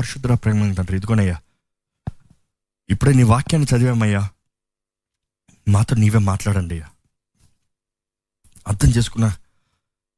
పరిశుద్ధ 0.00 0.26
ప్రేమ 0.26 0.72
తండ్రి. 0.72 0.96
ఇదిగోనయ్యా 0.96 1.40
ఇప్పుడే 2.90 3.12
నీ 3.12 3.22
వాక్యాన్ని 3.22 3.76
చదివామయ్యా. 3.76 4.30
మాతో 5.68 5.96
నీవే 5.96 6.18
మాట్లాడండి 6.18 6.74
అయ్యా. 6.74 6.88
అర్థం 8.68 8.88
చేసుకున్న 8.88 9.36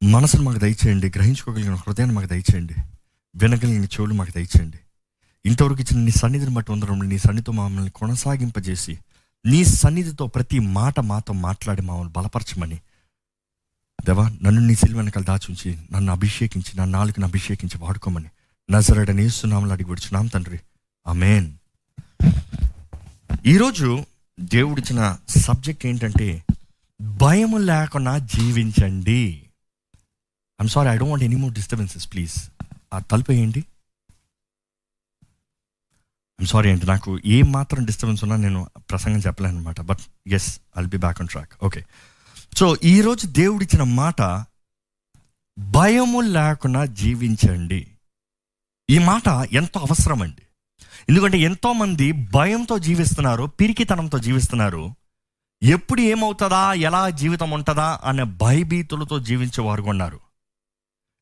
మనసును 0.02 0.42
మాకు 0.42 0.58
దయచేయండి 0.58 1.12
గ్రహించుకోగలిగిన 1.16 1.74
హృదయాన్ని 1.74 2.16
మాకు 2.16 2.26
దయచేయండి 2.26 2.74
వినగలిగిన 3.36 3.84
చెవులు 3.84 4.14
మాకు 4.14 4.30
దయచేయండి. 4.30 4.78
ఇంతవరకు 5.46 5.80
ఇచ్చిన 5.80 6.00
నీ 6.00 6.10
సన్నిధిని 6.10 6.54
బట్టి 6.54 6.72
ఉండడం 6.72 7.08
నీ 7.08 7.18
సన్నిధితో 7.18 7.52
మమ్మల్ని 7.52 7.90
కొనసాగింపజేసి 7.90 8.98
నీ 9.46 9.64
సన్నిధితో 9.64 10.26
ప్రతి 10.26 10.58
మాట 10.58 11.00
మాతో 11.00 11.32
మాట్లాడి 11.32 11.82
మమ్మల్ని 11.82 12.12
బలపరచమని. 12.12 12.76
దేవా 14.04 14.28
నన్ను 14.28 14.60
నీ 14.60 14.74
సిల్వ 14.74 14.98
వెనకాల 14.98 15.24
దాచుంచి 15.24 15.78
నన్ను 15.92 16.12
అభిషేకించి 16.12 16.76
నా 16.76 16.84
నాలుగును 16.84 17.26
అభిషేకించి 17.26 17.78
వాడుకోమని. 17.78 18.28
నజరడని 18.72 19.28
సునామలు 19.28 19.72
అడిగి 19.72 19.88
విడుచున్నాం 19.88 20.26
తండ్రి. 20.26 20.60
అమేన్ 21.06 21.54
ఈరోజు 23.46 24.04
దేవుడిచ్చిన 24.40 25.18
సబ్జెక్ట్ 25.28 25.86
ఏంటంటే 25.86 26.44
భయం 27.02 27.66
లేకుండా 27.66 28.18
జీవించండి. 28.18 29.42
I'm 30.60 30.68
sorry 30.68 30.88
I 30.88 30.96
don't 30.96 31.10
want 31.10 31.24
any 31.24 31.36
more 31.36 31.52
disturbances 31.52 32.12
please 32.12 32.50
ఆ 32.94 32.98
తలుపు 32.98 33.32
వేయండి 33.32 33.58
ఐమ్ 36.40 36.46
సారీ 36.46 36.70
అంటే 36.70 36.86
నాకు 36.86 37.20
ఏ 37.26 37.42
మాత్రం 37.42 37.84
డిస్టర్బెన్స్ 37.84 38.24
ఉన్నా 38.24 38.36
నేను 38.36 38.70
ప్రసంగం 38.90 39.18
చెప్పలేను 39.18 39.56
అనమాట 39.56 39.80
but 39.80 39.98
yes 40.26 40.60
I'll 40.78 40.86
be 40.86 40.96
back 40.96 41.20
on 41.20 41.28
track 41.28 41.52
okay 41.62 41.84
so 42.56 42.76
ఈరోజు 42.84 43.26
దేవుడిచ్చిన 43.26 43.82
మాట 43.82 44.44
భయము 45.58 46.20
లేకుండా 46.20 46.84
జీవించండి. 46.84 47.88
ఈ 48.92 48.98
మాట 48.98 49.28
ఎంతో 49.52 49.80
అవసరమండి. 49.80 50.42
ఎందుకంటే 51.08 51.38
ఎంతోమంది 51.38 52.12
భయంతో 52.12 52.78
జీవిస్తున్నారు 52.78 53.44
పిరికితనంతో 53.44 54.18
జీవిస్తున్నారు. 54.18 54.94
ఎప్పుడు 55.62 56.00
ఏమవుతుందా 56.00 56.72
ఎలా 56.72 57.10
జీవితం 57.10 57.50
ఉంటుందా 57.50 58.00
అనే 58.04 58.22
భయభీతులతో 58.22 59.18
జీవించేవారు 59.18 59.82
ఉన్నారు. 59.82 60.20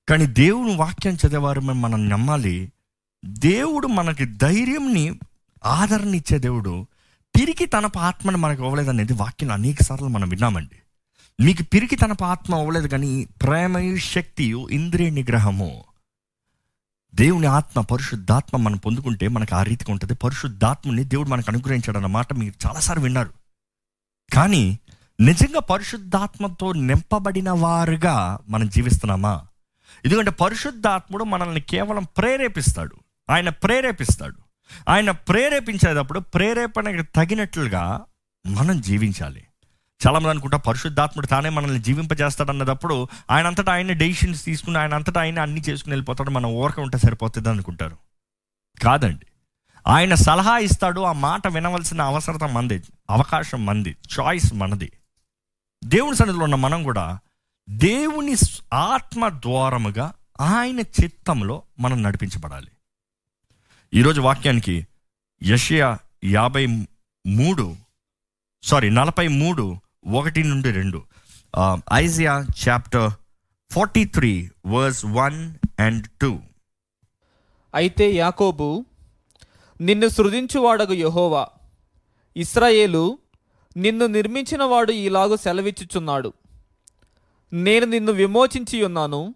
కానీ 0.09 0.27
దేవుని 0.27 0.77
వాక్యం 0.77 1.15
చదివేవారు 1.15 1.61
మనం 1.61 2.09
నమ్మాలి 2.09 2.73
దేవుడు 3.25 3.87
మనకి 3.87 4.25
ధైర్యంని 4.25 5.19
ఆదరణ 5.65 6.15
ఇచ్చే 6.15 6.39
దేవుడు 6.39 6.87
పిరికి 7.41 7.67
తన 7.67 7.91
ఆత్మను 7.99 8.39
మనకు 8.39 8.65
ఇవ్వలేదనేది 8.65 9.13
వాక్యం 9.13 9.51
అనేక 9.51 9.83
సార్లు 9.83 10.09
మనం 10.09 10.29
విన్నామండి. 10.29 10.77
మీకు 11.45 11.63
పిరికి 11.63 11.97
తన 11.97 12.15
ఆత్మ 12.25 12.55
ఇవ్వలేదు 12.55 12.89
కానీ 12.89 13.25
ప్రేమయు 13.25 13.97
శక్తియు 13.97 14.69
ఇంద్రియ 14.71 15.11
నిగ్రహము 15.11 15.85
దేవుని 17.15 17.47
ఆత్మ 17.47 17.81
పరిశుద్ధాత్మ 17.81 18.57
మనం 18.57 18.77
పొందుకుంటే 18.77 19.29
మనకు 19.29 19.57
ఆ 19.57 19.63
రీతిగా 19.63 19.93
ఉంటుంది. 19.93 20.15
పరిశుద్ధాత్మని 20.15 21.05
దేవుడు 21.05 21.29
మనకు 21.29 21.51
అనుగ్రహించాడు 21.51 21.99
అన్నమాట 21.99 22.33
మీరు 22.33 22.69
చాలాసార్లు 22.69 23.03
విన్నారు. 23.03 23.31
కానీ 24.35 24.79
నిజంగా 25.21 25.61
పరిశుద్ధాత్మతో 25.61 26.73
నింపబడిన 26.73 27.51
వారుగా 27.51 28.39
మనం 28.49 28.69
జీవిస్తున్నామా? 28.69 29.47
ఎందుకంటే 30.05 30.31
పరిశుద్ధాత్ముడు 30.31 31.25
మనల్ని 31.25 31.61
కేవలం 31.61 32.07
ప్రేరేపిస్తాడు. 32.19 32.97
ఆయన 33.31 33.49
ప్రేరేపిస్తాడు. 33.49 34.37
ఆయన 34.89 35.11
ప్రేరేపించేటప్పుడు 35.11 36.21
ప్రేరేపణకు 36.21 37.07
తగినట్లుగా 37.17 38.01
మనం 38.47 38.81
జీవించాలి. 38.81 39.45
చాలా 40.07 40.19
మంది 40.19 40.31
అనుకుంటా 40.31 40.57
పరిశుద్ధాత్ముడు 40.57 41.27
తానే 41.27 41.49
మనల్ని 41.49 41.83
జీవింపజేస్తాడు 41.83 42.51
అన్నదప్పుడు 42.51 43.09
ఆయన 43.31 43.47
అంతటా 43.47 43.73
ఆయన 43.73 43.93
డెసిషన్స్ 43.93 44.45
తీసుకుని 44.45 44.79
ఆయన 44.79 44.95
అంతటా 44.95 45.21
ఆయన 45.21 45.41
అన్ని 45.41 45.61
చేసుకుని 45.61 45.93
వెళ్ళిపోతాడు. 45.93 46.31
మనం 46.31 46.51
ఓరక 46.51 46.81
ఉంటే 46.81 46.99
సరిపోతుంది 46.99 47.49
అనుకుంటారు. 47.49 47.97
కాదండి. 48.83 49.27
ఆయన 49.87 50.15
సలహా 50.15 50.59
ఇస్తాడు. 50.59 51.01
ఆ 51.01 51.13
మాట 51.13 51.49
వినవలసిన 51.49 52.03
అవసరత 52.03 52.45
మంది 52.45 52.83
అవకాశం 53.11 53.67
మంది 53.67 53.97
చాయిస్ 54.21 54.55
మనది. 54.55 54.93
దేవుని 55.85 56.17
సన్నిధిలో 56.17 56.45
ఉన్న 56.45 56.55
మనం 56.55 56.83
కూడా 56.83 57.19
దేవుని 57.71 58.37
ఆత్మ 58.73 59.29
ద్వారముగా 59.29 60.13
ఆయన 60.41 60.81
చిత్తంలో 60.81 61.63
మనం 61.81 62.03
నడిపించబడాలి. 62.03 62.69
ఈరోజు 63.95 64.21
వాక్యానికి 64.21 64.87
యషియా 65.43 65.99
యాభై 66.25 66.67
మూడు 67.27 67.77
సారీ 68.63 68.91
నలభై 68.91 69.29
మూడు 69.29 69.81
ఒకటి 70.07 70.43
నుండి 70.45 70.73
రెండు. 70.73 71.03
Isaiah 71.93 72.47
chapter 72.69 73.11
forty 73.73 74.05
three 74.05 74.51
verse 74.67 75.05
one 75.05 75.55
and 75.81 76.07
two. 76.21 76.39
అయితే 77.75 78.13
యాకోబు 78.15 78.85
నిన్ను 79.81 80.09
సృజించువాడగు 80.09 80.93
యహోవా. 80.93 81.47
ఇస్రాయేలు 82.37 83.19
నిన్ను 83.77 84.07
నిర్మించినవాడు 84.07 84.93
ఇలాగు 84.93 85.37
సెలవిచ్చుచున్నాడు. 85.37 86.33
నేను 87.53 87.87
నిన్ను 87.87 88.13
విమోచించి 88.13 88.85
ఉన్నాను 88.85 89.35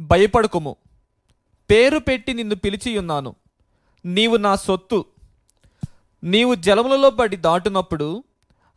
భయపడకుము. 0.00 0.76
పేరు 1.70 1.98
పెట్టి 1.98 2.34
నిన్ను 2.34 2.54
పిలిచి 2.54 2.98
ఉన్నాను 2.98 3.34
నీవు 4.04 4.36
నా 4.36 4.56
సొత్తు. 4.56 5.04
నీవు 6.24 6.54
జలములలో 6.54 7.10
పడి 7.10 7.36
దాటునప్పుడు 7.36 8.24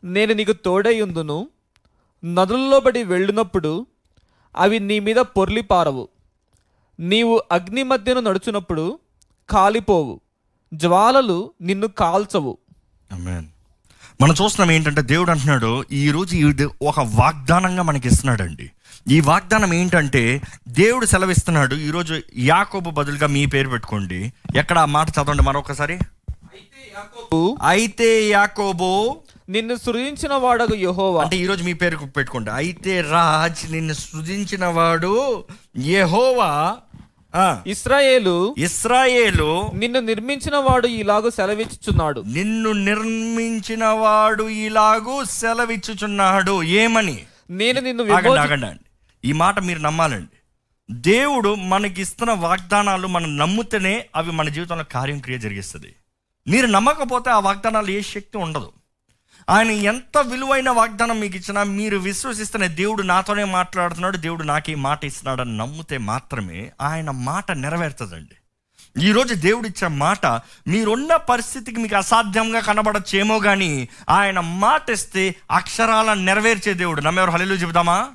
నేను 0.03 0.33
నీకు 0.33 0.51
తోడై 0.51 1.01
ఉందును. 1.01 1.49
నదులలో 2.25 2.79
పడి 2.79 3.03
వెళ్ళినప్పుడు 3.03 3.85
అవి 4.55 4.79
నీ 4.79 4.99
మీద 4.99 5.15
పొర్లిపారవు 5.15 6.09
నీవు 6.99 7.43
అగ్ని 7.51 7.83
మధ్యను 7.83 8.19
నడుచునప్పుడు 8.19 8.99
కాలిపోవు. 9.49 10.21
జ్వాలలు 10.73 11.51
నిన్ను 11.61 11.87
కాల్చవు. 11.87 12.57
Amen. 13.13 13.43
మనం 14.21 14.35
చూస్తున్నాం 14.41 14.71
ఏంటంటే 14.71 15.01
దేవుడు 15.01 15.31
అంటున్నాడు 15.31 15.85
ఈ 15.91 16.11
రోజు 16.11 16.35
ఇది 16.35 16.65
ఒక 16.65 16.99
వాగ్దానంగా 16.99 17.83
మనకి 17.83 18.07
ఇస్తున్నాడండి. 18.07 18.71
ఈ 19.09 19.21
వాగ్దానం 19.21 19.73
ఏంటంటే 19.73 20.41
దేవుడు 20.67 21.05
సెలవిస్తున్నాడు 21.05 21.75
ఈరోజు 21.75 22.21
యాకోబు 22.37 22.89
బదులుగా 22.89 23.27
మీ 23.27 23.45
పేరు 23.45 23.69
పెట్టుకోండి. 23.69 24.33
ఎక్కడ 24.55 24.79
ఆ 24.79 24.85
మాట 24.85 25.09
చదవండి 25.09 25.43
మరొకసారి. 25.43 25.99
అయితే 27.63 28.29
యాకోబు 28.29 29.21
నిన్ను 29.49 29.75
సృజించిన 29.75 30.33
వాడగు 30.33 30.75
యహోవా. 30.75 31.23
అంటే 31.23 31.37
ఈరోజు 31.37 31.63
మీ 31.63 31.73
పేరు 31.73 31.97
పెట్టుకోండి 31.97 32.51
అయితే 32.51 33.01
రాజ్ 33.01 33.71
నిన్ను 33.71 33.93
సృజించిన 33.93 34.65
వాడు 34.65 35.43
యెహోవా. 35.77 36.77
ఇస్రాయేలు 37.67 38.55
ఇస్రాయేలు 38.57 39.71
నిన్ను 39.73 39.99
నిర్మించిన 39.99 40.55
వాడు 40.55 40.87
ఇలాగు 40.87 41.29
సెలవిచ్చుచున్నాడు. 41.29 42.23
నిన్ను 42.27 42.71
నిర్మించిన 42.71 43.85
వాడు 43.85 44.49
ఇలాగూ 44.49 45.23
సెలవిచ్చుచున్నాడు. 45.23 46.63
ఏమని? 46.63 47.25
నేను 47.49 47.81
నిన్ను 47.81 48.13
ఆగండి 48.13 48.79
ఈ 49.29 49.31
మాట 49.31 49.59
మీరు 49.59 49.79
నమ్మాలండి. 49.79 50.37
దేవుడు 50.91 51.55
మనకి 51.55 52.01
ఇస్తున్న 52.01 52.31
వాగ్దానాలు 52.31 53.07
మనం 53.07 53.37
నమ్ముతేనే 53.37 54.05
అవి 54.15 54.31
మన 54.31 54.49
జీవితంలో 54.49 54.83
కార్యం 54.83 55.19
క్రియ 55.19 55.37
జరిగిస్తుంది. 55.37 55.95
మీరు 56.47 56.67
నమ్మకపోతే 56.67 57.29
ఆ 57.29 57.39
వాగ్దానాలు 57.39 57.91
ఏ 57.91 58.01
శక్తి 58.01 58.37
ఉండదు. 58.37 58.71
ఆయన 59.51 59.71
ఎంత 59.71 60.17
విలువైన 60.17 60.69
వాగ్దానం 60.69 61.19
మీకు 61.19 61.37
ఇచ్చినా 61.37 61.63
మీరు 61.63 61.97
విశ్వసిస్తున్న 61.97 62.65
దేవుడు 62.65 63.01
నాతోనే 63.01 63.43
మాట్లాడుతున్నాడు 63.43 64.17
దేవుడు 64.17 64.43
నాకే 64.43 64.75
మాట 64.75 65.05
ఇస్తున్నాడని 65.05 65.57
నమ్మితే 65.57 65.97
మాత్రమే 65.97 66.71
ఆయన 66.81 67.11
మాట 67.11 67.51
నెరవేరుతుందండి 67.51 68.35
ఈరోజు 69.01 69.33
దేవుడిచ్చే 69.33 69.87
మాట 69.87 70.25
మీరున్న 70.67 71.15
పరిస్థితికి 71.15 71.79
మీకు 71.79 71.95
అసాధ్యంగా 71.95 72.59
కనబడచ్చేమో 72.59 73.39
కానీ 73.39 73.89
ఆయన 74.09 74.39
మాట 74.39 74.89
ఇస్తే 74.89 75.35
అక్షరాలను 75.51 76.25
నెరవేర్చే 76.25 76.73
దేవుడు. 76.73 77.01
నమ్మేవారు 77.01 77.31
హలీలు 77.31 77.53
చెబుదామా? 77.53 78.09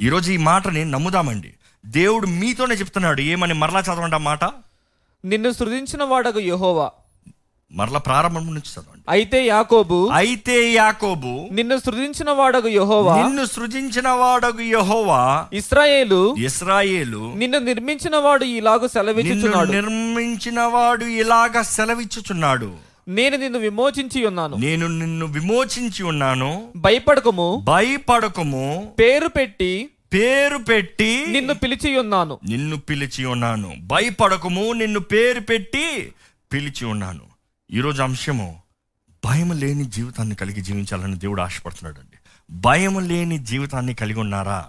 ఈరోజు 0.00 0.32
ఈ 0.32 0.36
మాటని 0.36 0.84
నమ్ముదామండి. 0.84 1.54
దేవుడు 1.86 2.26
మీతోనే 2.26 2.74
చెప్తున్నాడు 2.74 3.20
ఏమని 3.20 3.54
మరలా 3.54 3.80
చదవండి 3.80 4.14
ఆ 4.14 4.18
మాట? 4.18 4.44
నిన్ను 5.24 5.52
సృజించిన 5.52 6.04
వాడకు 6.04 6.40
యహోవా. 6.40 6.90
మరలా 7.72 7.98
ప్రారంభం 7.98 8.46
నుంచి 8.46 8.72
చదవండి. 8.72 9.02
అయితే 9.08 9.46
యాకోబు 9.46 10.10
అయితే 10.12 10.72
యాకోబు 10.72 11.48
నిన్ను 11.52 11.78
సృజించిన 11.78 12.30
వాడగు 12.30 12.68
యహోవా. 12.68 13.22
నిన్ను 13.22 13.44
సృజించిన 13.44 14.08
వాడగు 14.08 14.60
యెహోవా. 14.60 15.46
ఇస్రాయేలు 15.52 16.36
ఇస్రాయేలు 16.36 17.32
నిన్ను 17.36 17.58
నిర్మించిన 17.58 18.16
వాడు 18.16 18.44
ఇలాగు 18.44 18.86
సెలవిచ్చుచున్నాడు. 18.86 19.72
నిర్మించిన 19.72 20.60
వాడు 20.60 21.04
ఇలాగా 21.04 21.62
సెలవిచ్చుచున్నాడు. 21.62 22.72
నేను 23.08 23.36
నిన్ను 23.36 23.58
విమోచించి 23.58 24.26
ఉన్నాను. 24.26 24.56
నేను 24.56 24.86
నిన్ను 24.86 25.26
విమోచించి 25.26 26.02
ఉన్నాను. 26.02 26.68
భయపడకము. 26.76 27.60
భయపడకము. 27.64 28.92
పేరు 28.98 29.28
పెట్టి 29.28 29.90
పేరు 30.14 30.58
పెట్టి 30.58 31.24
నిన్ను 31.28 31.54
పిలిచి 31.54 31.98
ఉన్నాను. 31.98 32.38
నిన్ను 32.48 32.76
పిలిచి 32.76 33.24
ఉన్నాను. 33.24 33.74
భయపడకము. 33.80 34.72
నిన్ను 34.72 35.00
పేరు 35.00 35.40
పెట్టి 35.40 36.12
పిలిచి 36.52 36.84
ఉన్నాను. 36.84 37.35
ఈరోజు 37.70 38.02
అంశము 38.02 38.62
భయం 39.24 39.52
లేని 39.52 39.84
జీవితాన్ని 39.84 40.34
కలిగి 40.34 40.60
జీవించాలని 40.60 41.16
దేవుడు 41.16 41.42
ఆశపడుతున్నాడు 41.42 42.00
అండి 42.00 42.16
భయం 42.50 43.08
లేని 43.08 43.38
జీవితాన్ని 43.38 43.94
కలిగి 43.94 44.20
ఉన్నారా? 44.20 44.66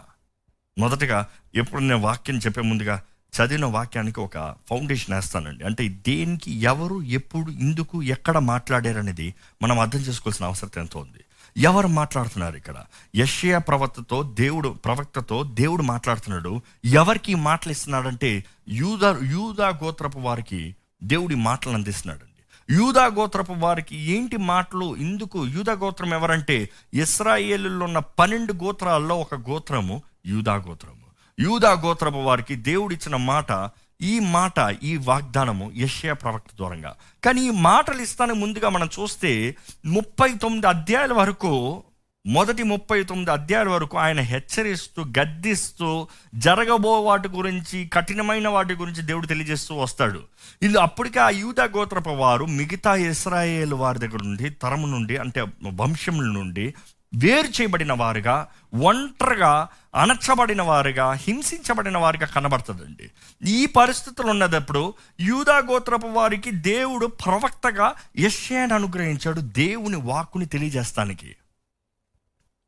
మొదటగా 0.78 1.28
ఎప్పుడు 1.56 1.82
నేను 1.82 2.00
వాక్యం 2.00 2.38
చెప్పే 2.38 2.62
ముందుగా 2.62 3.02
చదివిన 3.34 3.66
వాక్యానికి 3.66 4.20
ఒక 4.20 4.56
ఫౌండేషన్ 4.70 5.16
వేస్తానండి. 5.16 5.66
అంటే 5.66 5.88
దేనికి 5.88 6.52
ఎవరు 6.52 7.02
ఎప్పుడు 7.02 7.52
ఎందుకు 7.52 8.04
ఎక్కడ 8.04 8.38
మాట్లాడారనేది 8.38 9.36
మనం 9.62 9.80
అర్థం 9.80 10.00
చేసుకోవాల్సిన 10.00 10.46
అవసరం 10.46 10.70
ఎంతో 10.78 11.00
ఉంది. 11.00 11.24
ఎవరు 11.58 11.88
మాట్లాడుతున్నారు 11.88 12.56
ఇక్కడ? 12.56 12.76
యష్యా 13.16 13.58
ప్రవక్తతో 13.58 14.24
దేవుడు 14.24 14.70
ప్రవక్తతో 14.70 15.44
దేవుడు 15.44 15.84
మాట్లాడుతున్నాడు. 15.84 16.62
ఎవరికి 16.86 17.36
మాటలు 17.36 17.72
ఇస్తున్నాడంటే 17.72 18.46
యూదా 18.70 19.20
యూదా 19.24 19.68
గోత్రపు 19.68 20.20
వారికి 20.20 20.76
దేవుడి 21.04 21.36
మాటలు 21.36 21.74
అందిస్తున్నాడు. 21.74 22.27
యూదా 22.70 23.06
గోత్రపు 23.06 23.54
వారికి 23.54 23.96
ఏంటి 23.96 24.38
మాటలు? 24.38 24.96
ఇందుకు 24.96 25.46
యూదా 25.46 25.74
గోత్రం 25.74 26.14
ఎవరంటే 26.14 26.70
ఇస్రాయేలులో 26.94 27.86
ఉన్న 27.86 28.00
పన్నెండు 28.00 28.54
గోత్రాల్లో 28.54 29.16
ఒక 29.20 29.36
గోత్రము 29.36 30.02
యూదా 30.26 30.56
గోత్రము. 30.56 31.06
యూదా 31.40 31.72
గోత్రపు 31.72 32.18
వారికి 32.18 32.56
దేవుడిచ్చిన 32.56 33.16
మాట 33.16 33.70
ఈ 34.02 34.20
మాట 34.20 34.78
ఈ 34.84 34.98
వాగ్దానము 34.98 35.72
యష్యా 35.76 36.14
ప్రవక్త 36.14 36.52
దూరంగా 36.60 36.96
కానీ 37.24 37.42
ఈ 37.42 37.50
మాటలు 37.50 38.02
ఇస్తాను 38.02 38.34
ముందుగా 38.34 38.70
మనం 38.70 38.90
చూస్తే 39.00 39.56
ముప్పై 39.86 40.30
తొమ్మిది 40.34 40.68
అధ్యాయాల 40.68 41.14
వరకు 41.14 41.84
మొదటి 42.28 42.64
ముప్పై 42.64 43.04
తొమ్మిది 43.04 43.32
అధ్యాయుల 43.32 43.70
వరకు 43.70 43.98
ఆయన 43.98 44.20
హెచ్చరిస్తూ 44.20 45.04
గద్దిస్తూ 45.04 46.08
జరగబో 46.36 47.02
వాటి 47.02 47.28
గురించి 47.28 47.90
కఠినమైన 47.94 48.48
వాటి 48.48 48.74
గురించి 48.74 49.02
దేవుడు 49.02 49.28
తెలియజేస్తూ 49.28 49.76
వస్తాడు. 49.76 50.24
ఇది 50.62 50.78
అప్పటికే 50.78 51.20
ఆ 51.20 51.30
యూదా 51.30 51.64
గోత్రపు 51.64 52.10
వారు 52.10 52.46
మిగతా 52.46 52.96
ఇస్రాయేల్ 52.96 53.74
వారి 53.74 54.00
దగ్గర 54.00 54.24
నుండి 54.24 54.50
తరము 54.50 54.88
నుండి 54.88 55.18
అంటే 55.18 55.46
వంశముల 55.74 56.26
నుండి 56.26 56.74
వేరు 57.16 57.48
చేయబడిన 57.48 57.94
వారుగా 57.94 58.48
ఒంటరిగా 58.76 59.68
అణచబడిన 59.96 60.62
వారుగా 60.62 61.14
హింసించబడిన 61.14 61.98
వారిగా 61.98 62.26
కనబడుతుందండి. 62.26 63.12
ఈ 63.50 63.66
పరిస్థితులు 63.66 64.28
ఉన్నదప్పుడు 64.28 64.94
యూదా 65.20 65.58
గోత్రపు 65.58 66.08
వారికి 66.08 66.52
దేవుడు 66.52 67.08
ప్రవక్తగా 67.08 67.94
యశ్యాన్ని 68.18 68.74
అనుగ్రహించాడు 68.74 69.42
దేవుని 69.42 69.96
వాక్కుని 69.96 70.46
తెలియజేస్తానికి. 70.46 71.36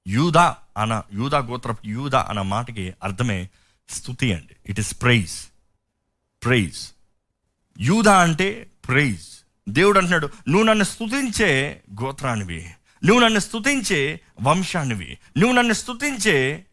యూదా 0.07 0.57
అన 0.78 1.04
యూదా 1.13 1.38
గోత్ర 1.38 1.75
యూదా 1.86 2.28
అన్న 2.30 2.42
మాటకి 2.42 2.94
అర్థమే 3.04 3.50
స్థుతి 3.90 4.34
అండి. 4.34 4.56
ఇట్ 4.66 4.80
ఇస్ 4.80 5.01
ప్రైజ్ 5.01 5.34
ప్రైజ్ 6.46 6.88
యూదా 7.80 8.19
అంటే 8.19 8.68
ప్రైజ్ 8.88 9.28
దేవుడు 9.69 9.98
అంటున్నాడు 9.98 10.30
నువ్వు 10.48 10.63
నన్ను 10.63 10.84
స్తుతించే 10.84 11.81
గోత్రానివి. 12.01 12.69
నువ్వు 13.06 13.24
నన్ను 13.24 13.40
స్థుతించే 13.40 14.19
వంశానివి. 14.42 15.18
నువ్వు 15.38 15.56
నన్ను 15.56 15.74
స్థుతించే 15.74 16.66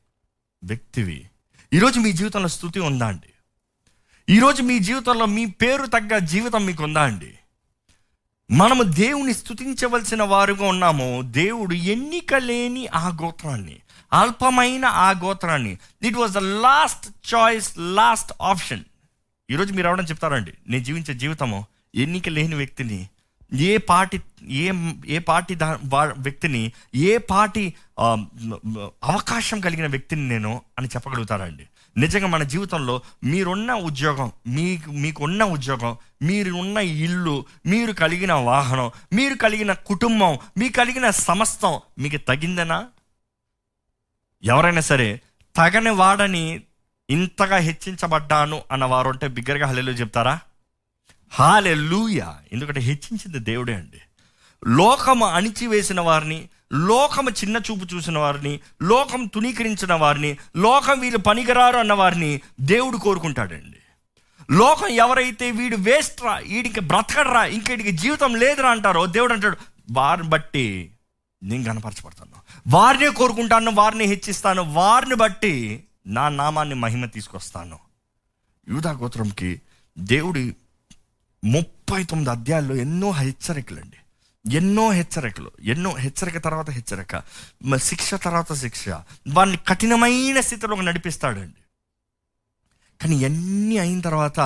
వ్యక్తివి. 0.64 1.28
ఈరోజు 1.72 2.00
మీ 2.00 2.12
జీవితంలో 2.12 2.48
స్థుతి 2.48 2.80
ఉందా 2.80 3.06
అండి? 3.06 3.32
ఈరోజు 4.28 4.62
మీ 4.62 4.78
జీవితంలో 4.78 5.26
మీ 5.26 5.46
పేరు 5.46 5.86
తగ్గ 5.86 6.18
జీవితం 6.18 6.66
మీకు 6.66 6.84
ఉందా 6.84 7.02
అండి? 7.02 7.38
మనము 8.50 8.82
దేవుని 8.82 9.34
స్తుతించవలసిన 9.34 10.22
వారుగా 10.22 10.66
ఉన్నాము. 10.66 11.22
దేవుడు 11.22 11.74
ఎన్నిక 11.74 12.34
లేని 12.34 12.86
ఆ 12.86 13.08
గోత్రాన్ని 13.22 13.76
అల్పమైన 14.12 14.84
ఆ 14.84 15.10
గోత్రాన్ని. 15.10 15.78
It 16.02 16.16
was 16.16 16.32
the 16.32 16.38
last 16.38 17.34
choice 17.34 17.72
last 17.78 18.32
option 18.40 18.84
ఈరోజు 19.50 19.72
మీరు 19.72 19.88
అవడం 19.88 20.04
చెప్తారండి 20.04 20.52
నేను 20.68 20.84
జీవించే 20.84 21.14
జీవితము 21.14 21.58
ఎన్నిక 21.94 22.28
లేని 22.28 22.54
వ్యక్తిని 22.54 23.00
ఏ 23.52 23.76
పార్టీ 23.76 24.18
ఏ 24.48 24.72
ఏ 25.06 25.18
పార్టీ 25.18 25.54
దా 25.54 25.68
వ్యక్తిని 26.18 26.62
ఏ 26.94 27.18
పార్టీ 27.18 27.74
అవకాశం 29.04 29.60
కలిగిన 29.60 29.86
వ్యక్తిని 29.86 30.28
నేను 30.28 30.62
అని 30.78 30.88
చెప్పగలుగుతారండి 30.88 31.66
నిజంగా 31.96 32.26
మన 32.26 32.42
జీవితంలో 32.42 33.02
మీరున్న 33.24 33.72
ఉద్యోగం 33.72 34.32
మీకు 34.46 34.90
మీకున్న 34.90 35.44
ఉద్యోగం 35.44 35.96
మీరు 36.22 36.54
ఉన్న 36.54 36.76
ఇల్లు 36.78 37.44
మీరు 37.66 37.92
కలిగిన 37.92 38.32
వాహనం 38.32 38.90
మీరు 39.12 39.34
కలిగిన 39.34 39.72
కుటుంబం 39.72 40.38
మీ 40.58 40.68
కలిగిన 40.68 41.10
సమస్తం 41.10 41.80
మీకు 41.98 42.16
తగిందనా? 42.16 42.86
ఎవరైనా 44.44 44.80
సరే 44.80 45.20
తగని 45.56 45.90
వాడని 45.90 46.60
ఇంతగా 47.10 47.56
హెచ్చించబడ్డాను 47.56 48.62
అన్న 48.72 48.84
వారు 48.84 49.08
ఉంటే 49.08 49.28
బిగ్గరగా 49.28 49.66
హలేలు 49.66 49.92
చెప్తారా? 49.92 50.40
హాలెలూయ 51.28 52.20
ఎందుకంటే 52.52 52.80
హెచ్చించింది 52.80 53.38
దేవుడే 53.38 53.74
అండి. 53.74 54.00
లోకము 54.66 55.26
అణిచివేసిన 55.26 56.00
వారిని 56.00 56.48
లోకము 56.72 57.30
చిన్న 57.30 57.56
చూపు 57.56 57.94
చూసిన 57.94 58.18
వారిని 58.18 58.60
లోకం 58.82 59.26
తునీకరించిన 59.26 59.94
వారిని 59.94 60.36
లోకం 60.56 61.00
వీళ్ళు 61.00 61.18
పనికిరారు 61.18 61.76
అన్న 61.76 61.92
వారిని 61.92 62.40
దేవుడు 62.60 62.96
కోరుకుంటాడండి. 62.96 63.76
లోకం 64.50 64.86
ఎవరైతే 64.86 65.50
వీడు 65.50 65.76
వేస్ట్రా 65.76 66.36
వీడికి 66.36 66.80
బ్రతకడరా 66.80 67.44
ఇంక 67.44 67.90
జీవితం 67.90 68.34
లేదురా 68.34 68.70
అంటారో 68.70 69.06
దేవుడు 69.06 69.32
అంటాడు 69.32 69.56
వారిని 69.90 70.28
బట్టి 70.28 70.90
నేను 71.42 71.64
కనపరచబడతాను 71.64 72.30
వారినే 72.68 73.08
కోరుకుంటాను 73.08 73.70
వారిని 73.74 74.04
హెచ్చిస్తాను 74.04 74.72
వారిని 74.72 75.14
బట్టి 75.14 75.84
నా 76.06 76.28
నామాన్ని 76.28 76.74
మహిమ 76.74 77.06
తీసుకొస్తాను. 77.06 77.78
యూదా 78.68 78.92
గోత్రంకి 78.92 79.60
దేవుడి 79.98 80.56
ముప్పై 81.44 82.04
తొమ్మిది 82.04 82.30
అధ్యాయాల్లో 82.30 82.76
ఎన్నో 82.76 83.10
హెచ్చరికలండి. 83.10 83.96
ఎన్నో 84.52 84.90
హెచ్చరికలు 84.90 85.50
ఎన్నో 85.60 85.94
హెచ్చరిక 85.94 86.38
తర్వాత 86.38 86.70
హెచ్చరిక. 86.70 87.22
శిక్ష 87.76 88.14
తర్వాత 88.14 88.52
శిక్ష. 88.52 88.88
వారిని 89.32 89.58
కఠినమైన 89.68 90.40
స్థితిలోకి 90.40 90.82
నడిపిస్తాడండి. 90.82 91.62
కానీ 93.02 93.16
ఎన్ని 93.16 93.78
అయిన 93.78 94.00
తర్వాత 94.00 94.40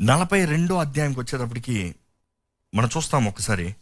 నలభై 0.00 0.44
రెండో 0.44 0.78
అధ్యాయంకి 0.78 1.20
వచ్చేటప్పటికి 1.20 1.94
మనం 2.74 2.88
చూస్తాం 2.96 3.24
ఒకసారి. 3.24 3.74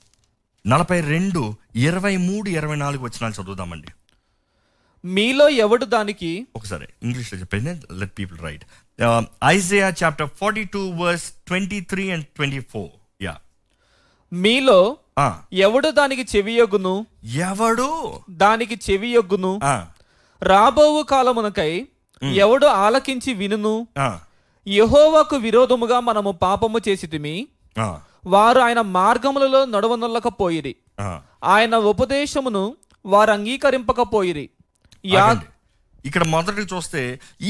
నలభై 0.67 1.01
రెండు 1.01 1.57
ఇరవై 1.75 2.17
మూడు 2.17 2.49
ఇరవై 2.49 2.77
నాలుగు 2.77 3.03
వచ్చినాలు 3.03 3.43
చదువుదామండి. 3.43 3.89
మీలో 5.05 5.49
ఎవడు 5.49 5.85
దానికి? 5.85 6.47
ఒకసారి 6.57 6.89
ఇంగ్లీష్లో 7.03 7.39
చెప్పండి 7.41 7.95
let 7.95 8.19
people 8.19 8.39
write. 8.39 8.65
Isaiah 9.45 9.93
chapter 10.05 10.29
forty 10.37 10.65
two 10.65 10.91
verse 10.91 11.31
twenty 11.31 11.81
three 11.81 12.11
and 12.11 12.27
twenty 12.27 12.61
four. 12.61 13.00
మీలో 14.33 14.97
ఎవడు 15.53 15.91
దానికి 15.91 16.37
చెవియొగ్గును 16.37 17.07
ఎవడు? 17.25 18.13
దానికి 18.31 18.93
చెవియొగ్గును 18.93 19.61
రాబోవు 20.43 21.03
కాలమునకై 21.03 21.89
ఎవడు 22.35 22.67
ఆలకించి 22.67 23.35
వినును? 23.35 23.87
యెహోవాకు 24.69 25.37
విరోధముగా 25.37 26.01
మనము 26.01 26.33
పాపము 26.33 26.79
చేసితిమి? 26.89 27.49
వారు 28.27 28.61
ఆయన 28.61 28.81
మార్గములలో 28.81 29.65
నడవనొల్లకపోయిరి. 29.65 30.77
ఆయన 31.45 31.77
ఉపదేశమును 31.77 32.77
వారు 33.07 33.31
అంగీకరింపకపోయిరి. 33.31 34.51
ఇక్కడ 36.05 36.25
మొదటి 36.35 36.63
చూస్తే 36.73 37.03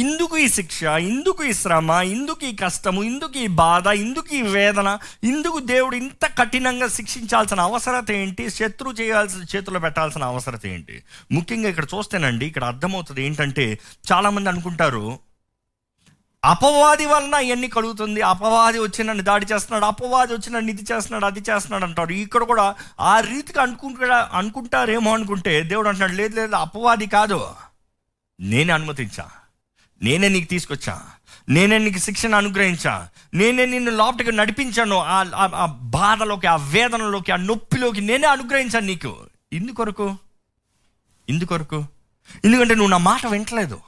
ఇందుకు 0.03 0.35
ఈ 0.45 0.47
శిక్ష 0.49 0.83
ఇందుకు 1.11 1.43
ఈ 1.51 1.53
శ్రమ 1.63 1.91
ఇందుకు 2.17 2.45
ఈ 2.51 2.53
కష్టము 2.63 3.01
ఇందుకు 3.11 3.39
ఈ 3.39 3.47
బాధ 3.63 3.87
ఇందుకు 4.05 4.31
ఈ 4.35 4.43
వేదన 4.57 4.89
ఇందుకు 5.31 5.59
దేవుడు 5.73 5.97
ఇంత 6.03 6.25
కఠినంగా 6.39 6.89
శిక్షించాల్సిన 6.99 7.61
అవసరత 7.61 8.11
ఏంటి? 8.11 8.45
శత్రు 8.51 8.91
చేయాల్సిన 9.01 9.43
చేతిలో 9.53 9.81
పెట్టాల్సిన 9.81 10.25
అవసరత 10.25 10.67
ఏంటి? 10.67 10.97
ముఖ్యంగా 11.33 11.69
ఇక్కడ 11.69 11.87
చూస్తేనండి 11.95 12.47
ఇక్కడ 12.51 12.65
అర్థమవుతుంది 12.65 13.21
ఏంటంటే 13.27 13.67
చాలామంది 14.13 14.51
అనుకుంటారు 14.55 15.05
అపవాది 16.43 17.07
వలన 17.07 17.35
ఇవన్నీ 17.47 17.69
కలుగుతుంది. 17.69 18.21
అపవాది 18.33 18.79
వచ్చి 18.85 19.01
నన్ను 19.05 19.23
దాడి 19.23 19.47
చేస్తున్నాడు 19.53 19.85
అపవాది 19.85 20.33
వచ్చి 20.35 20.51
నన్ను 20.53 20.71
ఇది 20.71 20.85
చేస్తున్నాడు 20.91 21.27
అది 21.27 21.41
చేస్తున్నాడు 21.49 21.85
అంటారు. 21.85 22.13
ఇక్కడ 22.25 22.43
కూడా 22.53 22.65
ఆ 23.01 23.15
రీతిగా 23.31 23.61
అనుకుంటా 23.63 24.21
అనుకుంటారేమో 24.41 25.11
అనుకుంటే 25.15 25.53
దేవుడు 25.73 25.89
అంటున్నాడు 25.89 26.17
లేదు 26.21 26.35
లేదు 26.41 26.57
అపవాది 26.67 27.09
కాదు. 27.17 27.41
నేనే 28.41 28.73
అనుమతించా. 28.73 29.29
నేనే 30.03 30.29
నీకు 30.29 30.51
తీసుకొచ్చా. 30.51 31.03
నేనే 31.49 31.79
నీకు 31.79 31.99
శిక్షణ 31.99 32.35
అనుగ్రహించా. 32.35 33.09
నేనే 33.35 33.67
నిన్ను 33.67 33.91
లోపలికి 33.91 34.33
నడిపించాను. 34.33 34.97
ఆ- 34.97 35.67
బాధలోకి 35.67 36.47
ఆ 36.47 36.57
వేదనలోకి 36.57 37.33
ఆ 37.33 37.37
నొప్పిలోకి 37.37 38.01
నేనే 38.01 38.27
అనుగ్రహించాను 38.27 38.87
నీకు. 38.87 39.17
ఇందుకొరకు? 39.53 40.17
ఇందుకొరకు? 41.29 41.85
ఎందుకంటే 42.45 42.75
నువ్వు 42.75 42.91
నా 42.91 42.97
మాట 42.97 43.27
వింటలేదు. 43.27 43.81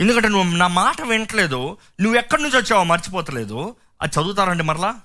ఎందుకంటే 0.00 0.28
నువ్వు 0.28 0.56
నా 0.56 0.66
మాట 0.66 1.02
వింటలేదు. 1.02 1.78
నువ్వు 2.00 2.18
ఎక్కడి 2.18 2.42
నుంచి 2.42 2.56
వచ్చావో 2.56 2.84
మర్చిపోతలేదు. 2.84 3.76
అది 4.02 4.20
చదువుతారండి 4.20 4.62
మరలా? 4.62 5.00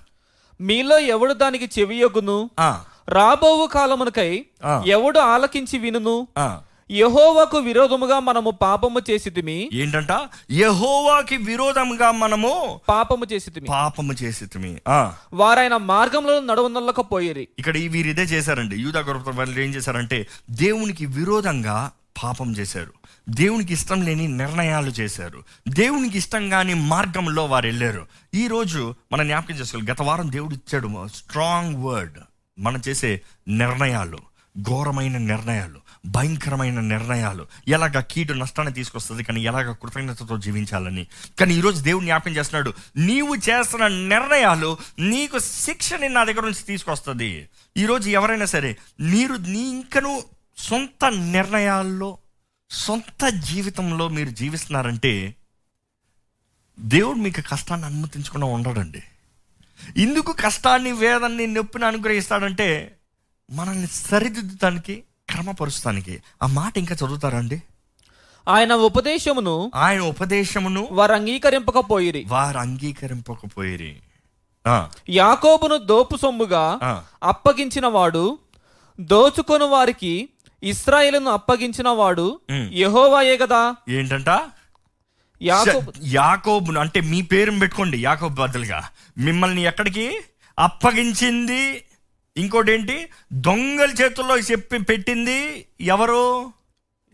మీలో 0.61 0.99
ఎవడు 0.99 1.33
దానికి 1.33 1.79
చెవియొగ్గును? 1.79 2.49
ఆ, 2.59 2.83
రాబోవు 3.09 3.67
కాలమునకై. 3.67 4.45
ఎవడు 4.85 5.19
ఆలకించి 5.19 5.79
వినును. 5.79 6.27
యెహోవాకు 6.91 7.57
విరోధముగా 7.57 8.19
మనము 8.19 8.51
పాపము 8.51 9.01
చేసితిమి. 9.09 9.69
ఏంటంట? 9.73 10.07
యహోవాకి 10.51 11.37
విరోధంగా 11.37 12.11
మనము 12.11 12.81
పాపము 12.89 13.25
చేసితిమి. 13.33 13.67
పాపము 13.69 14.13
చేసి 14.13 14.45
వారాయన 15.33 15.77
మార్గంలో 15.77 16.39
నడవనొల్లకపోయిరి. 16.39 17.47
ఇక్కడ 17.59 17.77
వీరు 17.77 18.07
ఇదే 18.07 18.21
చేశారండి. 18.21 18.75
యూదా 18.75 18.99
గొప్ప 18.99 19.29
వాళ్ళు 19.29 19.59
ఏం 19.59 19.75
చేశారంటే 19.75 20.27
దేవునికి 20.49 21.05
విరోధంగా 21.05 21.91
పాపం 22.23 22.51
చేశారు. 22.51 22.93
దేవునికి 23.29 23.73
ఇష్టం 23.73 24.01
లేని 24.01 24.27
నిర్ణయాలు 24.27 24.89
చేశారు. 24.89 25.43
దేవునికి 25.67 26.17
ఇష్టం 26.17 26.49
కాని 26.49 26.73
మార్గంలో 26.73 27.45
వారు 27.45 27.65
వెళ్ళారు. 27.65 28.05
ఈరోజు 28.35 28.95
మనం 29.11 29.27
జ్ఞాపకం 29.27 29.55
చేసుకోవాలి. 29.55 29.91
గత 29.91 30.01
వారం 30.01 30.31
దేవుడు 30.31 30.53
ఇచ్చాడు 30.53 31.07
స్ట్రాంగ్ 31.07 31.83
వర్డ్ 31.83 32.17
మనం 32.59 32.81
చేసే 32.87 33.21
నిర్ణయాలు. 33.47 34.17
ఘోరమైన 34.61 35.17
నిర్ణయాలు 35.17 35.87
భయంకరమైన 36.05 36.79
నిర్ణయాలు. 36.79 37.47
ఎలాగ 37.67 37.99
కీడు 37.99 38.33
నష్టాన్ని 38.33 38.73
తీసుకొస్తుంది 38.73 39.23
కానీ 39.23 39.41
ఎలాగ 39.41 39.71
కృతజ్ఞతతో 39.71 40.37
జీవించాలని. 40.37 41.07
కానీ 41.39 41.55
ఈరోజు 41.55 41.81
దేవుడు 41.81 42.03
జ్ఞాపకం 42.03 42.31
చేస్తున్నాడు 42.31 42.73
నీవు 42.97 43.35
చేస్తున్న 43.35 43.87
నిర్ణయాలు 43.87 44.77
నీకు 44.99 45.39
శిక్షని 45.39 46.09
నా 46.09 46.23
దగ్గర 46.23 46.41
నుంచి 46.41 46.63
తీసుకొస్తుంది. 46.63 47.49
ఈరోజు 47.77 48.09
ఎవరైనా 48.09 48.45
సరే 48.45 48.77
మీరు 48.99 49.33
నీ 49.33 49.59
ఇంకను 49.59 50.23
సొంత 50.57 51.05
నిర్ణయాల్లో 51.05 52.17
సొంత 52.69 53.27
జీవితంలో 53.27 54.07
మీరు 54.07 54.29
జీవిస్తున్నారంటే 54.29 55.35
దేవుడు 56.79 57.17
మీకు 57.17 57.41
కష్టాన్ని 57.41 57.87
అనుమతించకుండా 57.87 58.47
ఉండడండి. 58.47 59.03
ఇందుకు 59.97 60.31
కష్టాన్ని 60.31 60.91
వేదాన్ని 60.91 61.47
నొప్పిని 61.47 61.85
అనుగ్రహిస్తాడంటే 61.85 62.96
మనల్ని 63.51 63.87
సరిదిద్దడానికి 63.87 65.03
క్రమపరుస్తానికి 65.29 66.21
ఆ 66.43 66.45
మాట 66.45 66.77
ఇంకా 66.77 66.95
చదువుతారండి 66.95 67.63
ఆయన 68.47 68.73
ఉపదేశమును 68.73 69.71
ఆయన 69.75 69.99
ఉపదేశమును 69.99 70.87
వారు 70.91 71.13
అంగీకరింపకపోయిరి. 71.13 72.25
వారు 72.27 72.57
అంగీకరింపకపోయిరి. 72.57 73.95
ఆ, 74.67 74.89
యాకోబును 75.09 75.77
దోపు 75.77 76.17
సొమ్ముగా. 76.17 76.79
అప్పగించిన 77.23 77.87
వాడు 77.87 78.39
దోచుకొని 78.99 79.63
వారికి 79.63 80.29
ఇస్రాయేలును 80.63 81.31
అప్పగించిన 81.31 81.89
వాడు. 81.89 82.39
యెహోవాయే 82.73 83.37
కదా. 83.37 83.75
ఏంటంట? 83.89 84.27
యాకోబు 85.41 85.93
యాకోబును 86.03 86.79
అంటే 86.79 87.01
మీ 87.01 87.21
పేరుని 87.21 87.59
పెట్టుకోండి 87.59 88.03
యాకోబు 88.03 88.41
బదులుగా. 88.41 88.89
మిమ్మల్ని 89.17 89.61
ఎక్కడికి? 89.61 90.21
అప్పగించింది 90.59 91.83
ఇంకోటి 92.37 92.71
ఏంటి 92.71 93.09
దొంగల 93.33 93.91
చేతుల్లో 93.91 94.39
చెప్పి 94.39 94.77
పెట్టింది 94.77 95.67
ఎవరు? 95.81 96.53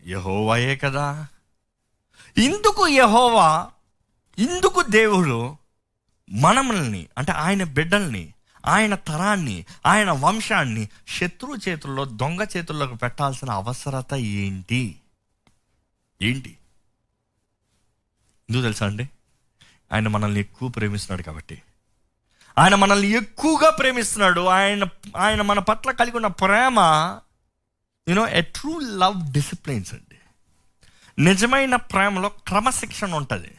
యహోవాయే 0.06 0.76
కదా. 0.76 1.26
ఇందుకు 2.38 2.88
యహోవా 2.88 3.70
ఇందుకు 4.38 4.82
దేవుడు 4.82 5.56
మనల్ని 6.30 7.06
అంటే 7.18 7.32
ఆయన 7.32 7.64
బిడ్డల్ని 7.64 8.32
ఆయన 8.66 8.94
తరాన్ని 8.94 9.64
ఆయన 9.86 10.10
వంశాన్ని 10.10 10.88
శత్రు 11.08 11.68
చేతుల్లో 11.68 12.04
దొంగ 12.04 12.46
చేతుల్లోకి 12.56 12.96
పెట్టాల్సిన 12.96 13.50
అవసరత 13.50 14.14
ఏంటి? 14.14 14.96
ఏంటి? 16.22 16.58
ఎందుకు 18.50 18.62
తెలుసా 18.62 18.86
అండి? 18.86 19.08
ఆయన 19.92 20.08
మనల్ని 20.08 20.40
ఎక్కువ 20.40 20.68
ప్రేమిస్తున్నాడు 20.68 21.22
కాబట్టి. 21.22 21.62
ఆయన 22.58 22.74
మనల్ని 22.74 23.08
ఎక్కువగా 23.08 23.70
ప్రేమిస్తున్నాడు. 23.70 24.40
ఆయన 24.40 24.84
ఆయన 25.16 25.42
మన 25.42 25.58
పట్ల 25.58 25.90
కలిగి 25.90 26.16
ఉన్న 26.16 26.26
ప్రేమ 26.26 26.80
you know 28.08 28.28
a 28.28 28.40
true 28.40 28.78
love 28.78 29.32
disciplines 29.32 29.94
అండి. 29.94 30.18
నిజమైన 31.18 31.76
ప్రేమలో 31.76 32.28
క్రమశిక్షణ 32.28 33.14
ఉంటుంది. 33.14 33.56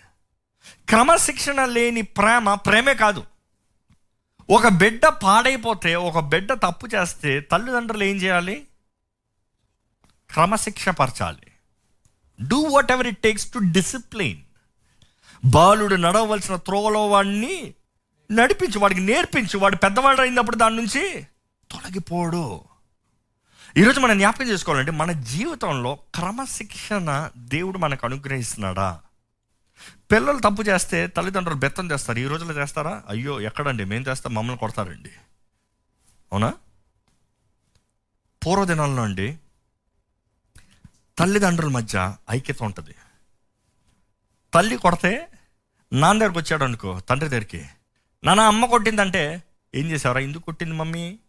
క్రమశిక్షణ 0.90 1.66
లేని 1.66 2.02
ప్రేమ 2.02 2.54
ప్రేమే 2.54 2.94
కాదు. 2.94 3.24
ఒక 4.50 4.68
బిడ్డ 4.68 5.06
పాడైపోతే 5.06 5.96
ఒక 5.96 6.20
బిడ్డ 6.20 6.54
తప్పు 6.54 6.88
చేస్తే 6.96 7.40
తల్లిదండ్రులు 7.40 8.04
ఏం 8.04 8.16
చేయాలి? 8.16 8.68
క్రమశిక్ష 10.34 10.90
పరచాలి. 10.90 11.52
Do 12.48 12.58
whatever 12.92 13.08
it 13.08 13.22
takes 13.22 13.54
to 13.54 13.60
discipline 13.60 14.42
బాలుడు 15.46 15.96
నడవలసిన 15.96 16.56
త్రోవలో 16.56 17.08
వాడిని 17.08 17.74
నడిపించు 18.32 18.79
వాడికి 18.79 19.01
నేర్పించు. 19.01 19.58
వాడు 19.58 19.75
పెద్దవాడు 19.75 20.22
అయినప్పుడు 20.22 20.55
దాని 20.55 20.75
నుంచి 20.75 21.27
తొలగిపోడు. 21.72 22.62
ఈరోజు 23.77 24.00
మనం 24.00 24.17
జ్ఞాపకం 24.17 24.46
చేసుకోవాలంటే 24.46 24.91
మన 24.91 25.12
జీవితంలో 25.12 25.96
క్రమశిక్షణ 25.96 27.32
దేవుడు 27.38 27.77
మనకు 27.77 28.05
అనుగ్రహిస్తున్నాడా? 28.05 29.01
పిల్లలు 30.12 30.39
తప్పు 30.39 30.62
చేస్తే 30.62 31.08
తల్లిదండ్రులు 31.08 31.60
బెత్తం 31.60 31.91
చేస్తారు. 31.91 32.20
ఈ 32.20 32.27
రోజుల్లో 32.27 32.62
చేస్తారా? 32.62 33.03
అయ్యో 33.10 33.41
ఎక్కడండి? 33.41 33.86
మేము 33.86 34.05
చేస్తాం 34.08 34.34
మమ్మల్ని 34.34 34.60
కొడతారండి. 34.60 35.12
అవునా? 36.32 36.53
పూర్వదినాల్లో 38.46 39.03
అండి 39.03 39.38
తల్లిదండ్రుల 41.17 41.72
మధ్య 41.72 42.15
ఐక్యత 42.32 42.63
ఉంటుంది. 42.63 42.96
తల్లి 44.53 44.77
కొడితే 44.77 45.27
నాన్న 45.94 46.22
దగ్గరకు 46.22 46.39
వచ్చాడు 46.39 46.63
అనుకో 46.63 47.00
తండ్రి 47.00 47.29
దగ్గరికి 47.29 47.65
నాన్న 48.25 48.41
అమ్మ 48.41 48.65
కొట్టిందంటే 48.65 49.44
ఏం 49.75 49.91
చేసావరా? 49.91 50.20
ఎందుకు 50.20 50.44
కొట్టింది 50.44 50.74
మమ్మీ? 50.74 51.20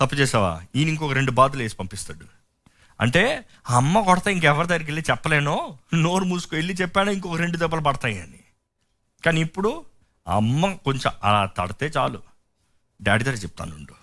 తప్పు 0.00 0.14
చేసావా? 0.14 0.62
ఈయన 0.76 0.88
ఇంకొక 0.88 1.12
రెండు 1.12 1.30
బాతులు 1.30 1.62
వేసి 1.62 1.76
పంపిస్తాడు. 1.76 2.26
అంటే 3.00 3.44
ఆ 3.70 3.76
అమ్మ 3.76 4.00
కొడతా 4.00 4.30
ఇంకెవరి 4.30 4.68
దగ్గరికి 4.68 4.90
వెళ్ళి 4.90 5.04
చెప్పలేను. 5.10 5.78
నోరు 5.94 6.24
మూసుకు 6.24 6.54
వెళ్ళి 6.54 6.74
చెప్పాను? 6.74 7.10
ఇంకొక 7.10 7.36
రెండు 7.36 7.56
దెబ్బలు 7.56 7.80
పడతాయి 7.80 8.20
అని. 8.20 8.40
కానీ 9.24 9.40
ఇప్పుడు 9.40 9.84
అమ్మ 10.28 10.72
కొంచెం 10.72 11.12
అలా 11.24 11.46
తడితే 11.46 11.86
చాలు. 11.96 12.22
డాడీ 13.02 13.24
దగ్గర 13.24 13.36
చెప్తానుండు 13.36 13.94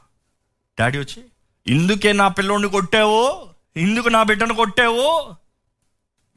డాడీ 0.79 0.97
వచ్చి 0.97 1.23
ఇందుకే 1.67 2.13
నా 2.13 2.27
పిల్లోడిని 2.27 2.69
కొట్టావు? 2.69 3.49
ఇందుకు 3.77 4.07
నా 4.07 4.23
బిడ్డను 4.23 4.53
కొట్టావు? 4.53 5.35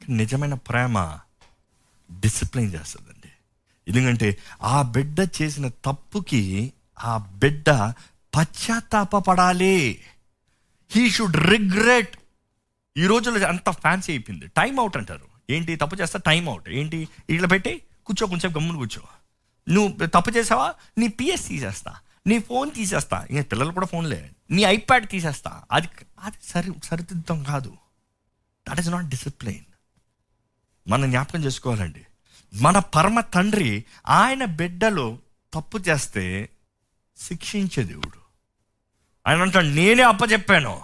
నిజమైన 0.09 0.53
ప్రేమ 0.53 1.17
డిసిప్లిన్ 2.19 2.73
చేస్తుంది. 2.73 3.18
ఎందుకంటే 3.89 4.37
ఆ 4.63 4.81
బిడ్డ 4.81 5.19
చేసిన 5.19 5.67
తప్పుకి 5.67 6.73
ఆ 7.03 7.17
బిడ్డ 7.17 7.69
పశ్చాత్తాపడాలి 8.37 10.01
హీ 10.91 11.09
షుడ్ 11.09 11.37
రిగ్రెట్ 11.37 12.17
ఈ 12.97 13.05
రోజుల్లో 13.05 13.47
అంత 13.47 13.69
ఫ్యాన్సీ 13.69 14.11
అయిపోయింది. 14.11 14.47
టైం 14.47 14.79
అవుట్ 14.79 14.97
అంటారు. 14.97 15.25
ఏంటి 15.49 15.75
తప్పు 15.75 15.95
చేస్తా? 15.95 16.19
టైం 16.19 16.49
అవుట్ 16.49 16.69
ఏంటి? 16.69 17.07
ఇట్లా 17.29 17.47
పెట్టి 17.47 17.81
కూర్చో 18.05 18.27
కొంచెం 18.27 18.55
గమ్మున 18.55 18.75
కూర్చో. 18.75 19.01
నువ్వు 19.69 20.05
తప్పు 20.05 20.29
చేసావా? 20.29 20.73
నీ 20.97 21.07
పిఎస్ 21.07 21.47
తీసేస్తా. 21.47 21.95
నీ 22.27 22.39
ఫోన్ 22.39 22.71
తీసేస్తా. 22.71 23.27
ఇంకా 23.29 23.43
పిల్లలు 23.43 23.71
కూడా 23.71 23.85
ఫోన్లే 23.85 24.29
నీ 24.51 24.61
ఐప్యాడ్ 24.61 25.07
తీసేస్తా. 25.07 25.63
అది 25.71 25.87
అది 26.19 26.35
సరి 26.43 26.73
సరిదిద్దం 26.83 27.43
కాదు. 27.43 27.77
దట్ 28.69 28.79
ఈస్ 28.79 28.89
నాట్ 28.89 29.09
డిసిప్లైన్ 29.09 29.65
మనం 30.87 31.09
జ్ఞాపకం 31.09 31.43
చేసుకోవాలండి. 31.43 32.05
మన 32.53 32.79
పరమ 32.79 33.19
తండ్రి 33.19 33.85
ఆయన 34.07 34.45
బిడ్డలు 34.45 35.19
తప్పు 35.53 35.77
చేస్తే 35.77 36.49
శిక్షించే 37.17 37.83
దేవుడు. 37.83 38.19
ఆయన 39.27 39.41
అంటాడు 39.41 39.65
నేనే 39.65 40.03
అప్పచెప్పాను 40.03 40.81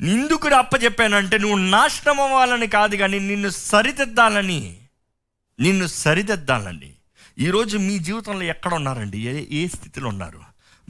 నిందుకుడు 0.00 0.54
అప్పచెప్పానంటే 0.54 1.38
నువ్వు 1.38 1.58
నాశనం 1.58 2.20
అవ్వాలని 2.20 2.66
కాదు 2.66 2.96
కానీ 2.96 3.18
నిన్ను 3.18 3.48
సరిదిద్దాలని 3.48 4.78
నిన్ను 5.60 5.86
సరిదిద్దాలని. 5.86 6.92
ఈరోజు 7.38 7.78
మీ 7.78 7.98
జీవితంలో 7.98 8.42
ఎక్కడ 8.42 8.74
ఉన్నారండి? 8.74 9.18
ఏ 9.18 9.64
ఏ 9.64 9.68
స్థితిలో 9.68 10.08
ఉన్నారు? 10.08 10.40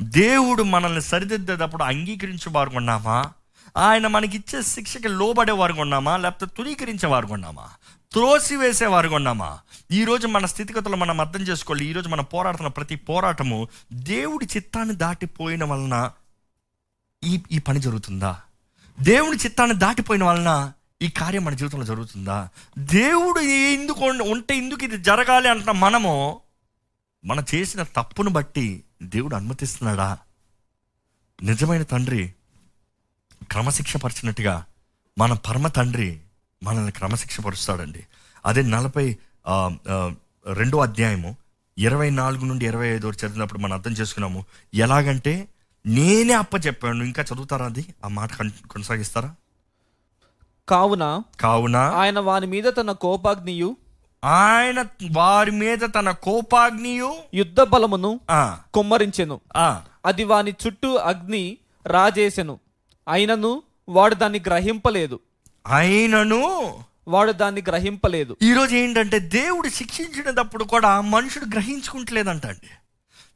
దేవుడు 0.01 0.63
మనల్ని 0.63 1.03
సరిదిద్దేటప్పుడు 1.03 1.83
అంగీకరించే 1.83 2.51
వారు 2.51 2.71
ఉన్నామా? 2.71 3.33
ఆయన 3.77 4.07
మనకిచ్చే 4.07 4.63
శిక్షకి 4.63 5.09
లోబడే 5.09 5.53
వారు 5.53 5.73
ఉన్నామా? 5.73 6.17
లేకపోతే 6.17 6.55
తునీకరించే 6.57 7.07
వారు 7.07 7.27
ఉన్నామా? 7.27 7.69
త్రోసి 8.13 8.85
వారు 8.85 9.09
ఉన్నామా 9.09 9.59
ఈరోజు 9.91 10.27
మన 10.27 10.47
స్థితిగతులు 10.47 10.97
మనం 10.97 11.21
అర్థం 11.21 11.41
చేసుకోవాలి. 11.41 11.85
ఈరోజు 11.85 12.09
మనం 12.09 12.25
పోరాడుతున్న 12.25 12.69
ప్రతి 12.69 12.97
పోరాటము 12.97 13.69
దేవుడి 13.93 14.47
చిత్తాన్ని 14.57 14.95
దాటిపోయిన 14.95 15.65
వలన 15.65 16.11
ఈ 17.25 17.43
ఈ 17.53 17.59
పని 17.59 17.81
జరుగుతుందా? 17.81 18.41
దేవుడి 19.01 19.39
చిత్తాన్ని 19.39 19.77
దాటిపోయిన 19.77 20.25
వలన 20.25 20.73
ఈ 21.03 21.09
కార్యం 21.09 21.45
మన 21.45 21.55
జీవితంలో 21.55 21.85
జరుగుతుందా? 21.85 22.49
దేవుడు 22.79 23.41
ఎందుకు 23.41 24.05
ఉంటే 24.05 24.57
ఎందుకు 24.57 24.85
ఇది 24.85 24.99
జరగాలి 24.99 25.49
అంటున్న 25.49 25.71
మనము 25.71 26.41
మనం 27.25 27.45
చేసిన 27.55 27.83
తప్పును 27.83 28.31
బట్టి 28.31 28.85
దేవుడు 29.03 29.37
అనుమతిస్తున్నాడా? 29.37 30.19
నిజమైన 31.43 31.83
తండ్రి 31.83 32.33
క్రమశిక్ష 33.53 33.97
పరిచినట్టుగా 33.97 34.65
మన 35.19 35.33
పరమ 35.33 35.69
తండ్రి 35.69 36.21
మనల్ని 36.63 36.93
క్రమశిక్ష 36.93 37.41
పరుస్తాడండి 37.41 38.07
అదే 38.47 38.63
నలభై 38.63 39.17
రెండో 40.53 40.79
అధ్యాయము 40.79 41.37
ఇరవై 41.79 42.11
నాలుగు 42.11 42.45
నుండి 42.45 42.67
ఇరవై 42.67 42.89
ఐదు 42.89 43.07
వరకు 43.07 43.27
చదివినప్పుడు 43.27 43.61
మనం 43.61 43.73
అర్థం 43.73 43.91
చేసుకున్నాము 43.91 44.45
ఎలాగంటే 44.75 45.49
నేనే 45.87 46.33
అప్ప 46.33 46.67
చెప్పాను. 46.67 47.05
ఇంకా 47.05 47.23
చదువుతారా 47.23 47.67
అది? 47.67 47.87
ఆ 48.05 48.09
మాట 48.09 48.35
కన్- 48.35 48.69
కొనసాగిస్తారా? 48.69 49.35
కావున 50.69 51.23
కావున 51.41 51.77
ఆయన 51.77 52.19
వాని 52.19 52.47
మీద 52.47 52.65
తన 52.65 52.93
కోపాగ్నియు 52.93 53.77
ఆయన 54.25 54.85
వారి 55.11 55.51
మీద 55.51 55.79
తన 55.79 56.11
కోపాగ్నియు 56.11 57.15
యుద్ధ 57.35 57.61
బలమును 57.61 58.21
కుమ్మరించెను. 58.75 59.41
అది 60.07 60.25
వాని 60.25 60.55
చుట్టూ 60.67 60.95
అగ్ని 60.95 61.59
రాజేసెను. 61.87 62.61
అయినను 63.09 63.63
వాడు 63.89 64.15
దాన్ని 64.15 64.41
గ్రహింపలేదు. 64.47 65.21
ఆయనను 65.69 66.41
వాడు 67.09 67.33
దాన్ని 67.33 67.63
గ్రహింపలేదు. 67.69 68.37
ఈరోజు 68.43 68.75
ఏంటంటే 68.75 69.19
దేవుడు 69.19 69.69
శిక్షించినప్పుడు 69.69 70.65
కూడా 70.65 71.01
మనుషుడు 71.01 71.45
గ్రహించుకుంటలేదంట 71.45 72.47
అండి 72.47 72.71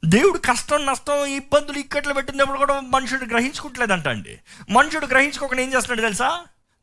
దేవుడు 0.05 0.37
కష్టం 0.37 0.85
నష్టం 0.85 1.25
ఇబ్బందులు 1.25 1.79
ఇక్కట్లు 1.79 2.13
పెట్టినప్పుడు 2.13 2.57
కూడా 2.57 2.81
మనుషుడు 2.81 3.25
గ్రహించుకుంటలేదంట 3.25 4.07
అండి 4.07 4.39
మనుషుడు 4.69 5.05
గ్రహించుకోకుండా 5.05 5.63
ఏం 5.63 5.69
చేస్తున్నాడు 5.69 6.01
తెలుసా? 6.01 6.29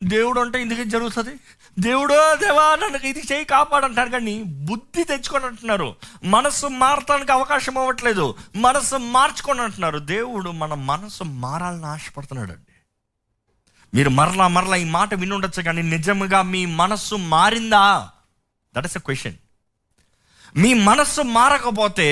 దేవుడు 0.03 0.39
అంటే 0.39 0.61
ఇందుకే 0.61 0.85
జరుగుతుంది? 0.85 1.35
దేవుడు 1.79 2.13
దేవా 2.13 2.77
నన్ను 2.83 3.07
ఇది 3.07 3.23
చేయి 3.31 3.45
కాపాడంటారు 3.45 4.09
కానీ 4.09 4.43
బుద్ధి 4.43 5.03
తెచ్చుకొని 5.03 5.45
అంటున్నారు. 5.45 5.95
మనస్సు 6.23 6.67
మారటానికి 6.67 7.31
అవకాశం 7.31 7.77
అవ్వట్లేదు. 7.77 8.35
మనస్సు 8.55 8.95
మార్చుకొని 8.95 9.61
అంటున్నారు. 9.61 9.99
దేవుడు 9.99 10.49
మన 10.49 10.73
మనస్సు 10.73 11.23
మారాలని 11.23 11.85
ఆశపడుతున్నాడు 11.85 12.51
అండి 12.51 12.70
మీరు 13.93 14.09
మరలా 14.09 14.47
మరలా 14.47 14.75
ఈ 14.75 14.83
మాట 14.83 15.13
వినుండొచ్చు 15.13 15.63
కానీ 15.63 15.81
నిజముగా 15.81 16.41
మీ 16.41 16.65
మనస్సు 16.65 17.15
మారిందా? 17.15 18.11
దట్ 18.75 18.85
ఇస్ 18.85 18.97
ఎ 18.97 18.99
క్వశ్చన్ 18.99 19.33
మీ 20.57 20.73
మనస్సు 20.73 21.21
మారకపోతే 21.21 22.07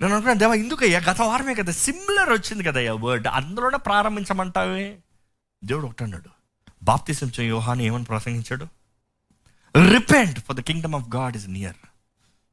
నేను 0.00 0.12
అనుకున్నాను 0.12 0.38
దేవా 0.38 0.54
ఎందుకయ్యా? 0.54 1.00
గత 1.00 1.22
వారమే 1.22 1.54
కదా 1.54 1.72
సిమిలర్ 1.72 2.30
వచ్చింది 2.32 2.64
కదయ్యా 2.64 2.94
వర్డ్ 2.94 3.26
అందులోనే 3.26 3.78
ప్రారంభించమంటావే? 3.78 4.98
దేవుడు 5.64 5.86
ఒకటి 5.86 6.04
అన్నాడు 6.04 6.30
బాప్తిసం 6.82 7.32
యోహాని 7.40 7.84
ఏమని 7.84 8.04
ప్రసంగించాడు? 8.04 8.66
Repent 9.92 10.40
for 10.40 10.56
the 10.56 10.60
kingdom 10.60 10.94
of 10.94 11.16
God 11.16 11.36
is 11.36 11.48
near 11.48 11.76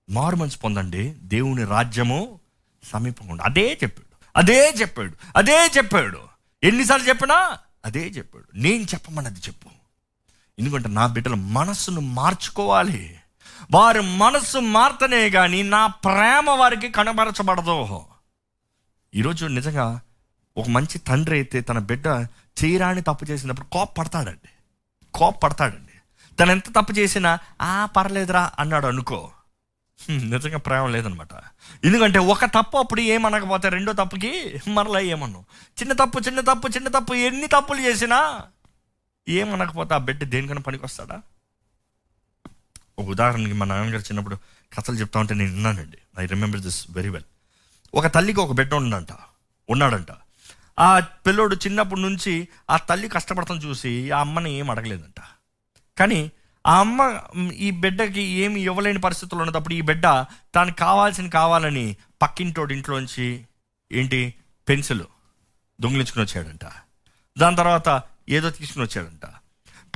Mormons 0.10 0.64
పొందండి 0.64 1.16
దేవుని 1.18 1.64
రాజ్యము 1.66 2.40
సమీపంగా 2.84 3.44
అదే 3.44 3.80
చెప్పాడు 3.84 4.08
అదే 4.36 4.70
చెప్పాడు 4.70 5.14
అదే 5.36 5.72
చెప్పాడు. 5.78 6.20
ఎన్నిసార్లు 6.64 7.10
చెప్పినా 7.10 7.58
అదే 7.86 8.08
చెప్పాడు. 8.08 8.58
నేను 8.58 8.84
చెప్పమన్నది 8.84 9.40
చెప్పు. 9.40 9.70
ఎందుకంటే 10.60 10.90
నా 10.90 11.08
బిడ్డల 11.08 11.34
మనస్సును 11.34 12.02
మార్చుకోవాలి. 12.02 13.20
వారి 13.72 14.02
మనస్సు 14.02 14.58
మార్తనే 14.58 15.30
కానీ 15.30 15.64
నా 15.64 15.88
ప్రేమ 15.88 16.50
వారికి 16.50 16.90
కనబరచబడదు. 16.90 18.02
ఈరోజు 19.16 19.46
నిజంగా 19.46 20.02
ఒక 20.58 20.68
మంచి 20.68 20.98
తండ్రి 20.98 21.36
అయితే 21.36 21.62
తన 21.62 21.80
బిడ్డ 21.80 22.08
చేయరాని 22.64 23.02
తప్పు 23.02 23.26
చేసినప్పుడు 23.26 23.66
కోప 23.66 23.90
పడతాడండి 25.44 25.94
తను 26.40 26.52
ఎంత 26.52 26.70
తప్పు 26.70 26.92
చేసినా 26.92 27.40
ఆ 27.62 27.86
పర్లేదురా 27.86 28.52
అన్నాడు 28.60 28.88
అనుకో. 28.88 29.32
నిజంగా 30.10 30.58
ప్రేమ 30.58 30.88
లేదనమాట. 30.88 31.34
ఎందుకంటే 31.84 32.20
ఒక 32.20 32.46
తప్పు 32.46 32.78
అప్పుడు 32.78 33.02
ఏమనకపోతే 33.02 33.70
రెండో 33.70 33.94
తప్పుకి 33.94 34.60
మరలా 34.68 35.00
ఏమన్నావు 35.00 35.46
చిన్న 35.80 35.94
తప్పు 35.94 36.20
చిన్న 36.20 36.40
తప్పు 36.40 36.68
చిన్న 36.68 36.88
తప్పు 36.88 37.14
ఎన్ని 37.14 37.48
తప్పులు 37.48 37.82
చేసినా 37.82 38.42
ఏమనకపోతే 39.30 39.94
ఆ 39.94 39.98
బిడ్డ 39.98 40.24
దేనికైనా 40.24 40.62
పనికి 40.62 40.86
వస్తాడా 40.86 41.22
ఒక 43.00 43.06
ఉదాహరణకి 43.06 43.54
మా 43.54 43.66
నాన్నగారు 43.66 44.02
చిన్నప్పుడు 44.02 44.36
కథలు 44.78 44.96
చెప్తా 44.96 45.20
ఉంటే 45.20 45.34
నేను 45.34 45.52
విన్నానండి. 45.52 45.98
I 46.20 46.26
remember 46.26 46.62
this 46.62 46.88
very 46.90 47.10
well 47.10 47.24
ఒక 47.94 48.08
తల్లికి 48.08 48.40
ఒక 48.40 48.52
బిడ్డ 48.52 48.74
ఉండంట 48.74 49.08
ఉన్నాడంట. 49.70 50.08
ఆ 50.80 51.00
పిల్లోడు 51.00 51.56
చిన్నప్పటి 51.56 52.02
నుంచి 52.02 52.48
ఆ 52.70 52.78
తల్లి 52.78 53.10
కష్టపడతాం 53.10 53.58
చూసి 53.58 54.12
ఆ 54.12 54.20
అమ్మని 54.20 54.54
ఏం 54.54 54.72
అడగలేదంట. 54.72 55.20
కానీ 56.00 56.32
ఆ 56.68 56.80
అమ్మ 56.80 57.20
ఈ 57.52 57.72
బిడ్డకి 57.72 58.22
ఏమి 58.22 58.62
ఇవ్వలేని 58.62 59.02
పరిస్థితుల్లో 59.02 59.46
ఉన్నప్పుడు 59.46 59.74
ఈ 59.74 59.82
బిడ్డ 59.82 60.04
తాను 60.56 60.74
కావాల్సిన 60.74 61.30
కావాలని 61.30 61.96
పక్కింటోడి 62.22 62.76
ఇంట్లోంచి 62.76 63.46
ఏంటి? 63.92 64.34
పెన్సిల్ 64.70 65.02
దొంగిలించుకుని 65.82 66.26
వచ్చాడంట. 66.26 66.66
దాని 67.40 67.56
తర్వాత 67.56 68.04
ఏదో 68.30 68.50
తీసుకుని 68.50 68.86
వచ్చాడంట. 68.86 69.26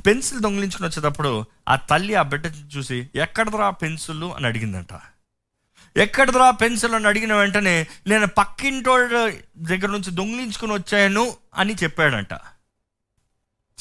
పెన్సిల్ 0.05 0.39
దొంగిలించుకుని 0.39 0.87
వచ్చేటప్పుడు 0.87 1.45
ఆ 1.69 1.75
తల్లి 1.75 2.15
ఆ 2.15 2.21
బిడ్డ 2.21 2.45
చూసి 2.77 3.09
ఎక్కడదరా 3.15 3.69
పెన్సిల్? 3.69 4.23
అని 4.23 4.47
అడిగిందంట. 4.47 4.99
ఎక్కడదరా 5.97 6.51
పెన్సిల్? 6.51 6.93
అని 6.93 7.07
అడిగిన 7.07 7.33
వెంటనే 7.33 7.87
నేను 8.07 8.27
పక్కింటోడు 8.27 9.31
దగ్గర 9.57 9.87
నుంచి 9.87 10.11
దొంగిలించుకుని 10.11 10.73
వచ్చాను 10.73 11.35
అని 11.55 11.73
చెప్పాడంట. 11.73 12.33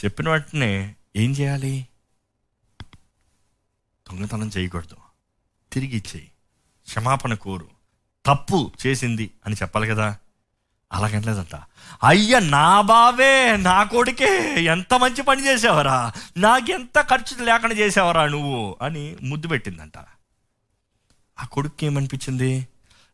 చెప్పిన 0.05 0.29
వెంటనే 0.29 0.94
ఏం 1.16 1.33
చేయాలి? 1.33 1.87
దొంగతనం 4.09 4.51
చేయకూడదు. 4.59 4.97
తిరిగి 5.73 5.97
ఇచ్చేయి. 5.97 6.31
క్షమాపణ 6.87 7.35
కోరు. 7.35 7.69
తప్పు 8.27 8.73
చేసింది 8.87 9.31
అని 9.47 9.55
చెప్పాలి 9.55 9.88
కదా? 9.88 10.16
అలాగనలేదంట. 10.92 11.62
అయ్య 12.05 12.40
నా 12.40 12.81
బావే 12.81 13.57
నా 13.57 13.85
కొడుకే 13.85 14.64
ఎంత 14.64 14.95
మంచి 14.95 15.23
పని 15.23 15.47
చేసావరా? 15.47 16.12
నాకెంత 16.37 17.01
ఖర్చు 17.01 17.45
లేకుండా 17.45 17.75
చేసావరా 17.75 18.27
నువ్వు? 18.27 18.77
అని 18.83 19.16
ముద్దు 19.23 19.49
పెట్టిందంట. 19.49 19.99
ఆ 21.42 21.47
కొడుక్కి 21.53 21.87
ఏమనిపించింది? 21.87 22.69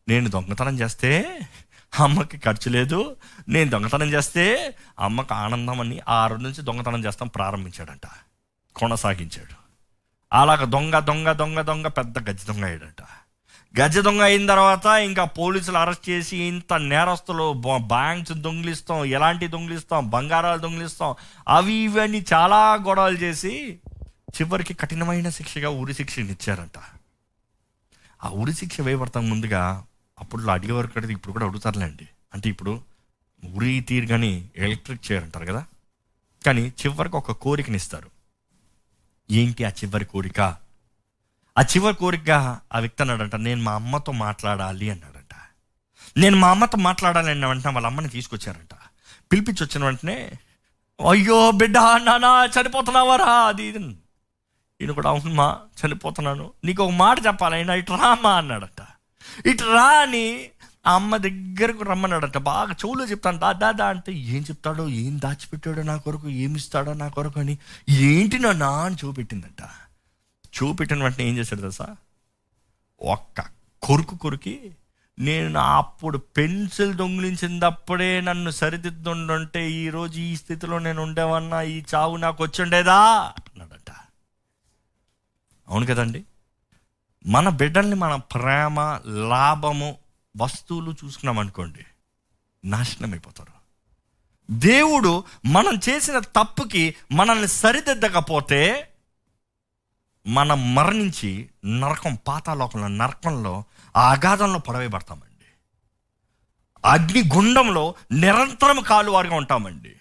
నేను 0.09 0.31
దొంగతనం 0.31 0.81
చేస్తే 0.81 1.40
అమ్మకి 1.98 2.38
ఖర్చు 2.38 2.70
లేదు. 2.70 3.16
నేను 3.48 3.70
దొంగతనం 3.70 4.09
చేస్తే 4.09 4.76
అమ్మకు 4.98 5.35
ఆనందం 5.35 5.81
అని 5.81 6.00
ఆ 6.09 6.26
రోజు 6.26 6.42
నుంచి 6.42 6.62
దొంగతనం 6.62 7.05
చేస్తాం 7.05 7.28
ప్రారంభించాడంట. 7.28 8.07
కొనసాగించాడు. 8.76 9.62
అలాగ 10.32 10.64
దొంగ 10.64 10.98
దొంగ 10.98 11.32
దొంగ 11.32 11.60
దొంగ 11.60 11.86
పెద్ద 11.86 12.30
గజ 12.30 12.46
దొంగ 12.46 12.64
అయ్యాడంట. 12.64 13.02
గజ్జ 13.80 13.98
దొంగ 13.98 14.22
అయిన 14.22 14.46
తర్వాత 14.46 14.86
ఇంకా 14.86 15.24
పోలీసులు 15.24 15.78
అరెస్ట్ 15.78 16.10
చేసి 16.10 16.36
ఇంత 16.36 16.74
నేరస్తులు 16.74 17.62
బ్యాంక్స్ 17.76 18.32
దొంగిలిస్తాం 18.32 19.04
ఎలాంటి 19.04 19.46
దొంగిలిస్తాం 19.46 20.10
బంగారాలు 20.10 20.60
దొంగిలిస్తాం 20.60 21.14
అవి 21.48 21.74
ఇవన్నీ 21.74 22.24
చాలా 22.32 22.74
గొడవలు 22.74 23.18
చేసి 23.18 23.78
చివరికి 24.28 24.74
కఠినమైన 24.74 25.28
శిక్షగా 25.28 25.68
ఉరి 25.68 25.94
శిక్షని 25.94 26.30
ఇచ్చారంట. 26.30 26.78
ఆ 28.24 28.28
ఉరి 28.28 28.52
శిక్ష 28.52 28.80
వేయబడతాం 28.80 29.30
ముందుగా 29.30 29.84
అప్పుడు 30.18 30.46
అడిగేవారు 30.46 30.86
కడితే 30.86 31.12
ఇప్పుడు 31.12 31.32
కూడా 31.32 31.46
అడుగుతారులేండి. 31.46 32.08
అంటే 32.34 32.48
ఇప్పుడు 32.48 32.80
ఉరి 33.54 33.80
తీరుగాని 33.80 34.48
ఎలక్ట్రిక్ 34.56 35.12
చేయరంటారు 35.12 35.44
అంటారు 35.44 35.56
కదా? 35.56 35.64
కానీ 36.46 36.62
చివరికి 36.62 37.16
ఒక 37.16 37.32
కోరికని 37.32 37.76
ఇస్తారు. 37.76 38.21
ఏంటి 39.30 39.64
ఆ 39.64 39.68
చివరి 39.68 40.04
కోరిక? 40.04 40.40
ఆ 41.58 41.62
చివరి 41.62 41.96
కోరిక 41.96 42.30
ఆ 42.74 42.78
వ్యక్తి 42.78 43.02
అన్నాడంట 43.02 43.35
నేను 43.35 43.62
మా 43.62 43.74
అమ్మతో 43.74 44.12
మాట్లాడాలి 44.12 44.90
అన్నాడంట. 44.90 45.35
నేను 46.16 46.37
మా 46.37 46.50
అమ్మతో 46.50 46.78
మాట్లాడాలి 46.78 47.30
అన్న 47.30 47.46
వెంటనే 47.46 47.72
వాళ్ళ 47.72 47.87
అమ్మని 47.87 48.08
తీసుకొచ్చారంట. 48.08 48.74
పిలిపించి 49.32 49.64
వచ్చిన 49.64 49.85
వెంటనే 49.85 50.32
అయ్యో 51.11 51.50
బిడ్డ 51.50 51.78
నానా 51.78 52.44
చనిపోతున్నావారా 52.44 53.24
అది 53.24 53.64
ఇది. 53.64 53.78
అని. 53.78 53.96
ఈయన 54.80 54.90
కూడా 54.90 55.08
అవునమ్మా 55.08 55.61
చనిపోతున్నాను. 55.87 56.52
నీకు 56.64 56.82
ఒక 56.82 56.90
మాట 56.90 57.26
చెప్పాలి 57.26 57.54
అయినా 57.54 57.74
ఇటు 57.74 57.92
రామా 57.92 58.35
అన్నాడట. 58.35 58.87
ఇటు 59.46 59.64
రా 59.64 59.85
అని 59.85 60.50
ఆ 60.86 60.94
అమ్మ 60.94 61.16
దగ్గరకు 61.16 61.84
రమ్మన్నాడట. 61.84 62.38
బాగా 62.38 62.72
చెవులో 62.72 63.04
చెప్తాను. 63.04 63.38
దా 63.38 63.52
దా 63.52 63.72
దా 63.72 63.86
అంటే 63.86 64.12
ఏం 64.12 64.42
చెప్తాడో 64.42 64.88
ఏం 64.88 65.18
దాచిపెట్టాడో 65.18 65.82
నా 65.82 65.96
కొరకు 65.96 66.28
ఏమి 66.28 66.56
ఇస్తాడో 66.56 66.92
నా 66.92 67.08
కొరకు 67.08 67.40
అని 67.40 67.58
ఏంటి 67.88 68.38
నా 68.38 68.68
అని 68.68 68.96
చూపెట్టిందట 69.04 69.62
చూపెట్టిన 70.46 71.02
వెంటనే 71.02 71.28
ఏం 71.28 71.38
చేశాడు 71.38 71.60
తెలుసా? 71.60 71.96
ఒక్క 73.00 73.44
కొరుకు 73.82 74.16
కొరికి 74.16 74.72
నేను 75.18 75.60
అప్పుడు 75.60 76.18
పెన్సిల్ 76.18 76.94
దొంగిలించినప్పుడే 76.94 78.20
నన్ను 78.20 78.50
సరిదిద్దుండుంటే 78.50 79.70
ఈరోజు 79.70 80.20
ఈ 80.20 80.36
స్థితిలో 80.36 80.78
నేను 80.78 81.02
ఉండేవన్నా 81.02 81.62
ఈ 81.62 81.82
చావు 81.94 82.16
నాకు 82.16 82.42
వచ్చుండేదా? 82.42 82.98
అన్నాడట. 83.38 83.90
అవును 85.68 85.86
కదండి. 85.86 86.24
మన 87.26 87.48
బిడ్డల్ని 87.48 87.96
మన 87.96 88.14
ప్రేమ 88.16 89.00
లాభము 89.28 90.01
వస్తువులు 90.36 90.90
చూసుకున్నాం 90.90 91.38
అనుకోండి 91.38 91.86
నాశనం 92.64 93.10
అయిపోతారు 93.10 93.62
దేవుడు 94.50 95.24
మనం 95.44 95.80
చేసిన 95.88 96.18
తప్పుకి 96.18 96.94
మనల్ని 97.12 97.48
సరిదిద్దకపోతే 97.48 98.88
మనం 100.26 100.74
మరణించి 100.74 101.50
నరకం 101.64 102.18
పాతాలోకంలో 102.26 102.88
నరకంలో 102.88 103.64
ఆ 103.96 104.12
అగాధంలో 104.12 104.58
పడవేయబడతామండి. 104.58 105.46
అగ్నిగుండంలో 106.84 107.94
నిరంతరం 108.12 108.82
కాలువారుగా 108.82 109.36
ఉంటామండి. 109.36 109.96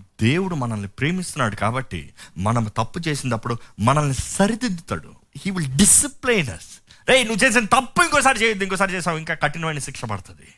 దేవుడు 0.00 0.54
మనల్ని 0.54 0.88
ప్రేమిస్తున్నాడు 0.88 1.56
కాబట్టి 1.56 2.14
మనం 2.36 2.64
తప్పు 2.64 2.98
చేసినప్పుడు 3.08 3.58
మనల్ని 3.80 4.14
సరిదిద్దుతాడు. 4.14 5.14
హీ 5.36 5.50
విల్ 5.50 5.72
డిసిప్లైన్ 5.72 6.48
అస్ 6.48 6.85
రే 7.06 7.16
నువ్వు 7.24 7.40
చేసిన 7.44 7.66
తప్పు 7.72 8.00
ఇంకోసారి 8.02 8.38
చేయొద్దు 8.42 8.64
ఇంకోసారి 8.64 8.94
చేసావు 8.96 9.18
ఇంకా 9.18 9.34
కఠినమైన 9.42 9.80
శిక్ష 9.80 10.04
పడుతుంది 10.04 10.48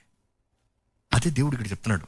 అదే 1.13 1.29
దేవుడు 1.31 1.55
ఇక్కడ 1.55 1.69
చెప్తున్నాడు 1.71 2.07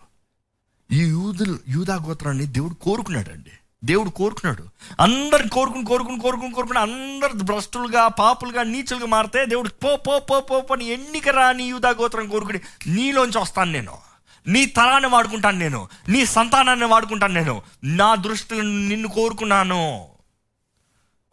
ఈ 0.91 1.03
యూదులు 1.09 1.57
యూదా 1.69 1.97
గోత్రాన్ని 2.05 2.47
దేవుడు 2.55 2.77
కోరుకున్నాడు 2.85 3.31
అండి 3.31 3.55
దేవుడు 3.83 4.11
కోరుకున్నాడు 4.11 4.65
అందరిని 5.01 5.51
కోరుకుని 5.51 5.85
కోరుకుని 5.85 6.19
కోరుకుని 6.21 6.53
కోరుకుని 6.55 6.81
అందరు 6.81 7.45
భ్రష్టులుగా 7.45 8.03
పాపులుగా 8.19 8.63
నీచులుగా 8.65 9.07
మారితే 9.07 9.43
దేవుడు 9.47 9.71
పో 9.85 9.93
పో 10.07 10.15
పో 10.21 10.39
పో 10.41 10.57
పని 10.61 10.87
ఎన్నిక 10.89 11.29
రాని 11.31 11.67
యూదా 11.69 11.91
గోత్రం 11.93 12.29
కోరుకుని 12.29 12.61
నీలోంచి 12.89 13.39
వస్తాను 13.39 13.73
నేను 13.73 13.97
నీ 14.47 14.63
తలాన్ని 14.77 15.09
వాడుకుంటాను 15.09 15.59
నేను 15.59 15.81
నీ 16.09 16.21
సంతానాన్ని 16.27 16.87
వాడుకుంటాను 16.87 17.35
నేను 17.35 17.57
నా 17.99 18.11
దృష్టి 18.25 18.59
నిన్ను 18.89 19.11
కోరుకున్నాను 19.11 19.83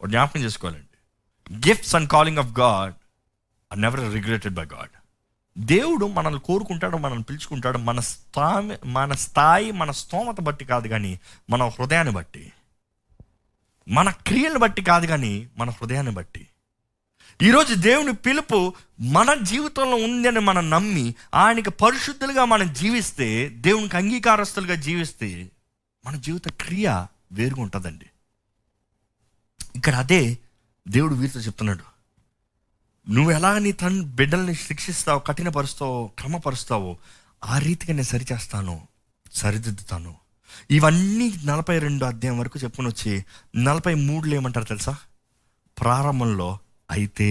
జ్ఞాపకం 0.00 0.42
చేసుకోవాలండి 0.42 0.86
gifts 1.66 1.94
and 1.94 2.10
calling 2.10 2.38
of 2.38 2.52
God 2.58 2.94
are 3.72 3.80
never 3.80 4.14
regretted 4.14 4.54
by 4.54 4.64
God 4.64 4.90
దేవుడు 5.58 6.06
మనల్ని 6.06 6.40
కోరుకుంటాడు 6.40 6.96
మనల్ని 6.96 7.24
పిలుచుకుంటాడు 7.24 7.78
మన 7.78 8.00
స్థాయి 8.00 8.88
మన 8.88 9.12
స్థాయి 9.12 9.70
మన 9.70 9.90
స్తోమత 9.90 10.40
బట్టి 10.40 10.64
కాదు 10.64 10.88
కానీ 10.88 11.20
మన 11.50 11.62
హృదయాన్ని 11.62 12.14
బట్టి. 12.14 12.52
మన 13.88 14.10
క్రియను 14.10 14.58
బట్టి 14.58 14.82
కాదు 14.82 15.06
కానీ 15.06 15.48
మన 15.56 15.70
హృదయాన్ని 15.70 16.12
బట్టి. 16.12 16.48
ఈరోజు 17.42 17.74
దేవుని 17.74 18.12
పిలుపు 18.12 18.74
మన 19.00 19.34
జీవితంలో 19.34 19.96
ఉందని 19.96 20.40
మనం 20.40 20.70
నమ్మి 20.70 21.14
ఆయనకి 21.34 21.70
పరిశుద్ధులుగా 21.70 22.44
మనం 22.44 22.72
జీవిస్తే 22.72 23.48
దేవునికి 23.48 23.96
అంగీకారస్తులుగా 23.96 24.74
జీవిస్తే 24.74 25.50
మన 26.06 26.16
జీవిత 26.16 26.48
క్రియ 26.48 27.04
వేరుగా 27.32 27.62
ఉంటుందండి. 27.62 28.06
ఇక్కడ 29.76 29.94
అదే 29.94 30.38
దేవుడు 30.88 31.14
వీరితో 31.14 31.40
చెప్తున్నాడు. 31.40 31.97
నువ్వు 33.10 33.30
ఎలా 33.30 33.58
నీ 33.58 33.72
తన 33.72 34.00
బిడ్డల్ని 34.02 34.54
శిక్షిస్తావు 34.54 35.18
కఠినపరుస్తావో 35.18 36.10
క్రమపరుస్తావో 36.18 36.96
ఆ 37.44 37.58
రీతిగా 37.58 37.92
నేను 37.92 38.06
సరిచేస్తాను 38.06 38.80
సరిదిద్దుతాను. 39.32 40.14
ఇవన్నీ 40.70 41.34
నలభై 41.44 41.78
రెండు 41.78 42.04
అధ్యాయం 42.04 42.38
వరకు 42.38 42.58
చెప్పుకొని 42.58 42.88
వచ్చి 42.88 43.24
నలభై 43.56 43.94
మూడులో 43.94 44.34
ఏమంటారు 44.34 44.64
తెలుసా? 44.64 44.96
ప్రారంభంలో 45.78 46.58
అయితే 46.90 47.30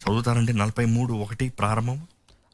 చదువుతారంటే 0.00 0.52
నలభై 0.52 0.84
మూడు 0.84 1.12
ఒకటి 1.12 1.48
ప్రారంభం? 1.48 2.06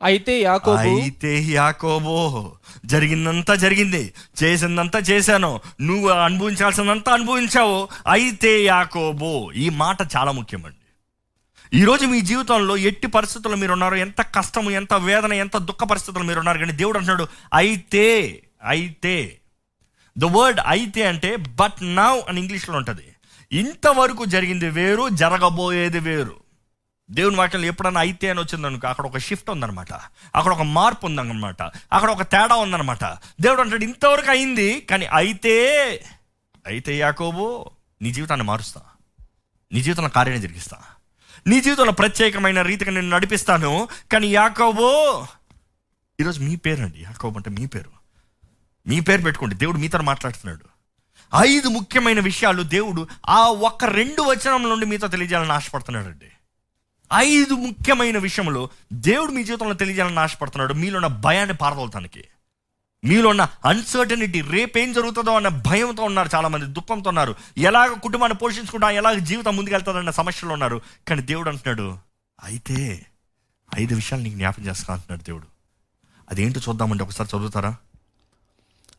అయితే 0.02 0.40
యాకోబు 0.40 0.78
అయితే 0.78 1.42
యాకోబో 1.42 2.52
జరిగిందంతా 2.84 3.54
జరిగింది 3.54 4.12
చేసిందంతా 4.42 4.98
చేశాను 4.98 5.60
నువ్వు 5.80 6.08
అనుభవించాల్సిందంతా 6.08 7.12
అనుభవించావు. 7.12 7.88
అయితే 8.06 8.64
యాకోబో 8.64 9.52
ఈ 9.52 9.68
మాట 9.68 9.96
చాలా 10.16 10.32
ముఖ్యమండి. 10.32 10.76
ఈరోజు 11.74 12.06
మీ 12.06 12.20
జీవితంలో 12.20 12.76
ఎట్టి 12.76 13.06
పరిస్థితుల్లో 13.06 13.58
మీరు 13.58 13.72
ఉన్నారు 13.72 13.94
ఎంత 13.94 14.20
కష్టము 14.20 14.70
ఎంత 14.70 14.94
వేదన 14.94 15.32
ఎంత 15.32 15.56
దుఃఖ 15.56 15.84
పరిస్థితుల్లో 15.84 16.28
మీరు 16.28 16.38
ఉన్నారు 16.38 16.58
కానీ 16.58 16.72
దేవుడు 16.72 16.98
అంటున్నాడు 16.98 17.28
అయితే 17.54 18.42
అయితే. 18.64 19.38
ద 20.18 20.24
వర్డ్ 20.24 20.60
అయితే 20.66 21.06
అంటే 21.06 21.36
బట్ 21.36 21.96
నౌ 21.96 22.20
అని 22.28 22.40
ఇంగ్లీష్లో 22.40 22.76
ఉంటుంది. 22.76 23.14
ఇంతవరకు 23.52 24.24
జరిగింది 24.24 24.68
వేరు 24.68 25.08
జరగబోయేది 25.08 25.98
వేరు. 25.98 26.36
దేవుని 27.10 27.36
వాక్యంలో 27.36 27.66
ఎప్పుడన్నా 27.66 28.00
అయితే 28.00 28.30
అని 28.30 28.40
వచ్చింది 28.40 28.66
అనుకో 28.66 28.88
అక్కడ 28.88 29.06
ఒక 29.06 29.18
షిఫ్ట్ 29.18 29.50
ఉందన్నమాట. 29.50 29.92
అక్కడ 30.34 30.52
ఒక 30.52 30.62
మార్పు 30.62 31.06
ఉందన్నమాట. 31.06 31.62
అక్కడ 31.92 32.10
ఒక 32.10 32.22
తేడా 32.22 32.54
ఉందన్నమాట. 32.54 33.04
దేవుడు 33.40 33.60
అంటాడు 33.60 33.84
ఇంతవరకు 33.84 34.30
అయింది 34.30 34.80
కానీ 34.80 35.06
అయితే 35.06 35.56
అయితే 36.66 36.96
యాకోబు 36.96 37.70
నీ 38.02 38.10
జీవితాన్ని 38.10 38.46
మారుస్తా. 38.46 38.80
నీ 39.72 39.82
జీవితంలో 39.82 40.08
కార్యాన్ని 40.08 40.48
జరిగిస్తా. 40.48 40.76
నీ 41.46 41.60
జీవితంలో 41.60 41.92
ప్రత్యేకమైన 41.92 42.62
రీతిగా 42.62 42.90
నేను 42.90 43.08
నడిపిస్తాను. 43.08 43.88
కానీ 44.12 44.26
యాకోబో 44.26 45.26
ఈరోజు 46.20 46.40
మీ 46.40 46.56
పేరు 46.56 46.82
అండి 46.82 47.00
యాకోబు 47.02 47.36
అంటే 47.36 47.50
మీ 47.50 47.66
పేరు. 47.66 47.90
మీ 48.86 49.00
పేరు 49.00 49.22
పెట్టుకోండి. 49.22 49.54
దేవుడు 49.54 49.78
మీతో 49.78 49.98
మాట్లాడుతున్నాడు. 49.98 50.64
ఐదు 51.46 51.68
ముఖ్యమైన 51.68 52.20
విషయాలు 52.20 52.62
దేవుడు 52.62 53.08
ఆ 53.28 53.38
ఒక్క 53.38 53.84
రెండు 53.84 54.22
వచనం 54.22 54.62
నుండి 54.62 54.86
మీతో 54.86 55.06
తెలియజేయాలని 55.06 55.52
ఆశపడుతున్నాడండి. 55.52 56.26
ఐదు 57.14 57.54
ముఖ్యమైన 57.54 58.18
విషయంలో 58.18 58.70
దేవుడు 58.92 59.32
మీ 59.32 59.44
జీవితంలో 59.44 59.74
తెలియజేయాలని 59.74 60.20
ఆశపడుతున్నాడు. 60.20 60.74
మీలో 60.74 60.96
ఉన్న 60.96 61.06
భయాన్ని 61.06 61.56
పారదోలటానికి. 61.56 62.24
మీలో 63.04 63.28
ఉన్న 63.28 63.48
అన్సర్టనిటీ 63.64 64.40
రేపేం 64.40 64.92
జరుగుతుందో 64.92 65.36
అన్న 65.36 65.48
భయంతో 65.48 66.02
ఉన్నారు 66.02 66.28
చాలా 66.34 66.48
మంది 66.48 66.66
దుఃఖంతో 66.66 67.08
ఉన్నారు. 67.08 67.34
ఎలాగ 67.58 67.92
కుటుంబాన్ని 67.92 68.38
పోషించుకుంటా 68.38 68.90
ఎలాగ 68.90 69.18
జీవితం 69.18 69.56
ముందుకెళ్తుందన్న 69.56 70.10
సమస్యలు 70.10 70.52
ఉన్నారు. 70.52 70.80
కానీ 71.08 71.22
దేవుడు 71.22 71.48
అంటున్నాడు 71.48 71.98
అయితే 72.44 73.06
ఐదు 73.76 73.94
విషయాలు 73.94 74.24
నీకు 74.24 74.34
జ్ఞాపం 74.34 74.64
చేస్తా 74.64 74.94
అంటున్నాడు 74.94 75.22
దేవుడు. 75.22 75.44
అదేంటో 76.30 76.60
చూద్దామంటే 76.68 77.04
ఒకసారి 77.04 77.36
చదువుతారా? 77.36 77.76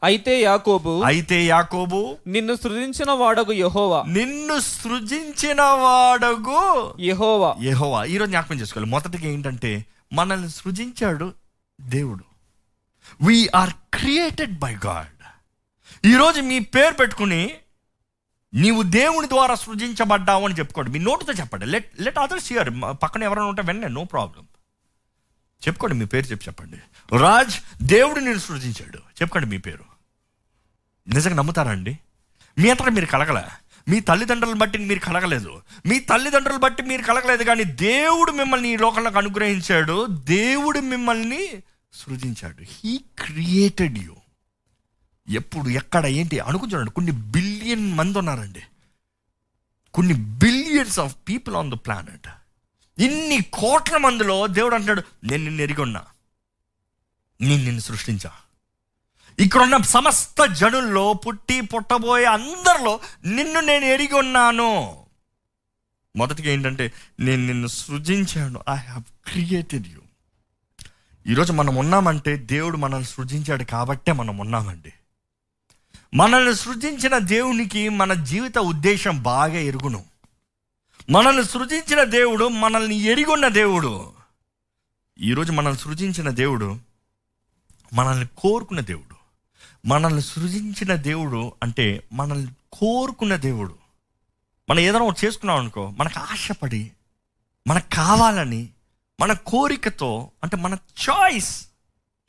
అయితే 0.04 0.41
యాకోబు 0.41 1.04
అయితే 1.06 1.46
యాకోబు 1.46 2.18
నిన్ను 2.28 2.56
సృజించిన 2.56 3.12
వాడగు 3.12 3.52
యహోవా. 3.52 4.04
నిన్ను 4.08 4.60
సృజించిన 4.60 5.62
వాడగు 5.62 6.94
యహోవా. 7.00 7.56
యెహోవా. 7.63 8.06
ఈరోజు 8.06 8.30
జ్ఞాపకం 8.30 8.56
చేసుకోవాలి. 8.56 8.91
మొదటిగా 8.91 9.30
ఏంటంటే 9.30 9.86
మనల్ని 10.13 10.50
సృజించాడు 10.50 11.34
దేవుడు. 11.82 12.35
వీఆర్ 13.22 13.70
క్రియేటెడ్ 13.94 14.60
బై 14.60 14.76
గాడ్ 14.86 15.08
ఈరోజు 16.08 16.41
మీ 16.41 16.60
పేరు 16.60 16.94
పెట్టుకుని 16.94 17.56
నీవు 18.54 18.82
దేవుని 18.82 19.28
ద్వారా 19.28 19.56
సృజించబడ్డావు 19.56 20.46
అని 20.46 20.56
చెప్పుకోండి. 20.56 20.91
మీ 20.91 21.00
నోటితో 21.00 21.34
చెప్పండి. 21.34 21.65
లెట్ 21.65 22.02
లెట్ 22.02 22.18
అదర్స్ 22.18 22.54
హియర్ 22.54 22.70
పక్కన 23.04 23.24
ఎవరైనా 23.24 23.48
ఉంటే 23.48 23.62
వెంటనే 23.65 23.88
నో 23.88 24.04
ప్రాబ్లం 24.04 24.48
చెప్పుకోండి 25.68 25.98
మీ 25.98 26.06
పేరు 26.06 26.26
చెప్పి 26.26 26.46
చెప్పండి. 26.48 26.78
రాజ్ 27.18 27.84
దేవుడు 27.84 28.20
నేను 28.20 28.39
సృజించాడు. 28.39 28.98
చెప్పుకోండి 28.98 29.50
మీ 29.50 29.58
పేరు. 29.58 29.84
నిజంగా 31.08 31.36
నమ్ముతారా 31.36 31.72
అండి? 31.72 32.00
మీ 32.58 32.70
అంతటా 32.70 32.89
మీరు 32.89 33.06
కలగల. 33.06 33.50
మీ 33.88 34.00
తల్లిదండ్రులను 34.00 34.58
బట్టి 34.58 34.78
మీరు 34.78 35.00
కలగలేదు. 35.00 35.62
మీ 35.86 36.00
తల్లిదండ్రులు 36.00 36.58
బట్టి 36.58 36.84
మీరు 36.84 37.02
కలగలేదు 37.02 37.44
కానీ 37.44 37.63
దేవుడు 37.63 38.32
మిమ్మల్ని 38.32 38.74
ఈ 38.74 38.78
లోకంలోకి 38.78 39.18
అనుగ్రహించాడు. 39.18 40.06
దేవుడు 40.06 40.80
మిమ్మల్ని 40.80 41.63
సృజించాడు. 41.95 42.63
హీ 42.63 42.97
క్రియేటెడ్ 43.19 43.97
యూ 43.97 44.15
ఎప్పుడు 45.29 45.69
ఎక్కడ 45.69 46.05
ఏంటి? 46.05 46.39
అనుకుంటున్నాడు 46.39 46.89
కొన్ని 46.89 47.12
బిలియన్ 47.12 47.93
మంది 47.93 48.17
ఉన్నారండి. 48.17 48.63
కొన్ని 49.93 50.13
billions 50.13 50.99
of 50.99 51.15
people 51.29 51.55
on 51.55 51.71
the 51.71 51.73
planet 51.73 52.27
ఇన్ని 53.01 53.41
కోట్ల 53.53 53.97
మందిలో 53.97 54.47
దేవుడు 54.47 54.75
అంటాడు 54.75 55.03
నేను 55.23 55.43
నిన్ను 55.43 55.62
ఎరిగి 55.62 55.81
ఉన్నా. 55.81 56.05
నేను 57.41 57.63
నిన్ను 57.63 57.79
సృష్టించా. 57.79 58.31
ఇక్కడ 59.39 59.62
ఉన్న 59.62 59.77
సమస్త 59.77 60.45
జనుల్లో 60.45 61.13
పుట్టి 61.13 61.62
పుట్టబోయే 61.62 62.25
అందరిలో 62.25 62.99
నిన్ను 63.25 63.60
నేను 63.60 63.86
ఎరిగి 63.86 64.15
ఉన్నాను. 64.15 65.05
మొదటిగా 66.15 66.51
ఏంటంటే 66.51 66.93
నేను 67.19 67.47
నిన్ను 67.47 67.67
సృజించాను. 67.67 68.63
ఐ 68.69 68.75
హ్యావ్ 68.75 69.03
క్రియేటెడ్ 69.25 69.88
యూ 69.88 69.99
ఈరోజు 71.28 71.54
మనం 71.54 71.76
ఉన్నామంటే 71.76 72.38
దేవుడు 72.38 72.78
మనల్ని 72.78 73.06
సృజించాడు 73.06 73.64
కాబట్టే 73.64 74.12
మనం 74.12 74.38
ఉన్నామండి. 74.38 74.94
మనల్ని 76.14 76.56
సృజించిన 76.56 77.18
దేవునికి 77.18 77.90
మన 77.90 78.14
జీవిత 78.14 78.58
ఉద్దేశం 78.58 79.24
బాగా 79.24 79.54
ఎరుగును. 79.54 80.06
మనల్ని 81.10 81.46
సృజించిన 81.46 82.04
దేవుడు 82.04 82.48
మనల్ని 82.48 82.96
ఎరిగొన్న 82.96 83.48
దేవుడు. 83.48 84.14
ఈరోజు 85.20 85.52
మనల్ని 85.52 85.80
సృజించిన 85.80 86.30
దేవుడు 86.30 86.80
మనల్ని 87.94 88.28
కోరుకున్న 88.38 88.82
దేవుడు. 88.82 89.16
మనల్ని 89.88 90.22
సృజించిన 90.22 90.96
దేవుడు 90.96 91.54
అంటే 91.64 92.04
మనల్ని 92.14 92.52
కోరుకున్న 92.74 93.36
దేవుడు. 93.36 93.76
మనం 94.70 94.80
ఏదైనా 94.80 95.06
ఒకటి 95.06 95.26
చేసుకున్నాం 95.26 95.60
అనుకో 95.60 95.90
మనకు 95.90 96.20
ఆశపడి 96.20 96.92
మనకు 97.68 97.96
కావాలని 97.96 98.70
మన 99.19 99.34
కోరికతో 99.34 100.32
అంటే 100.43 100.58
మన 100.58 100.78
choice 101.10 101.67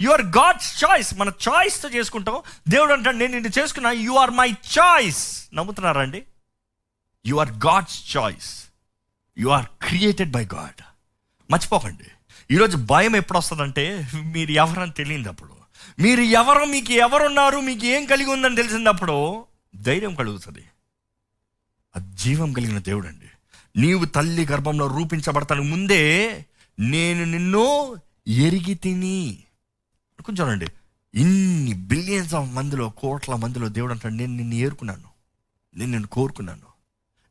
you 0.01 0.11
are 0.11 0.23
God's 0.23 0.85
choice 0.85 1.15
మన 1.15 1.29
చాయిస్తో 1.29 1.89
చేసుకుంటాం 1.89 2.43
దేవుడు 2.69 2.93
అంటాడు 2.93 3.17
నేను 3.17 3.33
నిన్ను 3.33 3.61
చేసుకున్నా 3.61 3.91
యు 3.91 4.13
ఆర్ 4.13 4.31
మై 4.31 4.53
చాయిస్ 4.53 5.49
నమ్ముతున్నారా 5.55 6.03
అండి? 6.03 6.23
You 7.27 7.37
are 7.37 7.53
God's 7.53 8.17
choice 8.17 8.65
you 9.39 9.49
are 9.49 9.67
created 9.83 10.31
by 10.31 10.45
God 10.45 10.83
మర్చిపోకండి. 11.51 12.05
ఈరోజు 12.51 12.77
భయం 12.77 13.17
ఎప్పుడు 13.17 13.39
వస్తుందంటే 13.39 14.09
మీరు 14.15 14.51
ఎవరని 14.51 14.93
తెలియనప్పుడు. 14.93 15.57
మీరు 15.99 16.21
ఎవరు 16.21 16.65
మీకు 16.65 16.93
ఎవరున్నారు 16.93 17.61
మీకు 17.61 17.87
ఏం 17.87 18.05
కలిగి 18.05 18.31
ఉందని 18.31 18.57
తెలిసినప్పుడు 18.57 19.47
ధైర్యం 19.77 20.15
కలుగుతుంది. 20.15 20.65
ఆ 21.97 22.01
జీవం 22.15 22.53
కలిగిన 22.53 22.79
దేవుడు 22.79 23.07
అండి 23.07 23.31
నీవు 23.77 24.05
తల్లి 24.05 24.47
గర్భంలో 24.47 24.87
రూపించబడతాను 24.87 25.63
ముందే 25.63 26.03
నేను 26.79 27.25
నిన్ను 27.25 27.97
ఎరిగి 28.29 28.75
తిని 28.75 29.39
కొంచెం 30.25 30.61
ఇన్ని 31.15 31.73
బిలియన్స్ 31.73 32.35
ఆఫ్ 32.35 32.51
మందిలో 32.51 32.89
కోట్ల 32.89 33.35
మందిలో 33.35 33.69
దేవుడు 33.69 33.93
అంటాడు 33.93 34.15
నేను 34.15 34.35
నిన్ను 34.35 34.55
ఏరుకున్నాను. 34.55 35.09
నేను 35.77 35.91
నిన్ను 35.91 36.09
కోరుకున్నాను. 36.09 36.67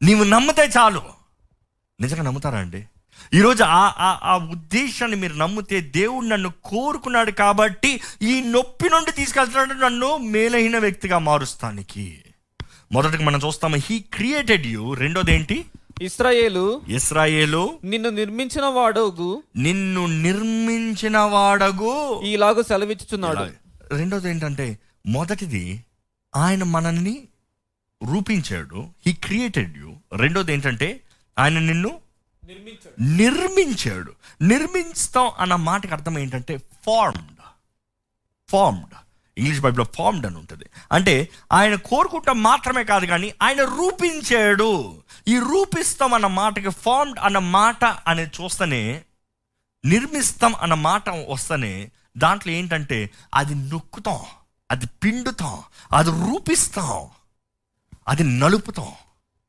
నీవు 0.02 0.24
నమ్మితే 0.24 0.66
చాలు. 0.66 1.02
నిజంగా 2.02 2.24
నమ్ముతారా 2.24 2.60
అండి? 2.60 2.86
ఈరోజు 3.34 3.64
ఆ 3.64 3.94
ఆ- 3.98 4.20
ఆ 4.24 4.38
ఉద్దేశాన్ని 4.38 5.18
మీరు 5.18 5.34
నమ్మితే 5.34 5.82
దేవుడు 5.82 6.26
నన్ను 6.26 6.54
కోరుకున్నాడు 6.64 7.32
కాబట్టి 7.32 8.02
ఈ 8.22 8.42
నొప్పి 8.42 8.90
నుండి 8.90 9.12
తీసుకెళ్తున్నాడు 9.12 9.74
నన్ను 9.74 10.18
మేలైన 10.18 10.78
వ్యక్తిగా 10.78 11.18
మారుస్తానికి. 11.18 12.22
మొదటికి 12.92 13.24
మనం 13.24 13.40
చూస్తాము 13.46 13.76
హీ 13.76 14.00
క్రియేటెడ్ 14.00 14.66
యూ 14.66 14.94
రెండోది 14.94 15.34
ఏంటి? 15.34 15.66
ఇస్రాయేలు 16.02 16.82
ఇస్రాయేలు 16.88 17.80
నిన్ను 17.84 18.10
నిర్మించిన 18.10 18.66
వాడగు. 18.66 19.44
నిన్ను 19.56 20.06
నిర్మించిన 20.06 21.18
వాడగు. 21.18 22.22
ఈలాగు 22.24 22.62
సెలవిచ్చుచున్నాడు. 22.62 23.48
రెండోది 23.96 24.30
ఏంటంటే 24.30 24.80
మొదటిది 25.08 25.84
ఆయన 26.36 26.64
మనల్ని 26.64 27.28
రూపించాడు. 28.14 28.88
హీ 29.06 29.14
క్రియేటెడ్ 29.14 29.78
యూ 29.78 29.94
రెండోది 30.16 30.54
ఏంటంటే 30.54 31.02
ఆయన 31.40 31.60
నిన్ను 31.60 31.92
నిర్మించాడు. 33.00 34.14
నిర్మించాడు. 34.42 35.32
అన్న 35.40 35.56
మాటకి 35.56 35.94
అర్థం 35.94 36.20
ఏంటంటే 36.20 36.58
ఫార్మ్డ్ 36.58 37.26
ఫార్మ్డ్ 38.50 38.86
ఇంగ్లీష్ 39.38 39.62
బైబిల్లో 39.62 39.86
ఫార్మ్డ్ 39.98 40.26
అని 40.26 40.38
ఉంటుంది. 40.38 40.66
అంటే 40.92 41.30
ఆయన 41.52 41.76
కోరుకుంటాం 41.76 42.44
మాత్రమే 42.44 42.84
కాదు 42.84 43.06
కానీ 43.06 43.34
ఆయన 43.44 43.62
రూపించాడు. 43.62 45.02
ఈ 45.28 45.40
రూపిస్తాం 45.40 46.14
అన్న 46.14 46.28
మాటకి 46.28 46.70
ఫార్మ్డ్ 46.70 47.20
అన్న 47.20 47.38
మాట 47.38 47.86
అనేది 47.86 48.32
చూస్తేనే 48.44 49.04
నిర్మిస్తాం 49.86 50.56
అన్న 50.56 50.74
మాట 50.74 51.10
వస్తేనే 51.10 51.92
దాంట్లో 52.18 52.54
ఏంటంటే 52.54 53.10
అది 53.36 53.56
నొక్కుతాం 53.56 54.20
అది 54.72 54.86
పిండుతాం 55.04 55.64
అది 55.94 56.10
రూపిస్తాం 56.10 57.08
అది 58.08 58.24
నలుపుతాం. 58.24 58.92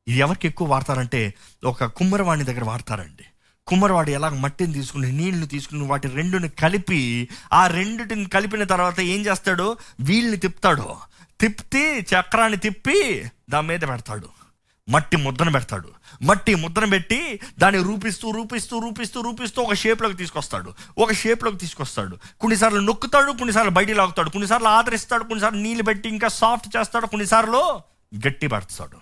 ఇది 0.07 0.17
ఎవరికి 0.17 0.47
ఎక్కువ 0.47 0.67
వాడతారంటే 0.67 1.33
ఒక 1.63 1.85
కుమ్మరవాణి 1.85 2.43
దగ్గర 2.43 2.63
వాడతారండి. 2.63 3.23
కుమ్మరవాడు 3.67 4.09
ఎలా 4.09 4.29
మట్టిని 4.29 4.73
తీసుకుని 4.73 5.11
నీళ్ళు 5.11 5.45
తీసుకుని 5.45 5.87
వాటి 5.87 6.07
రెండుని 6.07 6.49
కలిపి 6.49 7.29
ఆ 7.53 7.67
రెండుటిని 7.67 8.25
కలిపిన 8.25 8.63
తర్వాత 8.63 8.99
ఏం 8.99 9.25
చేస్తాడు? 9.25 9.77
వీళ్ళని 9.99 10.37
తిప్పుతాడు. 10.37 10.95
తిప్పి 11.39 11.99
చక్రాన్ని 12.01 12.57
తిప్పి 12.57 13.29
దాని 13.49 13.67
మీద 13.67 13.79
పెడతాడు. 13.79 14.46
మట్టి 14.89 15.17
ముద్రను 15.17 15.51
పెడతాడు. 15.51 15.89
మట్టి 16.21 16.55
ముద్రను 16.55 16.89
పెట్టి 16.89 17.39
దాన్ని 17.59 17.83
రూపిస్తూ 17.83 18.31
రూపిస్తూ 18.31 18.79
రూపిస్తూ 18.79 19.21
రూపిస్తూ 19.21 19.61
ఒక 19.61 19.73
షేప్లోకి 19.73 20.15
తీసుకొస్తాడు. 20.15 20.73
ఒక 20.97 21.11
షేప్లోకి 21.11 21.57
తీసుకొస్తాడు. 21.57 22.17
కొన్నిసార్లు 22.39 22.79
నొక్కుతాడు 22.79 23.31
కొన్నిసార్లు 23.31 23.71
బయటికి 23.71 23.97
లాగుతాడు. 23.97 24.29
కొన్నిసార్లు 24.29 24.67
ఆదరిస్తాడు 24.67 25.23
కొన్నిసార్లు 25.23 25.59
నీళ్ళు 25.59 25.83
పెట్టి 25.83 26.09
ఇంకా 26.09 26.27
సాఫ్ట్ 26.27 26.77
చేస్తాడు 26.77 27.05
కొన్నిసార్లు 27.05 27.79
గట్టి 28.27 28.47
పడుతాడు 28.47 28.97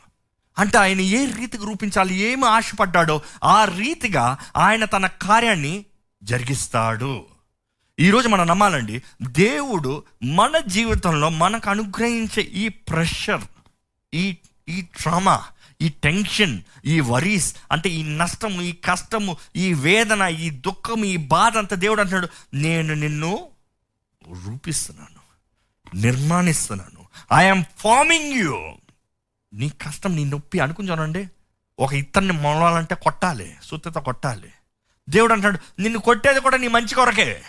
అంటే 0.58 0.78
ఆయన 0.78 1.02
ఏ 1.02 1.26
రీతికి 1.26 1.66
రూపించాలి 1.66 2.16
ఏమి 2.16 2.46
ఆశపడ్డాడో 2.46 3.22
ఆ 3.44 3.66
రీతిగా 3.66 4.38
ఆయన 4.58 4.86
తన 4.86 5.08
కార్యాన్ని 5.08 5.86
జరిగిస్తాడు. 6.24 7.26
ఈరోజు 8.00 8.28
మనం 8.28 8.48
నమ్మాలండి 8.48 9.02
దేవుడు 9.22 10.04
మన 10.24 10.58
జీవితంలో 10.58 11.30
మనకు 11.30 11.70
అనుగ్రహించే 11.70 12.42
ఈ 12.42 12.68
ప్రెషర్ 12.68 13.42
ఈ 14.14 14.38
ఈ 14.70 14.82
ట్రామా 14.82 15.44
ఈ 15.82 15.90
టెన్షన్ 15.90 16.62
ఈ 16.86 17.00
వరీస్ 17.00 17.56
అంటే 17.72 17.90
ఈ 17.90 18.04
నష్టము 18.04 18.62
ఈ 18.62 18.72
కష్టము 18.72 19.38
ఈ 19.56 19.74
వేదన 19.74 20.22
ఈ 20.22 20.50
దుఃఖం 20.50 21.06
ఈ 21.06 21.18
బాధ 21.18 21.58
అంతా 21.58 21.76
దేవుడు 21.76 22.02
అంటున్నాడు 22.02 22.30
నేను 22.54 22.94
నిన్ను 22.94 23.50
రూపిస్తున్నాను 24.46 25.26
నిర్మాణిస్తున్నాను. 25.96 27.06
ఐఎమ్ 27.34 27.64
ఫార్మింగ్ 27.78 28.34
యూ 28.34 28.74
నీ 29.54 29.70
కష్టం 29.70 30.16
నీ 30.16 30.24
నొప్పి 30.24 30.60
అనుకుంటానండి 30.60 31.28
ఒక 31.80 31.94
ఇతన్ని 31.94 32.34
మొలవాలంటే 32.34 32.96
కొట్టాలి 32.96 33.56
సుత్తత 33.64 33.98
కొట్టాలి. 33.98 34.52
దేవుడు 35.10 35.34
అంటాడు 35.34 35.60
నిన్ను 35.80 36.00
కొట్టేది 36.00 36.40
కూడా 36.40 36.58
నీ 36.58 36.68
మంచి 36.68 36.96
కొరకే. 36.96 37.42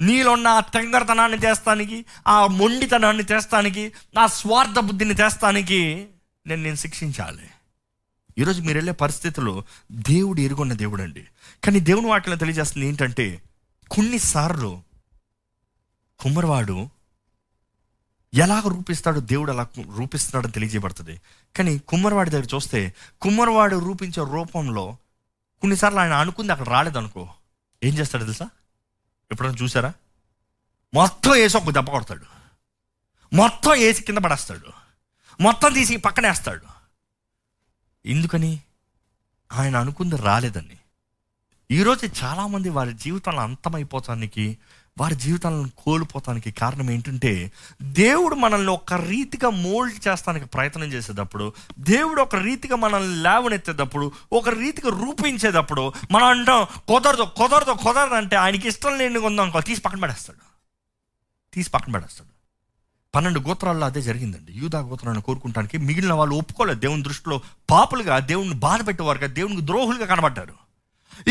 నీలో 0.00 0.32
ఉన్న 0.32 0.48
ఆ 0.48 0.60
తెంగరతనాన్ని 0.60 1.38
చేస్తానికి 1.38 2.04
ఆ 2.26 2.46
మొండితనాన్ని 2.46 3.24
చేస్తానికి 3.32 3.92
నా 4.14 4.26
స్వార్థ 4.26 4.78
బుద్ధిని 4.78 5.14
చేస్తానికి 5.14 6.06
నేను 6.46 6.62
నేను 6.62 6.76
శిక్షించాలి. 6.76 7.50
ఈరోజు 8.38 8.62
మీరు 8.62 8.78
వెళ్ళే 8.78 8.92
పరిస్థితుల్లో 8.92 9.64
దేవుడు 9.92 10.40
ఎరుగున్న 10.40 10.72
దేవుడు 10.72 11.02
అండి 11.02 11.26
కానీ 11.64 11.80
దేవుని 11.80 12.06
వాటిలో 12.06 12.36
తెలియజేస్తుంది 12.36 12.86
ఏంటంటే 12.86 13.42
కొన్నిసార్లు 13.90 14.82
కుమ్మరివాడు 16.18 16.88
ఎలాగ 18.34 18.68
రూపిస్తాడో 18.68 19.20
దేవుడు 19.20 19.52
అలా 19.52 19.68
రూపిస్తున్నాడని 19.96 20.52
తెలియజేయబడుతుంది. 20.52 21.20
కానీ 21.56 21.78
కుమ్మరివాడి 21.78 22.30
దగ్గర 22.30 22.46
చూస్తే 22.54 22.94
కుమ్మరివాడు 23.20 23.76
రూపించే 23.76 24.32
రూపంలో 24.32 24.96
కొన్నిసార్లు 25.60 25.98
ఆయన 25.98 26.12
అనుకుంది 26.12 26.52
అక్కడ 26.52 26.68
రాలేదనుకో 26.68 27.28
ఏం 27.84 27.94
చేస్తాడు 27.94 28.24
తెలుసా? 28.24 28.50
ఎప్పుడైనా 29.32 29.54
చూసారా? 29.62 29.92
మొత్తం 30.94 31.30
వేసి 31.30 31.56
ఒక 31.56 31.70
దెబ్బ 31.70 31.90
కొడతాడు. 31.90 32.24
మొత్తం 33.32 33.70
వేసి 33.70 34.02
కింద 34.02 34.18
పడేస్తాడు. 34.18 34.72
మొత్తం 35.42 35.72
తీసి 35.72 35.96
పక్కనేస్తాడు. 35.96 36.73
ఎందుకని? 38.06 38.60
ఆయన 39.52 39.76
అనుకుంది 39.76 40.16
రాలేదని. 40.16 40.78
ఈరోజు 41.70 42.24
చాలామంది 42.24 42.68
వారి 42.68 42.92
జీవితాలను 42.92 43.40
అంతమైపోతానికి 43.40 44.58
వారి 45.00 45.14
జీవితాలను 45.14 45.70
కోల్పోతానికి 45.78 46.50
కారణం 46.50 46.90
ఏంటంటే 46.90 47.52
దేవుడు 47.82 48.34
మనల్ని 48.34 48.70
ఒక 48.70 48.94
రీతిగా 48.94 49.50
మోల్డ్ 49.50 50.08
చేస్తానికి 50.08 50.46
ప్రయత్నం 50.46 50.84
చేసేటప్పుడు 50.84 51.52
దేవుడు 51.78 52.22
ఒక 52.22 52.36
రీతిగా 52.36 52.76
మనల్ని 52.76 53.22
లేవనెత్తేటప్పుడు 53.22 54.12
ఒక 54.32 54.48
రీతిగా 54.48 55.04
రూపించేటప్పుడు 55.04 55.92
మనం 56.10 56.24
అంటాం 56.24 56.66
కుదరదు 56.88 57.22
కుదరదు 57.22 57.72
కుదరదు 57.72 58.14
అంటే 58.14 58.36
ఆయనకి 58.36 58.68
ఇష్టం 58.68 58.98
లేని 58.98 59.18
ఉందాం 59.18 59.52
తీసి 59.66 59.80
పక్కన 59.80 60.00
పడేస్తాడు. 60.00 60.38
తీసి 61.54 61.70
పక్కన 61.70 61.92
పడేస్తాడు. 61.92 62.33
పన్నెండు 63.14 63.40
గోత్రాల్లో 63.40 63.86
అదే 63.86 64.02
జరిగిందండి. 64.02 64.52
యూదా 64.52 64.80
గోత్రాన్ని 64.80 65.22
కోరుకుంటానికి 65.22 65.78
మిగిలిన 65.78 66.12
వాళ్ళు 66.12 66.34
ఒప్పుకోలేదు. 66.34 66.80
దేవుని 66.80 67.02
దృష్టిలో 67.02 67.40
పాపులుగా 67.70 68.18
దేవుడిని 68.18 68.54
బాధ 68.54 68.86
పెట్టేవారుగా 68.86 69.26
దేవునికి 69.26 69.66
ద్రోహులుగా 69.66 70.06
కనబడ్డారు. 70.06 70.54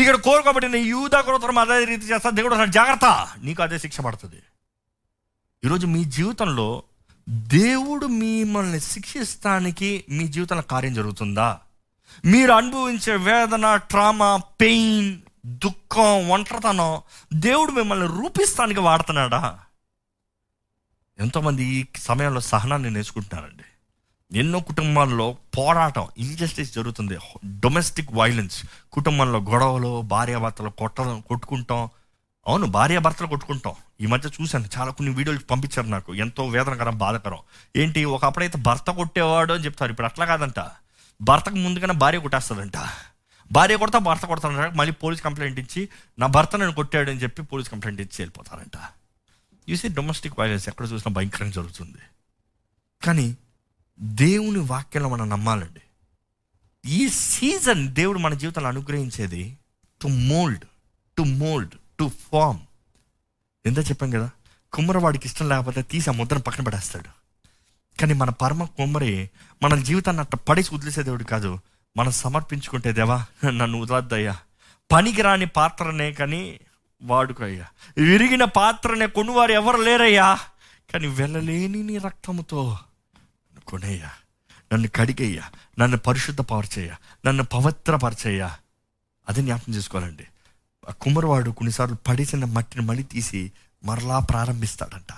ఇక్కడ 0.00 0.14
కోరుకోబడిన 0.14 0.76
యూదా 0.76 1.18
గోత్రం 1.18 1.58
అదే 1.58 1.84
రీతి 1.84 2.06
చేస్తా 2.06 2.30
దేవుడు 2.30 2.54
అసలు 2.54 2.72
జాగ్రత్త 2.72 3.26
నీకు 3.42 3.62
అదే 3.62 3.78
శిక్ష 3.78 4.00
పడుతుంది. 4.00 4.42
ఈరోజు 5.64 5.86
మీ 5.86 6.04
జీవితంలో 6.04 6.82
దేవుడు 7.28 8.06
మిమ్మల్ని 8.06 8.80
శిక్షిస్తానికి 8.80 10.04
మీ 10.10 10.28
జీవితంలో 10.28 10.62
కార్యం 10.62 10.94
జరుగుతుందా? 10.94 11.58
మీరు 12.24 12.52
అనుభవించే 12.52 13.16
వేదన 13.16 13.76
ట్రామా 13.76 14.36
పెయిన్ 14.60 15.18
దుఃఖం 15.46 16.28
ఒంటరితనం 16.28 17.00
దేవుడు 17.34 17.70
మిమ్మల్ని 17.70 18.06
రూపిస్తానికి 18.06 18.80
వాడుతున్నాడా? 18.80 19.58
ఎంతోమంది 21.18 21.64
ఈ 21.64 21.84
సమయంలో 21.98 22.40
సహనాన్ని 22.40 22.90
నేర్చుకుంటున్నారండి. 22.90 23.62
ఎన్నో 24.38 24.60
కుటుంబాల్లో 24.60 25.36
పోరాటం 25.58 26.08
ఇంజస్టిస్ 26.18 26.74
జరుగుతుంది. 26.74 27.18
డొమెస్టిక్ 27.46 28.12
వైలెన్స్ 28.12 28.66
కుటుంబంలో 28.92 29.38
గొడవలు 29.38 30.02
భార్యాభర్తలు 30.02 30.70
కొట్టడం 30.70 31.20
కొట్టుకుంటాం. 31.20 31.88
అవును 32.46 32.66
భార్యాభర్తలు 32.66 33.26
కొట్టుకుంటాం. 33.26 33.74
ఈ 34.00 34.06
మధ్య 34.06 34.28
చూశాను 34.42 34.64
చాలా 34.78 34.90
కొన్ని 34.90 35.14
వీడియోలు 35.14 35.40
పంపించారు 35.40 35.86
నాకు. 35.86 36.14
ఎంతో 36.14 36.46
వేదనకరం 36.46 36.98
బాధకరం. 36.98 37.38
ఏంటి 37.76 38.04
ఒకప్పుడైతే 38.04 38.58
భర్త 38.58 38.90
కొట్టేవాడు 38.90 39.52
అని 39.52 39.64
చెప్తారు. 39.64 39.90
ఇప్పుడు 39.90 40.06
అట్లా 40.06 40.24
కాదంట. 40.26 40.70
భర్తకు 41.22 41.54
ముందుగానే 41.54 41.92
భార్య 41.92 42.18
కొట్టేస్తుందంట 42.18 42.76
భార్య 43.52 43.76
కొడతా 43.76 43.98
భర్త 43.98 44.26
కొడతాడంట. 44.26 44.74
మళ్ళీ 44.74 44.92
పోలీస్ 44.92 45.22
కంప్లైంట్ 45.22 45.60
ఇచ్చి 45.60 45.88
నా 46.18 46.26
భర్త 46.26 46.56
నేను 46.56 46.72
కొట్టాడు 46.72 47.10
అని 47.10 47.22
చెప్పి 47.22 47.42
పోలీస్ 47.42 47.70
కంప్లైంట్ 47.70 48.00
ఇచ్చి 48.00 48.16
వెళ్ళిపోతారంట. 48.18 48.76
చూసి 49.70 49.88
డొమెస్టిక్ 49.88 50.34
వైలెన్స్ 50.38 50.68
ఎక్కడ 50.68 50.92
చూసినా 50.92 51.12
భయంకరం 51.12 51.50
జరుగుతుంది. 51.50 51.98
కానీ 53.06 53.36
దేవుని 54.00 54.58
వాక్యంలో 54.58 55.08
మనం 55.08 55.28
నమ్మాలండి. 55.28 55.80
ఈ 56.86 57.08
సీజన్ 57.08 57.88
దేవుడు 57.88 58.18
మన 58.18 58.34
జీవితంలో 58.34 58.68
అనుగ్రహించేది 58.68 59.58
to 60.02 60.08
mould 60.08 60.64
to 61.18 61.22
mould 61.22 61.74
to 61.98 62.10
form 62.32 62.60
ఎంత 63.66 63.78
చెప్పాం 63.78 64.10
కదా? 64.10 64.30
కుమ్మరవాడికి 64.72 65.28
ఇష్టం 65.28 65.48
లేకపోతే 65.48 65.82
తీసి 65.82 66.10
ఆ 66.10 66.12
ముద్రను 66.12 66.42
పక్కన 66.42 66.64
పడేస్తాడు 66.64 67.08
కానీ 68.00 68.14
మన 68.14 68.30
పరమ 68.30 68.64
కుమ్మరి 68.64 69.30
మన 69.62 69.82
జీవితాన్ని 69.82 70.20
అట్ట 70.20 70.34
పడేసి 70.34 70.74
వదిలేసే 70.74 71.02
దేవుడు 71.02 71.24
కాదు. 71.24 71.58
మనం 71.96 72.12
సమర్పించుకుంటే 72.12 72.92
దేవా 72.92 73.26
నన్ను 73.50 73.80
వదలద్దయ్యా. 73.80 74.38
పనికిరాని 74.92 75.46
పాత్రనే 75.46 76.12
కానీ 76.12 76.60
వాడుకయ్యా. 77.04 77.66
విరిగిన 77.96 78.44
పాత్రనే 78.44 79.06
కొనువారు 79.06 79.52
ఎవరు 79.52 79.76
లేరయ్యా. 79.76 80.38
కానీ 80.92 81.06
వెళ్ళలేని 81.06 81.82
నీ 81.82 81.98
రక్తముతో 81.98 82.72
నన్ను 82.72 83.60
కొనేయ్యా. 83.60 84.10
నన్ను 84.72 84.88
కడిగయ్యా. 84.94 85.42
నన్ను 85.78 85.98
పరిశుద్ధపరచయ్యా. 85.98 86.96
నన్ను 87.26 87.44
పవిత్రపరచయ్యా. 87.44 88.56
అది 89.28 89.42
జ్ఞాపకం 89.42 89.74
చేసుకోవాలండి. 89.74 90.24
ఆ 90.88 90.92
కుమ్మరివాడు 90.92 91.50
కొన్నిసార్లు 91.50 91.96
పడిసిన 92.06 92.44
మట్టిని 92.44 92.84
మళ్ళీ 92.84 93.02
తీసి 93.02 93.52
మరలా 93.84 94.18
ప్రారంభిస్తాడంట. 94.18 95.14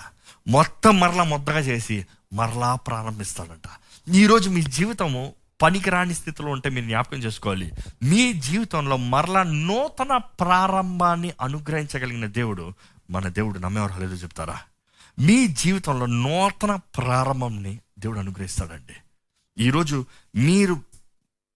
మొత్తం 0.48 1.00
మరలా 1.00 1.24
మొత్తగా 1.24 1.58
చేసి 1.58 2.06
మరలా 2.32 2.74
ప్రారంభిస్తాడంట. 2.74 3.68
ఈరోజు 4.14 4.50
మీ 4.50 4.62
జీవితము 4.62 5.34
పనికిరాని 5.62 6.14
స్థితిలో 6.14 6.50
ఉంటే 6.50 6.70
మీరు 6.70 6.84
జ్ఞాపకం 6.84 7.16
చేసుకోవాలి. 7.16 7.72
మీ 8.02 8.32
జీవితంలో 8.32 8.96
మరలా 8.96 9.42
నూతన 9.42 10.16
ప్రారంభాన్ని 10.16 11.32
అనుగ్రహించగలిగిన 11.40 12.26
దేవుడు 12.26 12.72
మన 13.10 13.28
దేవుడు 13.28 13.58
నమ్మేవారు. 13.58 14.02
చెప్తారా? 14.02 14.58
మీ 15.18 15.46
జీవితంలో 15.46 16.06
నూతన 16.06 16.76
ప్రారంభంని 16.76 17.78
దేవుడు 17.98 18.18
అనుగ్రహిస్తాడండి. 18.18 18.94
ఈరోజు 19.62 20.04
మీరు 20.34 20.76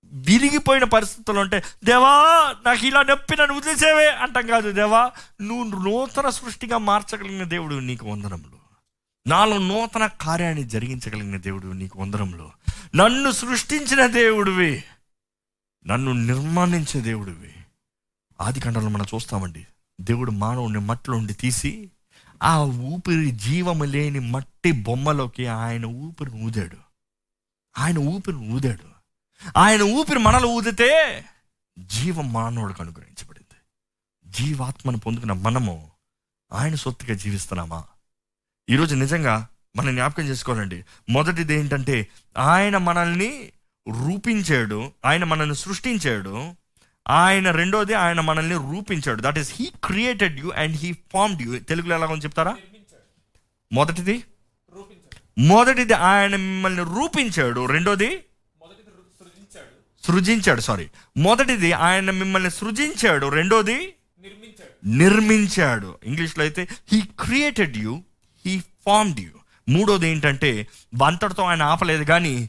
విరిగిపోయిన 0.04 0.84
పరిస్థితుల్లో 0.84 1.42
ఉంటే 1.42 1.62
దేవా 1.84 2.54
నాకు 2.66 2.86
ఇలా 2.86 3.02
నొప్పి 3.02 3.36
నన్ను 3.36 3.56
వదిలేసేవే 3.56 4.08
అంటాం 4.08 4.46
కాదు 4.46 4.72
దేవా 4.72 5.10
నువ్వు 5.42 5.84
నూతన 5.84 6.30
సృష్టిగా 6.30 6.78
మార్చగలిగిన 6.78 7.44
దేవుడు 7.44 7.74
నీకు 7.74 8.06
వందనములు. 8.06 8.59
నాలో 9.26 9.58
నూతన 9.58 10.06
కార్యాన్ని 10.06 10.64
జరిగించగలిగిన 10.64 11.36
దేవుడు 11.36 11.66
నీకు 11.66 11.98
వందరంలో 11.98 12.52
నన్ను 12.94 13.30
సృష్టించిన 13.30 14.06
దేవుడివి. 14.06 14.84
నన్ను 15.86 16.12
నిర్మాణించే 16.12 17.00
దేవుడివి. 17.00 17.54
ఆది 18.40 18.60
ఖండంలో 18.60 18.88
మనం 18.88 19.06
చూస్తామండి. 19.14 19.66
దేవుడు 20.00 20.30
మానవుని 20.30 20.78
మట్టిలో 20.78 21.16
ఉండి 21.16 21.34
తీసి 21.34 21.90
ఆ 22.42 22.58
ఊపిరి 22.58 23.30
జీవము 23.30 23.84
లేని 23.84 24.18
మట్టి 24.18 24.72
బొమ్మలోకి 24.72 25.46
ఆయన 25.46 25.86
ఊపిరి 25.86 26.30
ఊదాడు. 26.30 26.76
ఆయన 27.78 27.98
ఊపిరి 27.98 28.36
ఊదాడు. 28.36 29.00
ఆయన 29.58 29.82
ఊపిరి 29.82 30.18
మనలో 30.18 30.48
ఊదితే 30.48 31.24
జీవం 31.78 32.32
మానవుడికి 32.32 32.82
అనుగ్రహించబడింది. 32.82 33.56
జీవాత్మను 34.26 34.98
పొందుకున్న 34.98 35.32
మనము 35.32 35.90
ఆయన 36.52 36.74
సొత్తుగా 36.74 37.14
జీవిస్తున్నామా? 37.14 37.84
ఈరోజు 38.70 38.94
నిజంగా 38.94 39.46
మనం 39.76 39.94
జ్ఞాపకం 39.94 40.22
చేసుకోవాలండి. 40.22 40.84
మొదటిది 41.08 41.54
ఏంటంటే 41.54 42.08
ఆయన 42.38 42.76
మనల్ని 42.76 43.52
రూపించాడు 43.88 44.92
ఆయన 45.04 45.24
మనల్ని 45.24 45.54
సృష్టించాడు 45.54 46.52
ఆయన 47.08 47.50
రెండోది 47.50 47.94
ఆయన 47.94 48.20
మనల్ని 48.20 48.54
రూపించాడు. 48.54 49.22
That 49.22 49.38
is 49.38 49.52
he 49.56 49.72
created 49.84 50.40
you 50.40 50.50
and 50.50 50.76
he 50.76 50.92
formed 50.92 51.42
you 51.42 51.58
తెలుగులో 51.58 51.96
ఎలా 51.96 52.06
ఉంది 52.06 52.24
చెప్తారా? 52.24 52.56
మొదటిది? 53.72 54.24
మొదటిది 55.38 55.92
ఆయన 55.92 56.30
మిమ్మల్ని 56.30 56.82
రూపించాడు. 56.82 57.66
రెండోది? 57.66 58.24
సృజించాడు. 60.06 60.60
సారీ 60.60 60.88
మొదటిది 61.16 61.72
ఆయన 61.72 62.10
మిమ్మల్ని 62.10 62.50
సృజించాడు. 62.50 63.26
రెండోది? 63.26 63.94
నిర్మించాడు. 64.86 65.98
ఇంగ్లీష్లో 66.04 66.44
అయితే 66.44 66.68
he 66.92 67.00
created 67.00 67.76
you 67.76 68.02
formed 68.86 69.20
you 69.20 69.30
మూడోది 69.68 70.08
ఏంటంటే 70.08 70.66
అంతటితో 71.04 71.42
ఆయన 71.42 71.62
ఆపలేదు 71.62 72.04
కానీ 72.04 72.48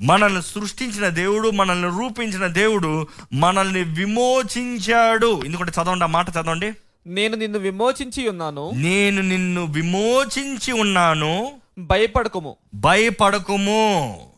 మనల్ని 0.00 0.42
సృష్టించిన 0.42 1.08
దేవుడు 1.08 1.48
మనల్ని 1.48 1.88
రూపించిన 1.88 2.46
దేవుడు 2.46 3.06
మనల్ని 3.32 3.82
విమోచించాడు. 3.84 5.42
ఎందుకంటే 5.44 5.72
చదవండి 5.82 6.04
ఆ 6.04 6.06
మాట 6.06 6.30
చదవండి. 6.30 6.72
నేను 7.06 7.36
నిన్ను 7.36 7.58
విమోచించి 7.58 8.28
ఉన్నాను. 8.28 8.70
నేను 8.74 9.22
నిన్ను 9.22 9.64
విమోచించి 9.64 10.72
ఉన్నాను. 10.72 11.52
భయపడకము. 11.78 12.56
భయపడకుము. 12.74 14.29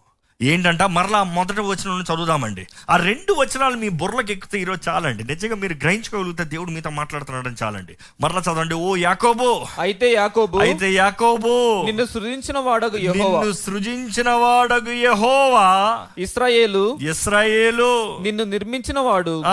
ఏంటంట? 0.42 0.82
మరలా 0.82 1.22
మొదటి 1.22 1.60
వచనం 1.60 2.02
చదువుదామండి. 2.02 2.66
ఆ 2.90 2.96
రెండు 2.96 3.32
వచనాలు 3.32 3.76
మీ 3.76 3.88
బుర్రలకు 3.88 4.32
ఎక్కితే 4.32 4.60
ఈరోజు 4.60 4.90
చాలండి. 4.90 5.24
నిజంగా 5.24 5.56
మీరు 5.56 5.72
గ్రహించుకోగలిగితే 5.72 6.44
దేవుడు 6.44 6.70
మీతో 6.70 6.90
మాట్లాడుతున్నాడని 6.90 7.56
చాలండి. 7.62 7.96
మరలా 8.20 8.40
చదవండి. 8.40 8.74
ఓ 8.74 8.96
యాకోబు! 8.96 9.66
అయితే 9.78 10.12
యాకోబు! 10.12 10.58
అయితే 10.58 10.92
యాకోబు! 10.92 11.82
నిన్ను 11.84 12.04
సృజించిన 12.04 12.58
వాడగు 12.58 12.96
యెహోవా. 12.96 13.40
నిన్ను 13.40 13.52
సృజించిన 13.52 14.30
వాడగు 14.30 14.90
యెహోవా! 14.90 15.98
ఇస్రాయేలు! 16.18 16.98
ఇస్రాయేలు! 17.10 18.18
నిన్ను 18.22 18.44
నిర్మించిన 18.44 18.98
వాడు. 18.98 19.44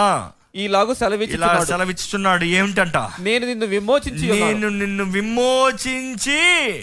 ఈలాగు 0.56 0.96
ఇలా 1.30 1.66
సెలవిచ్చుచున్నాడు. 1.66 2.44
ఏమిటంట? 2.44 2.98
నేను 2.98 3.46
నిన్ను 3.46 3.66
విమోచించి. 3.66 4.32
నేను 4.32 4.70
నిన్ను 4.70 5.04
విమోచించి 5.04 6.40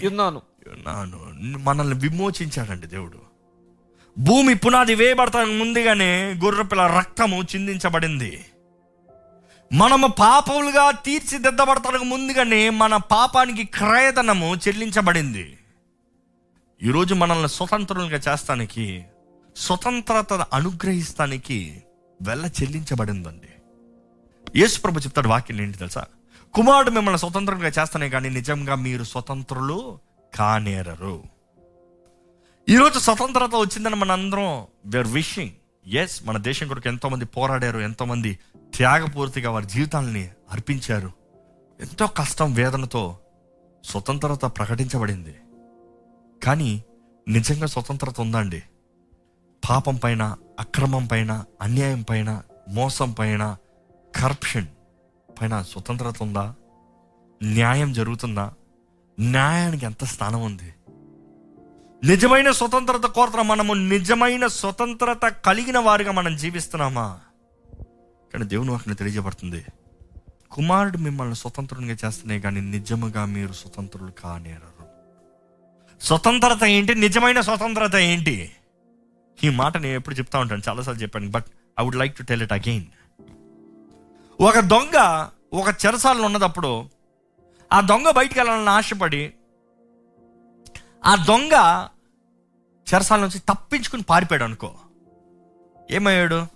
ఉన్నాను. 0.07 0.41
ఉన్నాను. 0.67 1.57
మనల్ని 1.57 1.95
విమోచించాడండి 1.95 2.87
దేవుడు. 2.87 3.26
భూమి 4.19 4.55
పునాది 4.55 4.95
వేయబడతానికి 4.95 5.57
ముందుగానే 5.57 6.33
గొర్రెపిల్ల 6.43 6.87
రక్తము 6.87 7.43
చిందించబడింది. 7.43 8.45
మనము 9.73 10.07
పాపములుగా 10.07 10.91
తీర్చిదిద్దబడతానికి 10.91 12.05
ముందుగానే 12.05 12.69
మన 12.69 12.95
పాపానికి 12.97 13.63
క్రయధనము 13.63 14.55
చెల్లించబడింది. 14.55 15.57
ఈరోజు 16.83 17.13
మనల్ని 17.13 17.49
స్వతంత్రులుగా 17.49 18.33
చేస్తానికి 18.33 19.05
స్వతంత్రత 19.57 20.33
అనుగ్రహిస్తానికి 20.33 21.83
వెళ్ళ 22.21 22.45
చెల్లించబడిందండి. 22.45 23.47
యేసు 24.59 24.81
ప్రభు 24.81 24.99
చెప్తాడు 24.99 25.27
వాక్యం 25.27 25.61
ఏంటి 25.61 25.77
తెలుసా? 25.77 26.05
కుమారుడు 26.53 26.91
మిమ్మల్ని 26.91 27.19
స్వతంత్రంగా 27.19 27.67
చేస్తానే 27.67 28.09
కానీ 28.09 28.29
నిజంగా 28.29 28.75
మీరు 28.75 29.03
స్వతంత్రులు 29.03 29.99
కానేరరు. 30.35 31.36
ఈరోజు 32.69 32.99
స్వతంత్రత 32.99 33.55
వచ్చిందని 33.55 33.95
మన 33.95 34.11
అందరం 34.11 34.67
వేర్ 34.85 35.07
విషింగ్ 35.07 35.49
ఎస్ 35.89 36.27
మన 36.27 36.37
దేశం 36.37 36.67
కొరకు 36.67 36.87
ఎంతోమంది 36.87 37.25
పోరాడారు 37.25 37.79
ఎంతోమంది 37.79 38.39
త్యాగపూర్తిగా 38.75 39.51
వారి 39.51 39.65
జీవితాలని 39.65 40.29
అర్పించారు. 40.51 41.11
ఎంతో 41.81 42.07
కష్టం 42.07 42.53
వేదనతో 42.53 43.19
స్వతంత్రత 43.83 44.45
ప్రకటించబడింది. 44.45 45.35
కానీ 46.43 46.83
నిజంగా 47.27 47.65
స్వతంత్రత 47.65 48.21
ఉందండి. 48.21 48.63
పాపం 49.69 49.95
పైన 49.95 50.35
అక్రమం 50.59 51.05
పైన 51.05 51.43
అన్యాయం 51.61 52.01
పైన 52.01 52.41
మోసం 52.69 53.11
పైన 53.11 53.57
కరప్షన్ 54.15 54.67
పైన 55.41 55.61
స్వతంత్రత 55.61 56.21
ఉందా? 56.21 56.55
న్యాయం 57.43 57.93
జరుగుతుందా? 57.93 58.53
న్యాయానికి 59.19 59.85
ఎంత 59.85 60.03
స్థానం 60.03 60.41
ఉంది? 60.41 60.73
నిజమైన 62.03 62.51
స్వతంత్రత 62.51 63.05
కోరుతున్న 63.05 63.41
మనము 63.41 63.73
నిజమైన 63.73 64.47
స్వతంత్రత 64.47 65.27
కలిగిన 65.27 65.79
వారిగా 65.79 66.11
మనం 66.11 66.35
జీవిస్తున్నామా? 66.35 67.19
కానీ 68.33 68.45
దేవుని 68.45 68.71
వాటిని 68.71 68.95
తెలియజేయబడుతుంది. 68.95 69.65
కుమారుడు 70.51 70.97
మిమ్మల్ని 70.97 71.35
స్వతంత్రునిగా 71.35 71.97
చేస్తేనే 72.05 72.39
కానీ 72.39 72.61
నిజముగా 72.61 73.25
మీరు 73.25 73.53
స్వతంత్రులు 73.53 74.11
కానేరరు. 74.11 74.85
స్వతంత్రత 76.01 76.63
ఏంటి? 76.63 76.95
నిజమైన 76.95 77.41
స్వతంత్రత 77.41 77.95
ఏంటి? 77.95 78.51
ఈ 79.43 79.49
మాట 79.49 79.77
నేను 79.77 79.93
ఎప్పుడు 79.93 80.15
చెప్తా 80.15 80.39
ఉంటాను. 80.39 80.61
చాలాసార్లు 80.69 81.01
చెప్పాను. 81.01 81.29
But 81.29 81.45
I 81.79 81.83
would 81.83 81.95
like 81.95 82.17
to 82.17 82.23
tell 82.23 82.41
it 82.41 82.53
again 82.53 82.85
ఒక 84.41 84.59
దొంగ 84.59 85.27
ఒక 85.53 85.67
చెరసాలలో 85.85 86.23
ఉన్నదప్పుడు 86.23 86.89
ఆ 87.73 87.81
దొంగ 87.81 88.09
బయటికి 88.09 88.39
వెళ్ళాలని 88.39 88.69
ఆశపడి 88.69 89.33
దొంగ 91.15 91.51
చెరసాల 92.93 93.19
నుంచి 93.19 93.39
తప్పించుకుని 93.39 94.03
పారిపోయాడు 94.03 94.43
అనుకో. 94.43 94.75
ఏమయ్యాడు? 95.91 96.47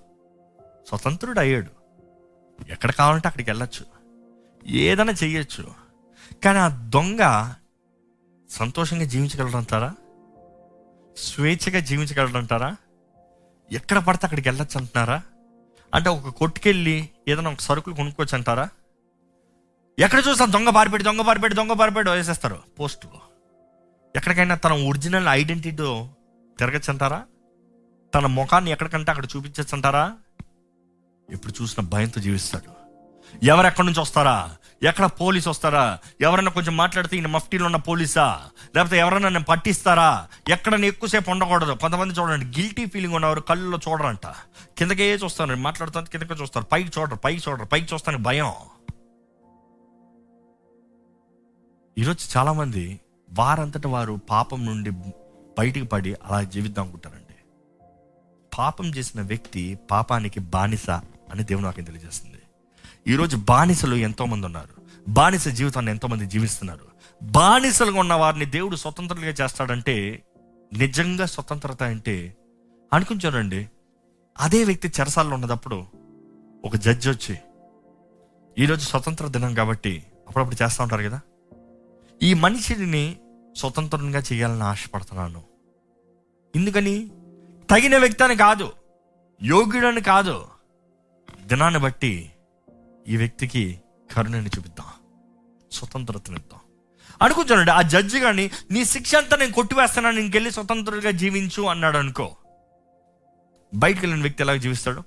స్వతంత్రుడు 0.87 1.39
అయ్యాడు 1.39 1.81
ఎక్కడ 2.69 2.91
కావాలంటే 2.91 3.27
అక్కడికి 3.27 3.51
వెళ్ళచ్చు. 3.51 3.85
ఏదైనా 4.65 5.13
చెయ్యొచ్చు. 5.23 5.73
కానీ 6.43 6.59
ఆ 6.59 6.67
దొంగ 6.67 7.53
సంతోషంగా 8.49 9.03
జీవించగలడంటారా? 9.03 9.95
స్వేచ్ఛగా 11.17 11.79
జీవించగలడంటారా? 11.79 12.75
ఎక్కడ 13.71 13.97
పడితే 13.97 14.21
అక్కడికి 14.23 14.49
వెళ్ళొచ్చు 14.49 14.77
అంటున్నారా? 14.77 15.23
అంటే 15.95 16.09
ఒక 16.09 16.29
కొట్టుకెళ్ళి 16.29 17.09
ఏదైనా 17.27 17.51
ఒక 17.51 17.59
సరుకులు 17.59 17.95
కొనుక్కోవచ్చు 17.95 18.37
అంటారా? 18.37 18.69
ఎక్కడ 19.99 20.23
చూస్తాను 20.29 20.51
దొంగ 20.51 20.69
పారిపెట్టి 20.69 21.05
దొంగ 21.05 21.21
పారిపెట్టి 21.21 21.57
దొంగ 21.57 21.73
పారిపెట్టి 21.73 22.11
వేసేస్తారు 22.11 22.59
పోస్ట్. 22.79 23.07
ఎక్కడికైనా 24.15 24.55
తన 24.55 24.73
ఒరిజినల్ 24.73 25.27
ఐడెంటిటీతో 25.27 26.09
తిరగచ్చంటారా? 26.59 27.23
తన 28.15 28.25
ముఖాన్ని 28.25 28.71
ఎక్కడికంటే 28.71 29.11
అక్కడ 29.11 29.25
చూపించచ్చంటారా? 29.35 30.13
ఎప్పుడు 31.29 31.61
చూసిన 31.61 31.83
భయంతో 31.83 32.21
జీవిస్తాడు. 32.21 32.81
ఎవరెక్కడి 33.43 33.87
నుంచి 33.87 33.99
వస్తారా? 33.99 34.55
ఎక్కడ 34.83 35.05
పోలీస్ 35.05 35.47
వస్తారా? 35.47 35.99
ఎవరైనా 36.21 36.51
కొంచెం 36.51 36.77
మాట్లాడితే 36.77 37.15
ఈయన 37.17 37.27
మఫ్టీలో 37.27 37.65
ఉన్న 37.65 37.77
పోలీసా? 37.77 38.49
లేకపోతే 38.75 38.97
ఎవరైనా 38.97 39.25
నన్ను 39.25 39.43
పట్టిస్తారా? 39.43 40.27
ఎక్కడ 40.49 40.73
ఎక్కువసేపు 40.73 41.31
ఉండకూడదు. 41.31 41.71
కొంతమంది 41.71 42.13
చూడండి 42.13 42.45
గిల్టీ 42.45 42.85
ఫీలింగ్ 42.85 43.13
ఉన్నవారు 43.13 43.41
కళ్ళులో 43.41 43.79
చూడరంట. 43.89 44.27
కిందకే 44.77 45.15
చూస్తారు 45.15 45.55
మాట్లాడుతాను 45.55 46.05
కిందకే 46.05 46.33
చూస్తారు. 46.33 46.65
పైకి 46.65 46.99
చూడరు 46.99 47.15
పైకి 47.15 47.49
చూడరు 47.49 47.65
పైకి 47.65 47.93
చూస్తానికి 47.93 48.23
భయం. 48.23 48.51
ఈరోజు 51.97 52.37
చాలామంది 52.37 52.99
వారంతట 53.33 53.87
వారు 53.87 54.19
పాపం 54.29 54.65
నుండి 54.65 54.91
బయటికి 55.59 55.85
పడి 55.85 56.13
అలా 56.13 56.43
జీవిద్దాం 56.43 56.83
అనుకుంటారండి. 56.83 57.35
పాపం 58.57 58.85
చేసిన 58.85 59.21
వ్యక్తి 59.21 59.79
పాపానికి 59.91 60.39
బానిస 60.39 60.89
అని 60.89 61.43
దేవుడు 61.43 61.65
నాకు 61.65 61.81
తెలియజేస్తుంది. 61.81 62.37
ఈరోజు 63.07 63.37
బానిసలు 63.37 63.95
ఎంతోమంది 63.95 64.45
ఉన్నారు. 64.45 64.81
బానిస 65.07 65.47
జీవితాన్ని 65.47 65.91
ఎంతోమంది 65.91 66.25
జీవిస్తున్నారు. 66.25 66.79
బానిసలుగా 67.23 67.99
ఉన్న 67.99 68.13
వారిని 68.13 68.45
దేవుడు 68.45 68.75
స్వతంత్రులుగా 68.75 69.31
చేస్తాడంటే 69.31 70.23
నిజంగా 70.77 71.25
స్వతంత్రత 71.25 71.83
అంటే 71.83 72.37
అనుకుని 72.93 73.69
అదే 74.39 74.63
వ్యక్తి 74.63 74.87
చెరసాల్లో 74.87 75.33
ఉన్నదప్పుడు 75.33 75.85
ఒక 76.65 76.75
జడ్జి 76.75 77.09
వచ్చి 77.09 77.39
ఈరోజు 78.59 78.81
స్వతంత్ర 78.81 79.27
దినం 79.27 79.53
కాబట్టి 79.53 80.03
అప్పుడప్పుడు 80.27 80.63
చేస్తూ 80.63 80.83
ఉంటారు 80.83 81.03
కదా 81.03 81.21
ఈ 82.23 82.33
మనిషిని 82.33 83.17
స్వతంత్రంగా 83.57 84.19
చేయాలని 84.19 84.63
ఆశపడుతున్నాను. 84.63 85.43
ఎందుకని? 86.55 87.11
తగిన 87.71 87.97
వ్యక్తి 87.97 88.23
అని 88.23 88.35
కాదు. 88.35 88.71
యోగ్యుడని 89.43 90.01
కాదు. 90.01 90.47
దినాన్ని 91.45 91.79
బట్టి 91.79 92.31
ఈ 93.07 93.17
వ్యక్తికి 93.17 93.81
కరుణని 94.15 94.49
చూపిద్దాం. 94.57 94.87
స్వతంత్రతనిద్దాం 95.71 96.59
అనుకుంటానండి 97.21 97.71
ఆ 97.71 97.81
జడ్జి 97.81 98.19
కానీ 98.19 98.51
నీ 98.71 98.85
శిక్ష 98.85 99.15
అంతా 99.15 99.37
నేను 99.37 99.51
కొట్టివేస్తాను 99.51 100.19
ఇంకెళ్ళి 100.19 100.51
స్వతంత్రంగా 100.51 101.11
జీవించు 101.11 101.63
అన్నాడు 101.63 101.97
అనుకో. 101.97 102.35
బయటకు 103.73 104.01
వెళ్ళిన 104.01 104.21
వ్యక్తి 104.21 104.43
ఎలా 104.43 104.55
జీవిస్తాడు? 104.55 105.03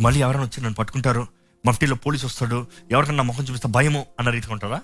మళ్ళీ 0.00 0.20
ఎవరైనా 0.20 0.42
వచ్చి 0.42 0.62
నన్ను 0.62 0.74
పట్టుకుంటారు? 0.74 1.26
మఫ్టీలో 1.66 1.96
పోలీస్ 1.96 2.24
వస్తాడు? 2.24 2.66
ఎవరికన్నా 2.90 3.24
ముఖం 3.24 3.44
చూపిస్తే 3.44 3.68
భయము 3.68 4.06
అన్న 4.18 4.30
రీతిగా 4.30 4.52
ఉంటారా? 4.52 4.82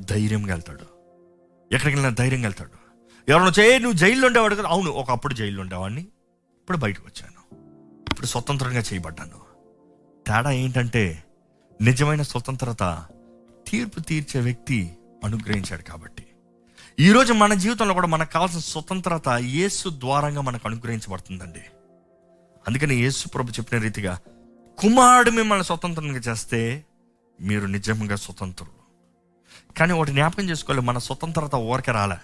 ధైర్యంగా 0.00 0.54
వెళ్తాడు. 0.54 0.94
ఎక్కడికి 1.74 1.86
వెళ్ళినా 1.86 2.08
ధైర్యంగా 2.08 2.42
వెళ్తాడు. 2.42 2.84
ఎవరైనా 3.30 3.50
వచ్చి 3.50 3.78
నువ్వు 3.78 3.98
జైల్లో 3.98 4.26
ఉండేవాడు 4.26 4.54
కదా. 4.54 4.68
అవును 4.68 4.90
ఒకప్పుడు 4.90 5.34
జైల్లో 5.34 5.62
ఉండేవాడిని. 5.62 6.00
ఇప్పుడు 6.00 6.78
బయటకు 6.78 7.02
వచ్చాను. 7.06 7.56
ఇప్పుడు 8.10 8.26
స్వతంత్రంగా 8.26 8.80
చేయబడ్డాను. 8.80 9.44
తేడా 10.26 10.50
ఏంటంటే 10.50 11.24
నిజమైన 11.82 12.22
స్వతంత్రత 12.22 13.04
తీర్పు 13.68 14.00
తీర్చే 14.00 14.40
వ్యక్తి 14.40 14.96
అనుగ్రహించాడు 15.24 15.82
కాబట్టి. 15.82 16.26
ఈరోజు 17.00 17.32
మన 17.32 17.54
జీవితంలో 17.54 17.94
కూడా 17.94 18.06
మనకు 18.06 18.32
కావాల్సిన 18.32 18.60
స్వతంత్రత 18.60 19.28
యేసు 19.28 19.88
ద్వారంగా 19.88 20.40
మనకు 20.40 20.68
అనుగ్రహించబడుతుందండి. 20.68 21.60
అందుకని 22.68 22.94
యేసు 22.94 23.28
ప్రభు 23.28 23.50
చెప్పిన 23.50 23.78
రీతిగా 23.78 24.18
కుమారుడు 24.78 25.30
మిమ్మల్ని 25.30 25.64
స్వతంత్రంగా 25.64 26.18
చేస్తే 26.18 26.84
మీరు 27.40 27.66
నిజంగా 27.66 28.16
స్వతంత్రులు. 28.16 28.83
కానీ 29.78 29.92
ఒకటి 29.92 30.10
జ్ఞాపకం 30.10 30.42
చేసుకోవాలి 30.42 30.86
మన 30.86 30.98
స్వతంత్రత 30.98 31.54
ఊరికే 31.54 31.92
రాలే. 31.92 32.16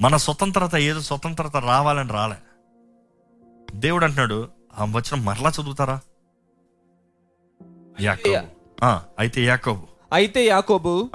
మన 0.00 0.16
స్వతంత్రత 0.16 0.74
ఏదో 0.74 1.00
స్వతంత్రత 1.00 1.56
రావాలని 1.56 2.08
రాలే. 2.08 2.36
దేవుడు 3.74 4.04
అంటున్నాడు 4.04 4.48
ఆ 4.74 4.84
వచనం 4.84 5.24
మరలా 5.24 5.52
చదువుతారా? 5.60 6.00
అయితే 9.18 9.44
యాకోబు. 9.44 9.86
అయితే 10.12 10.46
యాకోబు 10.46 11.10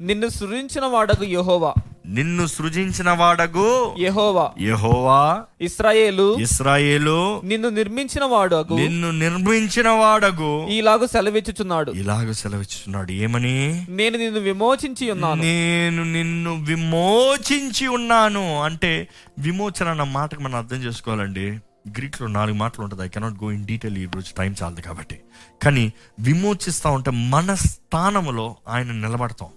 నిన్ను 0.00 0.28
సృజించిన 0.28 0.84
వాడకు 0.86 1.24
యెహోవా. 1.24 1.74
నిన్ను 2.06 2.46
సృజించిన 2.46 3.10
వాడగు 3.10 3.94
యెహోవా. 3.98 4.50
యెహోవా. 4.60 5.42
ఇస్రాయేలు. 5.60 6.36
ఇస్రాయేలు. 6.38 7.40
నిన్ను 7.44 7.68
నిర్మించిన 7.68 8.24
వాడకు 8.24 8.74
నిన్ను 8.74 9.10
నిర్మించిన 9.10 9.88
వాడగు. 9.88 10.66
ఈలాగు 10.66 11.06
సెలవిచ్చుచున్నాడు. 11.06 11.92
ఇలాగ 11.92 12.32
సెలవిస్తున్నాడు 12.32 13.12
ఏమని? 13.12 13.86
నేను 13.88 14.18
నిన్ను 14.18 14.40
విమోచించి 14.40 15.10
ఉన్నాను. 15.10 15.42
నేను 15.42 16.04
నిన్ను 16.04 16.64
విమోచించి 16.64 17.88
ఉన్నాను. 17.88 18.62
అంటే 18.62 19.08
విమోచన 19.38 19.88
అన్న 19.88 20.02
మాటకు 20.02 20.40
మనం 20.40 20.54
అర్థం 20.54 20.76
చేసుకోవాలండి. 20.76 21.50
గ్రీక్లో 21.88 22.28
నాలుగు 22.28 22.56
మాటలు 22.56 22.82
ఉంటుంది. 22.82 23.02
I 23.02 23.08
cannot 23.08 23.44
go 23.44 23.50
in 23.50 23.66
detail 23.66 23.98
ఈ 23.98 24.06
రోజు 24.14 24.32
టైం 24.38 24.54
చాలదు 24.62 24.80
కాబట్టి. 24.80 25.20
కానీ 25.62 25.92
విమోచిస్తా 26.20 26.90
ఉంటే 26.90 27.10
మన 27.10 27.54
స్థానంలో 27.54 28.56
ఆయన 28.68 28.92
నిలబడతాం. 28.92 29.48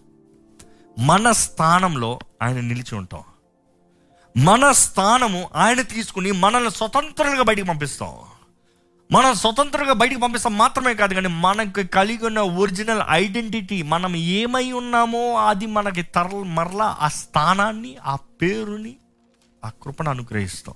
మన 1.00 1.32
స్థానంలో 1.32 2.20
ఆయన 2.42 2.60
నిలిచి 2.60 2.96
ఉంటాం. 2.96 3.22
మన 4.38 4.72
స్థానము 4.72 5.50
ఆయన 5.56 5.82
తీసుకుని 5.82 6.32
మనల్ని 6.32 6.72
స్వతంత్రంగా 6.72 7.44
బయటికి 7.44 7.68
పంపిస్తాం. 7.68 8.16
మనం 9.12 9.34
స్వతంత్రంగా 9.34 9.94
బయటికి 9.94 10.22
పంపిస్తాం 10.22 10.58
మాత్రమే 10.58 10.94
కాదు 10.94 11.14
కానీ 11.14 11.28
మనకు 11.28 11.84
కలిగి 11.84 12.26
ఉన్న 12.26 12.40
ఒరిజినల్ 12.40 13.02
ఐడెంటిటీ 13.10 13.82
మనం 13.82 14.16
ఏమై 14.16 14.72
ఉన్నామో 14.72 15.38
అది 15.38 15.66
మనకి 15.66 16.02
తర 16.02 16.28
మరలా 16.36 16.98
ఆ 17.00 17.08
స్థానాన్ని 17.08 17.98
ఆ 18.06 18.16
పేరుని 18.16 18.96
ఆ 19.66 19.70
కృపను 19.70 20.10
అనుగ్రహిస్తాం. 20.10 20.76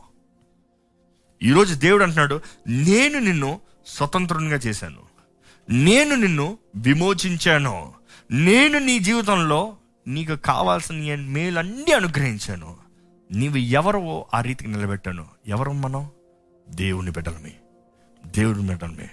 ఈరోజు 1.43 1.75
దేవుడు 1.75 2.03
అంటున్నాడు 2.03 2.41
నేను 2.67 3.19
నిన్ను 3.19 3.59
స్వతంత్రంగా 3.87 4.55
చేశాను. 4.55 5.01
నేను 5.69 6.15
నిన్ను 6.15 6.57
విమోచించాను. 6.75 7.93
నేను 8.31 8.79
నీ 8.79 8.99
జీవితంలో 8.99 9.77
నీకు 10.07 10.35
కావాల్సిన 10.35 11.15
మేలన్నీ 11.15 11.91
అనుగ్రహించాను. 11.91 12.77
నీవు 13.31 13.57
ఎవరో 13.57 14.25
ఆ 14.33 14.41
రీతికి 14.41 14.71
నిలబెట్టాను. 14.71 15.25
ఎవరు 15.47 15.71
మనం? 15.71 16.09
దేవుని 16.69 17.11
బిడ్డలమే. 17.11 17.53
దేవుని 18.25 18.67
బిడ్డలమే. 18.67 19.09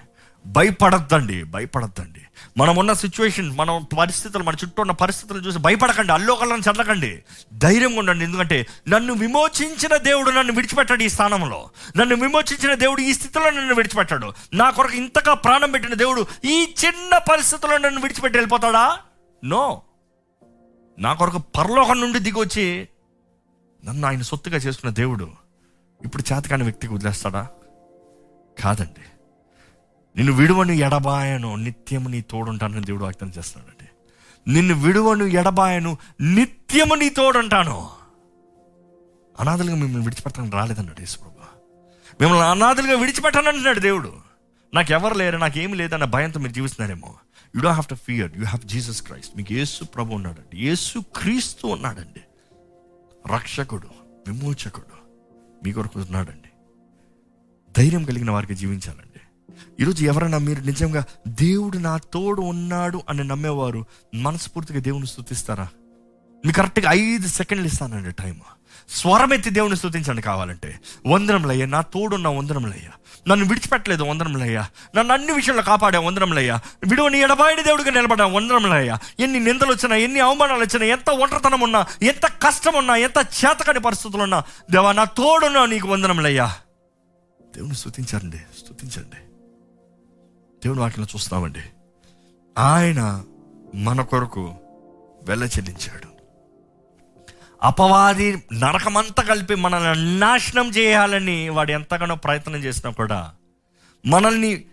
భయపడద్దండి 0.46 1.44
భయపడద్దండి. 1.44 2.20
మనం 2.56 2.76
ఉన్న 2.76 2.92
సిచ్యువేషన్ 2.92 3.56
మనం 3.56 3.86
పరిస్థితులు 3.98 4.42
మన 4.42 4.54
చుట్టూ 4.54 4.80
ఉన్న 4.80 4.92
పరిస్థితులు 4.92 5.38
చూసి 5.38 5.58
భయపడకండి 5.58 6.12
అల్లోకల్లని 6.12 6.60
చల్లకండి 6.60 7.22
ధైర్యంగా 7.58 7.98
ఉండండి 7.98 8.24
ఎందుకంటే 8.24 8.66
నన్ను 8.88 9.14
విమోచించిన 9.14 9.96
దేవుడు 9.96 10.30
నన్ను 10.30 10.52
విడిచిపెట్టాడు 10.52 11.02
ఈ 11.02 11.08
స్థానంలో. 11.08 11.70
నన్ను 11.96 12.16
విమోచించిన 12.16 12.74
దేవుడు 12.74 13.00
ఈ 13.00 13.12
స్థితిలో 13.12 13.50
నన్ను 13.50 13.74
విడిచిపెట్టాడు. 13.74 14.32
నా 14.54 14.70
కొరకు 14.70 14.94
ఇంతగా 14.94 15.34
ప్రాణం 15.34 15.70
పెట్టిన 15.70 15.94
దేవుడు 15.94 16.26
ఈ 16.44 16.74
చిన్న 16.84 17.18
పరిస్థితుల్లో 17.18 17.78
నన్ను 17.78 18.00
విడిచిపెట్టి 18.00 18.38
వెళ్ళిపోతాడా? 18.38 18.98
నో 19.44 19.82
నా 20.98 21.12
కొరకు 21.12 21.38
పరలోకం 21.38 22.00
నుండి 22.00 22.18
దిగొచ్చి 22.18 22.88
నన్ను 23.84 24.08
ఆయన 24.08 24.22
సొత్తుగా 24.22 24.56
చేసుకున్న 24.56 24.94
దేవుడు 24.94 25.30
ఇప్పుడు 26.04 26.32
చేతకాని 26.32 26.62
వ్యక్తికి 26.62 26.94
వదిలేస్తాడా? 26.94 27.48
కాదండి. 28.62 29.00
నిన్ను 30.16 30.32
విడువను 30.32 30.72
ఎడబాయను 30.72 31.54
నిత్యము 31.54 32.08
నీ 32.08 32.20
తోడుంటానని 32.20 32.84
దేవుడు 32.84 33.04
వ్యక్తం 33.04 33.32
చేస్తున్నాడండి. 33.38 33.88
నిన్ను 34.52 34.74
విడువను 34.74 35.24
ఎడబాయను 35.24 35.98
నిత్యము 36.20 36.94
నీ 36.94 37.08
తోడుంటాను. 37.08 37.90
అనాథలుగా 39.40 39.76
మిమ్మల్ని 39.76 40.04
విడిచిపెట్టడానికి 40.04 40.56
రాలేదన్నాడు 40.56 41.00
యేసుప్రభు. 41.00 41.38
మిమ్మల్ని 42.20 42.46
అనాథలుగా 42.46 42.98
విడిచిపెట్టానంటున్నాడు 42.98 43.80
దేవుడు. 43.80 44.12
నాకు 44.74 44.92
ఎవరు 44.92 45.14
లేరు 45.14 45.36
నాకు 45.36 45.58
ఏమి 45.58 45.76
లేదన్న 45.76 46.04
భయంతో 46.04 46.40
మీరు 46.40 46.52
జీవిస్తున్నారేమో. 46.52 47.14
You 47.56 47.60
don't 47.62 47.74
have 47.74 47.90
to 47.90 47.94
fear 47.94 48.38
you 48.38 48.44
have 48.44 48.68
Jesus 48.68 49.02
Christ 49.02 49.36
మీకు 49.36 49.52
యేసు 49.52 49.84
ప్రభు 49.84 50.14
ఉన్నాడండి. 50.14 50.66
యేసు 50.66 50.98
క్రీస్తు 50.98 51.66
ఉన్నాడండి. 51.66 52.20
రక్షకుడు 53.34 53.88
విమోచకుడు 54.28 54.98
మీ 55.64 55.72
కొరకు 55.72 56.00
ఉన్నాడండి. 56.00 56.48
ధైర్యం 57.78 58.04
కలిగిన 58.04 58.30
వారికి 58.30 58.54
జీవించాలండి. 58.54 59.20
ఈరోజు 59.80 60.04
ఎవరైనా 60.04 60.38
మీరు 60.38 60.60
నిజంగా 60.60 61.04
దేవుడు 61.28 61.78
నా 61.78 61.96
తోడు 61.96 62.42
ఉన్నాడు 62.42 63.02
అని 63.08 63.24
నమ్మేవారు 63.24 63.84
మనస్ఫూర్తిగా 64.14 64.80
దేవుని 64.80 65.06
స్థుతిస్తారా? 65.06 65.68
మీకు 66.46 66.56
కరెక్ట్గా 66.56 66.92
ఐదు 66.92 67.28
సెకండ్లు 67.28 67.66
ఇస్తానండి 67.66 68.12
టైము. 68.12 68.57
స్వరమెత్తి 68.90 69.50
దేవుని 69.50 69.76
స్థుతించండి 69.76 70.22
కావాలంటే. 70.22 70.80
వందరంలయ్యా 71.06 71.66
నా 71.66 71.80
తోడున్న 71.80 72.28
వందరంలయ్యా 72.28 72.90
నన్ను 73.28 73.46
విడిచిపెట్టలేదు 73.46 74.02
వందరంలయ్యా 74.02 74.66
నన్ను 74.96 75.14
అన్ని 75.14 75.32
విషయాల్లో 75.32 75.62
కాపాడా 75.62 76.00
వందరంలయ్యా 76.00 76.54
విడువని 76.56 77.18
ఎడబాయిడి 77.18 77.62
దేవుడిగా 77.62 77.90
నిలబడా 77.90 78.26
వందరంలయ్యా 78.26 78.98
ఎన్ని 79.20 79.40
నిందలు 79.40 79.72
వచ్చినా 79.72 79.96
ఎన్ని 79.96 80.20
అవమానాలు 80.20 80.60
వచ్చినా 80.60 80.84
ఎంత 80.84 81.10
ఒంటరితనం 81.10 81.60
ఉన్నా 81.60 81.86
ఎంత 82.02 82.26
కష్టం 82.26 82.74
ఉన్నా 82.74 82.96
ఎంత 82.96 83.26
చేతకని 83.44 83.80
పరిస్థితులు 83.80 84.22
ఉన్నా 84.22 84.42
దేవా 84.70 84.92
నా 84.92 85.04
తోడున్నా 85.04 85.66
నీకు 85.66 85.88
వందరంలయ్యా 85.88 86.54
దేవుని 87.56 87.74
స్థుతించండి 87.74 88.36
స్థుతించండి 88.36 89.16
దేవుని 90.64 90.80
వాక్యంలో 90.80 91.08
చూస్తామండి. 91.14 91.60
ఆయన 92.58 93.22
మన 93.74 94.02
కొరకు 94.02 94.54
వెళ్ళ 95.22 95.44
చెల్లించాడు. 95.44 96.07
అపవాది 97.62 98.42
నరకమంతా 98.52 99.22
కలిపి 99.22 99.54
మనల్ని 99.54 100.18
నాశనం 100.18 100.68
చేయాలని 100.68 101.48
వాడు 101.48 101.72
ఎంతగానో 101.72 102.14
ప్రయత్నం 102.14 102.56
చేసినా 102.56 102.92
కూడా 102.92 103.32
మనల్ని 104.06 104.64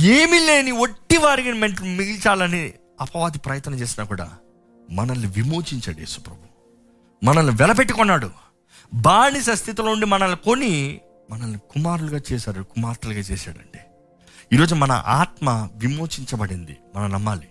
ఏమీ 0.00 0.38
లేని 0.38 0.70
ఒట్టి 0.70 1.16
వారికి 1.16 1.52
మిగిల్చాలని 1.52 2.72
అపవాది 3.00 3.38
ప్రయత్నం 3.38 3.74
చేసినా 3.74 4.06
కూడా 4.06 4.32
మనల్ని 4.90 5.26
విమోచించాడు 5.26 5.98
యేసుప్రభు. 5.98 6.54
మనల్ని 7.24 7.54
వెలపెట్టుకున్నాడు. 7.54 8.30
బానిస 8.94 9.50
స్థితిలో 9.50 9.92
ఉండి 9.92 10.06
మనల్ని 10.06 10.36
కొని 10.36 11.00
మనల్ని 11.30 11.58
కుమారులుగా 11.58 12.20
చేశాడు 12.32 12.62
కుమార్తెలుగా 12.62 13.20
చేశాడండి. 13.20 13.78
ఈరోజు 14.52 14.74
మన 14.74 15.02
ఆత్మ 15.06 15.68
విమోచించబడింది. 15.74 16.76
మనం 16.96 17.10
నమ్మాలి. 17.10 17.48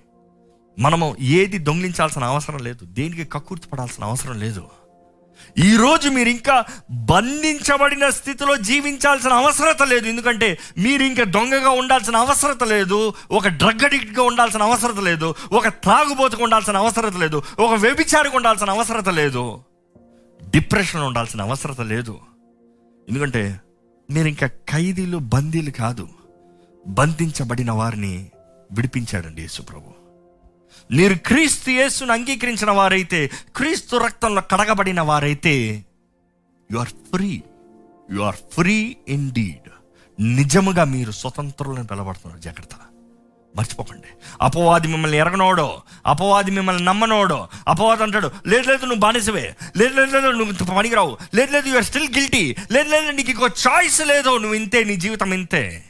మనము 0.80 1.16
ఏది 1.20 1.58
దొంగిలించాల్సిన 1.58 2.24
అవసరం 2.24 2.60
లేదు. 2.60 2.86
దేనికి 2.86 3.24
కక్కుర్తి 3.24 3.68
పడాల్సిన 3.68 4.04
అవసరం 4.04 4.40
లేదు. 4.40 4.68
ఈరోజు 5.58 6.10
మీరు 6.10 6.30
ఇంకా 6.30 6.66
బంధించబడిన 6.92 8.10
స్థితిలో 8.10 8.56
జీవించాల్సిన 8.56 9.34
అవసరత 9.34 9.84
లేదు. 9.84 10.08
ఎందుకంటే 10.08 10.60
మీరు 10.78 11.04
ఇంకా 11.04 11.24
దొంగగా 11.24 11.70
ఉండాల్సిన 11.70 12.16
అవసరత 12.16 12.64
లేదు. 12.64 13.14
ఒక 13.32 13.48
డ్రగ్ 13.48 13.86
అడిక్ట్గా 13.86 14.24
ఉండాల్సిన 14.24 14.64
అవసరత 14.64 15.00
లేదు. 15.00 15.36
ఒక 15.52 15.68
త్రాగుబోతుకు 15.68 16.44
ఉండాల్సిన 16.44 16.78
అవసరత 16.78 17.16
లేదు. 17.16 17.42
ఒక 17.60 17.72
వ్యభిచారికి 17.74 18.36
ఉండాల్సిన 18.36 18.70
అవసరత 18.70 19.10
లేదు. 19.10 19.60
డిప్రెషన్ 20.50 21.02
ఉండాల్సిన 21.02 21.42
అవసరత 21.42 21.82
లేదు. 21.82 22.20
ఎందుకంటే 23.10 23.60
మీరు 24.12 24.28
ఇంకా 24.28 24.48
ఖైదీలు 24.48 25.18
బందీలు 25.18 25.72
కాదు. 25.72 26.10
బంధించబడిన 26.88 27.72
వారిని 27.72 28.32
విడిపించాడండి 28.72 29.42
యేసుప్రభు. 29.42 30.03
మీరు 30.92 31.14
క్రీస్తు 31.14 31.70
యేసును 31.70 32.14
అంగీకరించిన 32.14 32.72
వారైతే 32.72 33.30
క్రీస్తు 33.56 33.96
రక్తంలో 33.96 34.42
కడగబడిన 34.42 35.02
వారైతే 35.02 35.86
you 36.72 36.78
are 36.78 36.88
free 36.88 37.44
you 38.12 38.22
are 38.22 38.36
free 38.36 38.98
indeed 39.32 39.70
నిజముగా 40.20 40.84
మీరు 40.84 41.12
స్వతంత్రులను 41.12 41.88
పిలబడుతున్నారు 41.88 42.42
జాగ్రత్త. 42.42 42.70
మర్చిపోకండి. 43.56 44.08
అపవాది 44.42 44.88
మిమ్మల్ని 44.88 45.18
ఎరగనోడో 45.18 45.82
అపవాది 46.06 46.52
మిమ్మల్ని 46.52 46.84
నమ్మనోడో 46.84 47.48
అపవాది 47.68 48.04
అంటాడు 48.04 48.32
లేదు 48.48 48.70
లేదు 48.70 48.82
నువ్వు 48.82 49.00
బానిసవే. 49.00 49.56
లేదు 49.78 49.94
లేదు 49.94 50.18
లేదు 50.18 50.32
నువ్వు 50.32 50.76
పనికిరావు. 50.76 51.18
లేదు 51.36 51.52
లేదు 51.52 51.70
యూఆర్ 51.70 51.84
స్టిల్ 51.84 52.14
గిల్టీ 52.14 52.56
లేదు 52.72 52.90
లేదు 52.90 53.12
నీకు 53.12 53.32
ఇంకో 53.32 53.48
చాయిస్ 53.48 54.08
లేదు. 54.08 54.30
నువ్వు 54.30 54.54
ఇంతే 54.54 54.84
నీ 54.84 54.96
జీవితం 54.96 55.34
ఇంతే. 55.34 55.84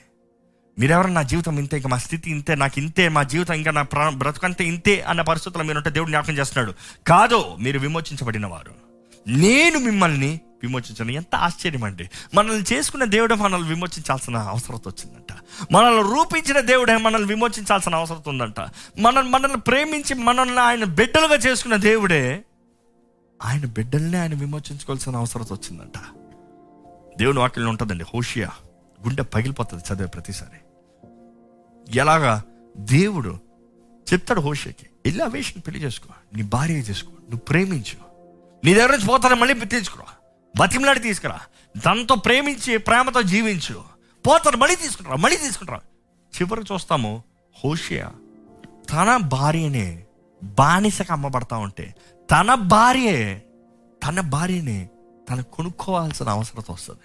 మీరెవరన్నా 0.80 1.22
నా 1.22 1.28
జీవితం 1.28 1.60
ఇంతే 1.60 1.78
ఇంకా 1.78 1.90
మా 1.90 1.98
స్థితి 1.98 2.32
ఇంతే 2.32 2.56
నాకు 2.56 2.80
ఇంతే 2.80 3.10
మా 3.10 3.24
జీవితం 3.24 3.54
ఇంకా 3.54 3.72
నా 3.72 3.82
ప్రా 3.82 4.10
బ్రతుకంతే 4.10 4.66
ఇంతే 4.66 5.02
అన్న 5.02 5.22
పరిస్థితుల్లో 5.22 5.68
మీరు 5.68 5.78
ఉంటే 5.78 5.90
దేవుడు 5.90 6.10
జ్ఞాపకం 6.10 6.34
చేస్తున్నాడు. 6.34 6.74
కాదు 7.08 7.56
మీరు 7.60 7.80
విమోచించబడిన 7.80 8.46
వారు 8.46 8.72
నేను 9.28 9.80
మిమ్మల్ని 9.80 10.40
విమోచించాను. 10.64 11.12
ఎంత 11.12 11.36
ఆశ్చర్యం 11.36 11.84
అండి. 11.84 12.10
మనల్ని 12.34 12.74
చేసుకున్న 12.74 13.04
దేవుడే 13.04 13.36
మనల్ని 13.36 13.70
విమోచించాల్సిన 13.70 14.38
అవసరం 14.38 14.76
వచ్చిందంట. 14.76 15.38
మనల్ని 15.72 16.02
రూపించిన 16.02 16.60
దేవుడే 16.60 16.98
మనల్ని 16.98 17.28
విమోచించాల్సిన 17.28 17.96
అవసరం 17.96 18.24
ఉందంట. 18.28 18.60
మన 19.00 19.20
మనల్ని 19.20 19.58
ప్రేమించి 19.58 20.14
మనల్ని 20.14 20.60
ఆయన 20.60 20.84
బిడ్డలుగా 20.84 21.36
చేసుకున్న 21.36 21.76
దేవుడే 21.76 22.44
ఆయన 23.46 23.66
బిడ్డల్ని 23.66 24.18
ఆయన 24.18 24.36
విమోచించుకోవాల్సిన 24.36 25.16
అవసరం 25.16 25.42
వచ్చిందంట. 25.52 25.98
దేవుని 27.18 27.40
వాక్యంలో 27.40 27.70
ఉంటుందండి 27.70 28.04
హోషియా 28.14 28.50
గుండె 29.06 29.24
పగిలిపోతుంది 29.24 29.84
చదివే 29.94 30.08
ప్రతిసారి. 30.08 30.63
ఎలాగా? 31.90 32.44
దేవుడు 32.78 33.40
చెప్తాడు 34.14 34.42
హోషకి 34.42 34.86
వెళ్ళి 35.06 35.24
ఆ 35.24 35.28
వేషం 35.28 35.60
పెళ్ళి 35.60 35.84
చేసుకో 35.84 36.14
నీ 36.34 36.44
భార్య 36.44 36.74
చేసుకో 36.74 37.12
నువ్వు 37.12 37.40
ప్రేమించు. 37.40 37.98
నీ 38.66 38.74
దగ్గర 38.74 38.92
నుంచి 38.92 39.06
పోతాను 39.06 39.36
మళ్ళీ 39.36 39.66
తీసుకురా. 39.66 40.06
బతిమలాడి 40.60 41.00
తీసుకురా. 41.00 41.40
దాంతో 41.86 42.16
ప్రేమించి 42.16 42.78
ప్రేమతో 42.78 43.22
జీవించు. 43.22 43.84
పోతాను 44.28 44.58
మళ్ళీ 44.58 44.76
తీసుకుంటారా 44.76 45.16
మళ్ళీ 45.16 45.38
తీసుకుంటారా 45.38 45.80
చివరికి 46.42 46.74
చూస్తాము 46.74 47.24
హోషియా 47.66 48.12
తన 48.92 49.18
భార్యనే 49.18 50.06
బానిసగా 50.44 51.14
అమ్మబడతా 51.14 51.58
ఉంటే 51.58 51.96
తన 52.32 52.54
భార్యే 52.54 53.44
తన 54.08 54.22
భార్యనే 54.22 54.90
తను 55.30 55.44
కొనుక్కోవాల్సిన 55.44 56.30
అవసరం 56.30 56.64
వస్తుంది. 56.74 57.02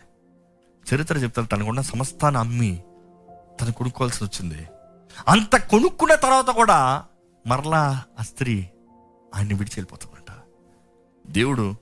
చరిత్ర 0.94 1.16
చెప్తారు 1.16 1.46
తనకున్న 1.46 1.80
సమస్తాన్ని 1.80 2.40
అమ్మి 2.40 2.82
తను 3.60 3.72
కొనుక్కోవాల్సి 3.72 4.24
వచ్చింది. 4.24 4.66
అంత 5.28 5.56
కొనుక్కున్న 5.56 6.14
తర్వాత 6.14 6.50
కూడా 6.50 7.04
మరలా 7.46 8.02
ఆ 8.20 8.22
స్త్రీ 8.22 8.68
ఆయన్ని 9.34 9.54
విడిచి 9.54 9.80
వెళ్ళిపోతుందంట. 9.80 10.36
దేవుడు 11.30 11.74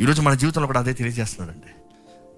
ఈరోజు 0.00 0.22
మన 0.22 0.34
జీవితంలో 0.34 0.66
కూడా 0.66 0.80
అదే 0.80 0.92
తెలియజేస్తున్నాడండి. 0.92 1.66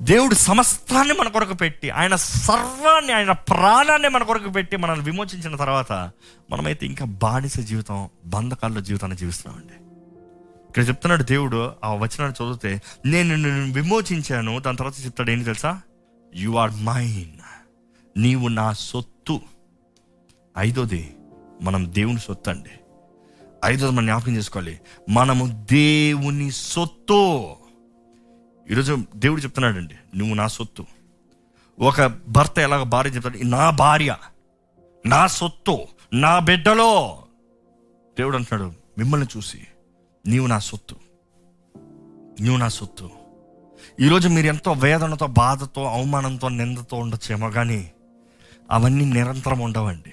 దేవుడు 0.05 0.35
సమస్తాన్ని 0.35 1.15
మన 1.15 1.29
కొరకు 1.29 1.55
పెట్టి 1.55 1.91
ఆయన 1.91 2.17
సర్వాన్ని 2.17 3.13
ఆయన 3.13 3.33
ప్రాణాన్ని 3.33 4.09
మన 4.09 4.23
కొరకు 4.23 4.51
పెట్టి 4.51 4.77
మనల్ని 4.77 5.05
విమోచించిన 5.05 5.57
తర్వాత 5.57 6.11
మనమైతే 6.51 6.87
ఇంకా 6.87 7.05
బానిస 7.05 7.59
జీవితం 7.59 8.09
బంధకాల్లో 8.25 8.81
జీవితాన్ని 8.81 9.19
జీవిస్తున్నామండి. 9.19 9.73
ఇక్కడ 10.69 10.89
చెప్తున్నాడు 10.89 11.23
దేవుడు 11.23 11.73
ఆ 11.85 11.95
వచనాన్ని 11.95 12.45
చదివితే 12.45 12.83
నేను 13.07 13.73
విమోచించాను. 13.73 14.59
దాని 14.59 14.77
తర్వాత 14.77 15.05
చెప్తాడు 15.05 15.31
ఏంటి 15.31 15.45
తెలుసా? 15.45 15.81
యు 16.35 16.57
ఆర్ 16.57 16.71
మైన్ 16.73 17.39
నీవు 18.17 18.49
నా 18.49 18.73
సొత్తు. 18.73 19.41
ఐదోది 20.59 21.17
మనం 21.63 21.95
దేవుని 21.95 22.19
సొత్తు 22.19 22.51
అండి. 22.51 22.71
ఐదోది 23.65 23.93
మనం 23.93 24.07
జ్ఞాపకం 24.07 24.37
చేసుకోవాలి. 24.37 24.81
మనము 25.09 25.67
దేవుని 25.71 26.51
సొత్తు. 26.51 27.49
ఈరోజు 28.71 28.99
దేవుడు 29.17 29.41
చెప్తున్నాడండి 29.41 30.19
నువ్వు 30.19 30.35
నా 30.35 30.47
సొత్తు. 30.47 30.87
ఒక 31.81 32.13
భర్త 32.29 32.59
ఎలాగ 32.59 32.83
భార్య 32.83 33.11
చెప్తాడు 33.11 33.39
నా 33.39 33.71
భార్య 33.71 34.17
నా 35.07 35.27
సొత్తు 35.27 35.79
నా 36.13 36.39
బిడ్డలో. 36.39 37.23
దేవుడు 38.19 38.37
అంటున్నాడు 38.37 38.73
మిమ్మల్ని 38.99 39.27
చూసి 39.37 39.67
నీవు 40.27 40.47
నా 40.47 40.59
సొత్తు. 40.59 40.97
నువ్వు 42.41 42.57
నా 42.57 42.69
సొత్తు. 42.69 43.11
ఈరోజు 44.01 44.29
మీరు 44.29 44.47
ఎంతో 44.47 44.73
వేదనతో 44.73 45.27
బాధతో 45.27 45.85
అవమానంతో 45.85 46.49
నిందతో 46.49 46.97
ఉండొచ్చేమో 46.97 47.51
కానీ 47.51 47.93
అవన్నీ 48.73 49.05
నిరంతరం 49.05 49.59
ఉండవండి. 49.59 50.13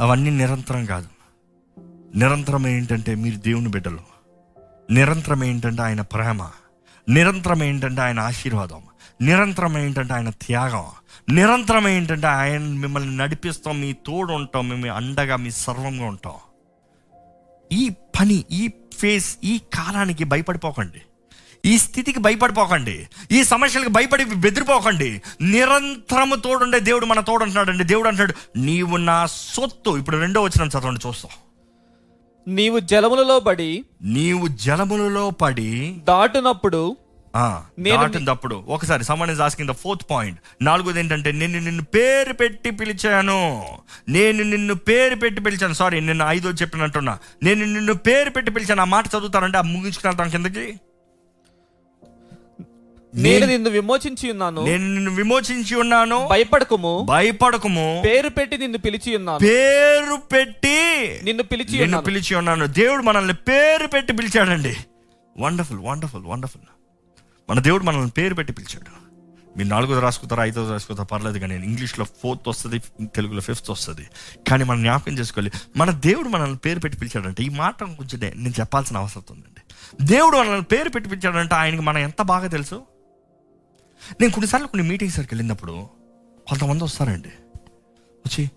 అవన్నీ 0.00 0.30
నిరంతరం 0.30 0.84
కాదు. 0.84 1.08
నిరంతరం 2.16 2.66
ఏంటంటే 2.66 3.14
మీరు 3.14 3.36
దేవుని 3.36 3.68
బిడ్డలు. 3.68 3.98
నిరంతరం 4.90 5.44
ఏంటంటే 5.44 5.82
ఆయన 5.82 6.00
ప్రేమ. 6.00 6.50
నిరంతరం 7.08 7.62
ఏంటంటే 7.62 8.00
ఆయన 8.00 8.20
ఆశీర్వాదం. 8.20 8.82
నిరంతరం 9.20 9.78
ఏంటంటే 9.78 10.14
ఆయన 10.14 10.30
త్యాగం. 10.30 10.84
నిరంతరం 11.28 11.88
ఏంటంటే 11.88 12.26
ఆయన 12.26 12.60
మిమ్మల్ని 12.60 13.16
నడిపిస్తాం 13.16 13.80
మీ 13.80 13.92
తోడు 13.92 14.32
ఉంటాం 14.32 14.68
మేము 14.68 14.86
అండగా 14.86 15.36
మీ 15.36 15.50
సర్వంగా 15.50 16.04
ఉంటాం. 16.04 16.34
ఈ 17.72 17.88
పని 17.88 18.44
ఈ 18.50 18.70
ఫేస్ 18.98 19.38
ఈ 19.44 19.60
కాలానికి 19.74 20.24
భయపడిపోకండి. 20.24 21.02
ఈ 21.64 21.78
స్థితికి 21.78 22.18
భయపడిపోకండి. 22.18 23.08
ఈ 23.30 23.44
సమస్యలకు 23.44 23.88
భయపడి 23.88 24.24
బెదిరిపోకండి. 24.24 25.22
నిరంతరము 25.40 26.34
తోడుండే 26.34 26.80
దేవుడు 26.80 27.06
మన 27.06 27.20
తోడు 27.20 27.42
అంటున్నాడండి 27.42 27.84
దేవుడు 27.84 28.08
అంటున్నాడు 28.08 28.58
నీవు 28.58 28.96
నా 28.96 29.26
సొత్తు. 29.26 29.98
ఇప్పుడు 29.98 30.16
రెండో 30.16 30.42
వచ్చిన 30.42 30.68
చదవండి 30.68 31.08
చూస్తాం. 31.08 31.32
నీవు 32.54 32.78
జలములలో 32.78 33.40
పడి 33.40 33.84
నీవు 34.02 34.46
జలములలో 34.46 35.30
పడి 35.30 35.96
దాటునప్పుడు 36.08 36.96
దాటినప్పుడు 37.80 38.64
ఒకసారి 38.68 39.04
someone 39.04 39.30
is 39.30 39.40
asking 39.40 39.68
the 39.68 39.72
fourth 39.72 40.02
point. 40.10 40.38
నాలుగోది 40.62 40.98
ఏంటంటే 40.98 41.32
నేను 41.32 41.58
నిన్ను 41.60 41.84
పేరు 41.84 42.32
పెట్టి 42.32 42.70
పిలిచాను. 42.70 43.64
నేను 44.08 44.42
నిన్ను 44.42 44.74
పేరు 44.74 45.16
పెట్టి 45.16 45.40
పిలిచాను. 45.40 45.72
సారీ 45.72 46.00
నిన్ను 46.00 46.24
ఐదో 46.24 46.50
చెప్పినట్టున్నా 46.50 47.18
నేను 47.42 47.64
నిన్ను 47.64 47.94
పేరు 47.94 48.30
పెట్టి 48.30 48.52
పిలిచాను. 48.52 48.80
ఆ 48.80 48.84
మాట 48.84 49.06
చదువుతానంటే 49.06 49.58
ఆ 49.58 49.60
ముగించుకెళ్తాం 49.60 50.28
కిందకి. 50.28 50.80
నేను 53.14 53.46
నిన్ను 53.46 53.70
విమోచించి 53.70 54.30
ఉన్నాను. 54.30 54.64
నేను 54.64 54.88
నిన్ను 54.88 55.10
విమోచించి 55.10 55.76
ఉన్నాను. 55.76 56.28
భయపడకము. 56.30 57.06
భయపడకము. 57.08 58.02
పేరు 58.04 58.28
పెట్టి 58.28 58.58
నిన్ను 58.58 58.78
పిలిచి 58.78 59.16
ఉన్నాను. 59.16 59.38
పేరు 59.38 60.16
పెట్టి 60.32 61.20
నిన్ను 61.24 61.42
పిలిచి 61.42 61.78
నిన్ను 61.78 62.00
పిలిచి 62.00 62.34
ఉన్నాను. 62.34 62.66
దేవుడు 62.66 63.02
మనల్ని 63.02 63.34
పేరు 63.34 63.86
పెట్టి 63.86 64.12
పిలిచాడండి. 64.12 64.76
Wonderful 65.38 65.78
wonderful 65.78 66.26
wonderful. 66.26 66.62
మన 67.50 67.60
దేవుడు 67.60 67.84
మనల్ని 67.84 68.10
పేరు 68.10 68.34
పెట్టి 68.34 68.52
పిలిచాడు. 68.52 69.08
మీరు 69.58 69.68
నాలుగోది 69.68 70.00
రాసుకుంటారా 70.00 70.44
ఐదోది 70.44 70.72
రాసుకుంటారా? 70.72 71.06
పర్లేదు 71.06 71.38
కానీ 71.38 71.54
ఇంగ్లీష్లో 71.54 72.04
ఫోర్త్ 72.22 72.48
వస్తుంది 72.48 72.78
తెలుగులో 73.06 73.40
ఫిఫ్త్ 73.40 73.70
వస్తుంది. 73.70 74.06
కానీ 74.48 74.64
మనం 74.64 74.82
జ్ఞాపకం 74.82 75.18
చేసుకోవాలి. 75.18 75.52
మన 75.76 75.90
దేవుడు 75.90 76.28
మనల్ని 76.28 76.56
పేరు 76.56 76.80
పెట్టి 76.80 76.98
పిలిచాడంటే 76.98 77.42
ఈ 77.42 77.48
మాట 77.48 77.80
కొంచెం 77.80 78.20
నే- 78.20 78.36
నేను 78.36 78.54
చెప్పాల్సిన 78.60 78.96
అవసరం 78.96 79.22
ఉందండి. 79.30 79.60
దేవుడు 80.04 80.36
మనల్ని 80.36 80.62
పేరు 80.62 80.88
పెట్టి 80.88 81.10
పిలిచాడంటే 81.10 81.54
ఆయనకి 81.54 81.82
మనం 81.82 81.98
ఎంత 81.98 82.22
బాగా 82.22 82.46
తెలుసు? 82.46 82.82
నేను 84.20 84.32
కొన్నిసార్లు 84.32 84.66
కొన్ని 84.66 84.88
మీటింగ్స్ 84.88 85.16
దగ్గరికి 85.16 85.34
వెళ్ళినప్పుడు 85.34 85.88
కొంతమంది 86.48 86.84
వస్తారండి. 86.84 87.28
వచ్చి 88.26 88.50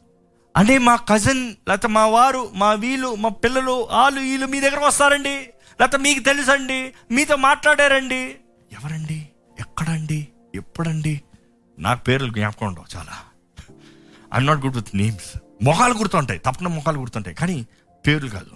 అంటే 0.58 0.78
మా 0.78 0.96
కజిన్ 0.96 1.56
లేకపోతే 1.68 1.88
మా 1.88 2.08
వారు 2.08 2.52
మా 2.54 2.74
వీళ్ళు 2.74 3.16
మా 3.16 3.30
పిల్లలు 3.30 3.88
వాళ్ళు 3.92 4.20
వీళ్ళు 4.20 4.48
మీ 4.48 4.60
దగ్గర 4.60 4.80
వస్తారండి. 4.80 5.36
లేకపోతే 5.82 5.98
మీకు 5.98 6.20
తెలుసండి. 6.20 6.94
మీతో 7.12 7.36
మాట్లాడారండి. 7.36 8.36
ఎవరండి? 8.72 9.30
ఎక్కడండి? 9.60 10.28
ఎప్పుడండి? 10.56 11.22
నాకు 11.80 12.04
పేర్లు 12.04 12.34
జ్ఞాపకం 12.34 12.68
ఉండవు 12.68 12.98
చాలా. 12.98 13.14
I'm 14.34 14.46
not 14.46 14.60
good 14.60 14.76
with 14.76 14.96
names 14.96 15.40
మొహాలు 15.64 15.94
గుర్తుంటాయి. 15.94 16.40
తప్పకుండా 16.40 16.76
మొహాలు 16.76 17.00
గుర్తుంటాయి. 17.00 17.36
కానీ 17.36 17.68
పేర్లు 18.08 18.30
కాదు. 18.30 18.52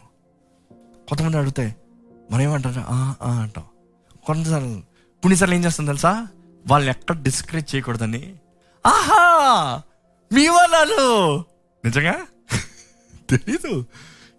కొంతమంది 1.07 1.37
అడిగితే 1.37 1.75
మనం 2.31 2.41
ఏమంటారు 2.41 2.83
"ఆ, 2.87 3.15
ఆ" 3.21 3.31
అంటాం. 3.31 3.63
కొంతసార్లు 4.25 4.81
కొన్నిసార్లు 5.21 5.55
ఏం 5.55 5.65
చేస్తాం 5.65 5.85
తెలుసా? 5.85 6.27
వాళ్ళని 6.67 6.91
ఎక్కడ 6.91 7.15
డిస్కరేజ్ 7.21 7.75
చేయకూడదని? 7.75 8.35
ఆహా! 8.85 9.81
మీ 10.33 10.47
వాళ్ళు 10.47 11.37
నిజంగా? 11.85 12.25
తెలీదు. 13.29 13.85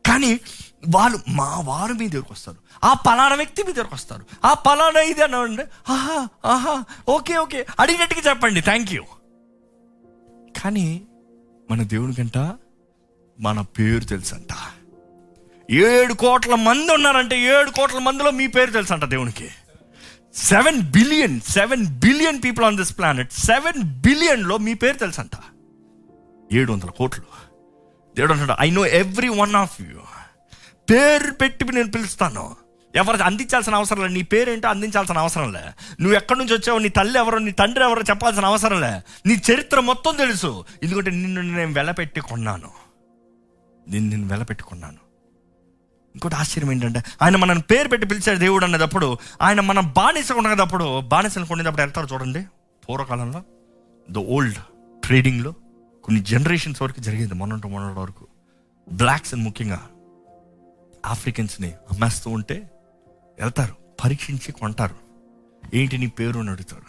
కానీ 0.06 0.40
వాళ్ళు 0.88 1.18
మా 1.28 1.60
వారు 1.60 1.94
మీ 1.94 2.08
దగ్గరకు 2.08 2.32
వస్తారు. 2.32 2.56
ఆ 2.84 2.94
పలానా 2.94 3.34
వ్యక్తి 3.34 3.62
మీ 3.62 3.72
దగ్గరకు 3.72 3.94
వస్తారు. 3.94 4.26
ఆ 4.44 4.54
పలానా 4.54 5.00
ఇది 5.00 5.22
అనండి 5.22 5.62
ఆహా 5.92 6.28
ఆహా 6.44 6.84
ఓకే 7.08 7.36
ఓకే. 7.36 7.66
అడిగినట్టుగా 7.80 8.30
చెప్పండి. 8.30 8.60
థ్యాంక్ 8.60 8.92
యూ 8.92 9.02
కానీ 10.62 11.02
మన 11.70 11.82
దేవునికంట 11.82 12.38
మన 13.40 13.60
పేరు 13.60 14.04
తెలుసంట. 14.04 14.52
ఏడు 15.70 16.14
కోట్ల 16.14 16.54
మంది 16.54 16.94
ఉన్నారంటే 16.94 17.40
ఏడు 17.40 17.70
కోట్ల 17.70 17.98
మందిలో 17.98 18.30
మీ 18.30 18.46
పేరు 18.46 18.70
తెలుసంట 18.70 19.04
దేవునికి. 19.04 19.50
Seven 20.36 20.80
billion 20.80 21.40
seven 21.40 21.86
billion 21.86 22.42
people 22.44 22.66
on 22.66 22.76
this 22.76 22.98
planet 22.98 23.32
seven 23.32 23.82
బిలియన్లో 23.82 24.58
మీ 24.58 24.74
పేరు 24.74 24.96
తెలుసంట? 24.96 25.30
ఏడు 26.52 26.72
వందల 26.72 26.90
కోట్లు. 26.90 27.24
దేవుడు 28.16 28.32
అంటాడు 28.32 28.56
I 28.60 28.70
know 28.70 28.86
every 28.86 29.28
one 29.28 29.54
of 29.54 29.82
you 29.82 29.98
పేరు 30.90 31.30
పెట్టి 31.30 31.64
నేను 31.64 31.90
పిలుస్తాను. 31.90 32.56
ఎవరు 32.94 33.22
అందించాల్సిన 33.22 33.74
అవసరం 33.74 34.02
లే. 34.02 34.08
నీ 34.08 34.22
పేరేంటో 34.22 34.68
అందించాల్సిన 34.68 35.18
అవసరం 35.18 35.52
లే. 35.52 35.60
నువ్వు 36.00 36.16
ఎక్కడి 36.16 36.38
నుంచి 36.38 36.54
వచ్చావు 36.54 36.78
నీ 36.78 36.88
తల్లి 36.88 37.18
ఎవరో 37.18 37.38
నీ 37.38 37.50
తండ్రి 37.50 37.84
ఎవరో 37.84 38.02
చెప్పాల్సిన 38.02 38.44
అవసరం 38.44 38.80
లే. 38.80 39.02
నీ 39.26 39.42
చరిత్ర 39.52 39.80
మొత్తం 39.80 40.16
తెలుసు. 40.16 40.64
ఎందుకంటే 40.82 41.10
నిన్ను 41.10 41.42
నేను 41.42 41.72
వెలపెట్టి 41.72 42.20
కొన్నాను. 42.20 42.70
నేను 43.88 44.08
నేను 44.08 44.26
వెలపెట్టుకున్నాను 44.26 45.05
ఇంకోటి 46.16 46.34
ఆశ్చర్యం 46.34 46.72
ఏంటంటే 46.72 47.02
ఆయన 47.22 47.36
మనల్ని 47.36 47.62
పేరు 47.62 47.88
పెట్టి 47.88 48.06
పిలిచాడు 48.08 48.38
దేవుడు 48.38 48.64
అన్నదప్పుడు 48.64 49.18
ఆయన 49.42 49.60
మనం 49.60 49.92
బానిస 49.96 50.32
ఉండేటప్పుడు 50.32 51.00
బానిసలు 51.00 51.44
కొనేటప్పుడు 51.44 51.82
వెళ్తారు 51.82 52.06
చూడండి 52.12 52.42
పూర్వకాలంలో 52.88 53.42
ద 54.10 54.18
ఓల్డ్ 54.18 54.58
ట్రేడింగ్లో 55.04 55.54
కొన్ని 56.04 56.22
జనరేషన్స్ 56.22 56.82
వరకు 56.82 57.00
జరిగింది 57.00 57.34
మొన్నటి 57.34 57.68
మొన్నటి 57.68 58.00
వరకు. 58.00 58.26
బ్లాక్స్ 58.92 59.34
అని 59.34 59.42
ముఖ్యంగా 59.42 59.82
ఆఫ్రికన్స్ని 61.06 61.70
అమ్మేస్తూ 61.70 62.30
ఉంటే 62.30 62.70
వెళ్తారు 63.40 63.74
పరీక్షించి 64.04 64.52
కొంటారు. 64.52 64.96
ఏంటి 65.74 65.98
నీ 65.98 66.06
పేరు 66.06 66.38
అని 66.38 66.50
అడుగుతారు 66.50 66.82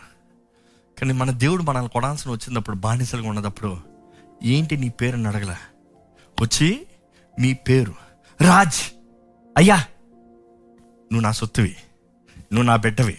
కానీ 1.00 1.14
మన 1.14 1.32
దేవుడు 1.32 1.64
మనల్ని 1.64 1.90
కొడాల్సిన 1.90 2.32
వచ్చినప్పుడు 2.32 2.76
బానిసలుగా 2.76 3.30
ఉన్నదప్పుడు 3.30 3.78
ఏంటి 4.44 4.78
నీ 4.78 4.90
పేరు 4.90 5.16
అని 5.16 5.28
అడగలే. 5.28 5.56
వచ్చి 6.42 6.88
మీ 7.40 7.54
పేరు 7.54 7.94
రాజ్. 8.42 8.97
అయ్యా 9.58 9.76
నువ్వు 11.12 11.22
నా 11.22 11.32
సొత్తువి 11.32 11.76
నువ్వు 12.38 12.64
నా 12.64 12.76
బిడ్డవి 12.76 13.18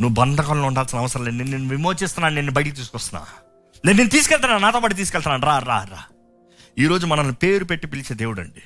నువ్వు 0.00 0.08
బంధకంలో 0.08 0.66
ఉండాల్సిన 0.66 0.98
అవసరం 0.98 1.24
లేదు. 1.24 1.36
నేను 1.36 1.50
నేను 1.50 1.68
విమోచిస్తున్నాను 1.68 2.34
నేను 2.34 2.52
బయటికి 2.52 2.76
తీసుకొస్తున్నా. 2.76 3.26
నేను 3.84 3.98
నేను 3.98 4.10
తీసుకెళ్తున్నాను 4.10 4.62
నాతో 4.62 4.80
పాటు 4.80 4.94
తీసుకెళ్తున్నాను. 4.94 5.46
రా 5.46 5.58
రా 5.58 5.86
రా. 5.90 6.02
ఈరోజు 6.78 7.06
మనల్ని 7.06 7.34
పేరు 7.34 7.64
పెట్టి 7.64 7.86
పిలిచే 7.86 8.14
దేవుడు 8.14 8.40
అండి 8.40 8.62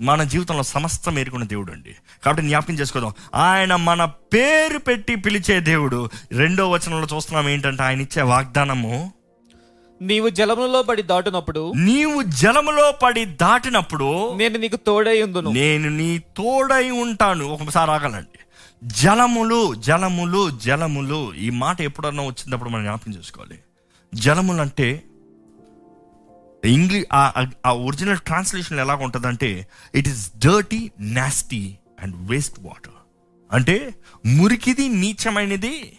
మన 0.00 0.24
జీవితంలో 0.24 0.62
సమస్తం 0.62 1.18
ఎరుగున్న 1.18 1.44
దేవుడు 1.46 1.72
అండి 1.72 1.96
కాబట్టి 2.24 2.42
జ్ఞాపకం 2.42 2.74
చేసుకోదాం. 2.74 3.12
ఆయన 3.34 3.76
మన 3.76 4.04
పేరు 4.04 4.78
పెట్టి 4.78 5.16
పిలిచే 5.16 5.60
దేవుడు. 5.60 6.10
రెండో 6.32 6.70
వచనంలో 6.70 7.16
చూస్తున్నాం 7.16 7.48
ఏంటంటే 7.48 7.82
ఆయన 7.82 8.00
ఇచ్చే 8.00 8.22
వాగ్దానము 8.22 9.12
నీవు 10.02 10.28
జలములో 10.28 10.82
పడి 10.82 11.02
దాటునప్పుడు 11.02 11.72
నీవు 11.76 12.22
జలములో 12.22 12.92
పడి 13.02 13.24
దాటినప్పుడు 13.24 14.36
నేను 14.36 14.58
నీకు 14.58 14.76
తోడై 14.76 15.22
ఉందును. 15.22 15.50
నేను 15.50 15.90
నీ 15.90 16.18
తోడై 16.18 16.90
ఉంటాను. 16.90 17.44
ఒకసారి 17.44 17.90
ఆగలండి 17.90 18.38
జలములు 18.82 19.74
జలములు 19.74 20.50
జలములు. 20.58 21.34
ఈ 21.34 21.50
మాట 21.50 21.80
ఎప్పుడన్నా 21.80 22.22
వచ్చినప్పుడు 22.22 22.70
మనం 22.70 22.82
జ్ఞాపకం 22.82 23.12
చేసుకోవాలి. 23.12 23.58
జలములు 24.14 24.60
అంటే 24.60 25.02
ఇంగ్లీష్ 26.64 27.06
ఆ 27.66 27.72
ఒరిజినల్ 27.72 28.18
ట్రాన్స్లేషన్ 28.18 28.78
ఎలా 28.78 28.94
ఉంటుందంటే 28.94 29.66
it 29.94 30.08
is 30.08 30.32
dirty 30.38 30.90
nasty 31.00 31.76
and 32.02 32.16
waste 32.30 32.60
water 32.60 32.92
అంటే 33.52 33.94
మురికిది 34.26 34.88
నీచమైనది 34.88 35.96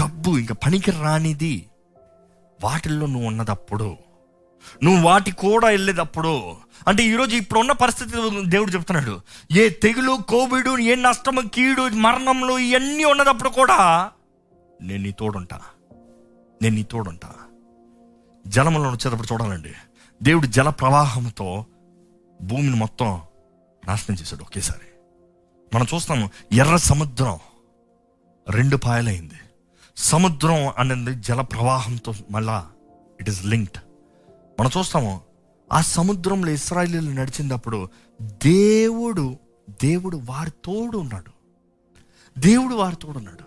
గబ్బు 0.00 0.38
ఇంకా 0.38 0.54
పనికి 0.54 0.90
రానిది 0.90 1.67
వాటిల్లో 2.64 3.06
నువ్వు 3.06 3.26
ఉన్నదప్పుడు 3.26 3.96
నువ్వు 4.82 5.02
వాటి 5.02 5.30
కూడా 5.30 5.68
వెళ్ళేటప్పుడు 5.68 6.56
అంటే 6.88 7.02
ఈరోజు 7.02 7.36
ఇప్పుడున్న 7.36 7.72
పరిస్థితి 7.72 8.12
దేవుడు 8.46 8.70
చెప్తున్నాడు 8.70 9.20
ఏ 9.52 9.68
తెగులు 9.68 10.18
కోవిడ్ 10.28 10.80
ఏ 10.80 10.94
నష్టము 10.94 11.40
కీడు 11.40 11.88
మరణంలో 11.88 12.58
ఇవన్నీ 12.58 13.04
ఉన్నదప్పుడు 13.04 13.48
కూడా 13.48 14.10
నేను 14.82 15.02
నీ 15.02 15.12
తోడుంటా. 15.12 15.60
నేను 16.62 16.74
నీ 16.74 16.82
తోడుంటా. 16.82 17.34
జలములను 18.46 18.90
వచ్చేటప్పుడు 18.90 19.32
చూడాలండి. 19.32 19.72
దేవుడు 20.22 20.46
జల 20.46 20.68
ప్రవాహంతో 20.68 21.66
భూమిని 22.42 22.76
మొత్తం 22.76 23.20
నాశనం 23.88 24.16
చేశాడు 24.16 24.42
ఒకేసారి. 24.42 24.86
మనం 25.74 25.86
చూస్తాము 25.94 26.30
ఎర్ర 26.52 26.76
సముద్రం 26.76 27.38
రెండు 28.50 28.76
పాయలైంది. 28.76 29.34
సముద్రం 29.98 30.72
అనేది 30.78 31.14
జల 31.14 31.40
ప్రవాహంతో 31.40 32.14
మళ్ళా 32.30 32.66
ఇట్ 33.20 33.28
ఈస్ 33.28 33.46
లింక్డ్ 33.46 33.76
మనం 34.60 34.70
చూస్తాము 34.78 35.20
ఆ 35.72 35.80
సముద్రంలో 35.80 36.50
ఇస్రాయలీలు 36.50 37.10
నడిచినప్పుడు 37.10 37.88
దేవుడు 38.22 39.36
దేవుడు 39.82 40.20
వారి 40.24 40.50
తోడు 40.64 40.98
ఉన్నాడు. 40.98 41.30
దేవుడు 42.40 42.74
వారి 42.74 42.96
తోడు 42.96 43.18
ఉన్నాడు. 43.18 43.44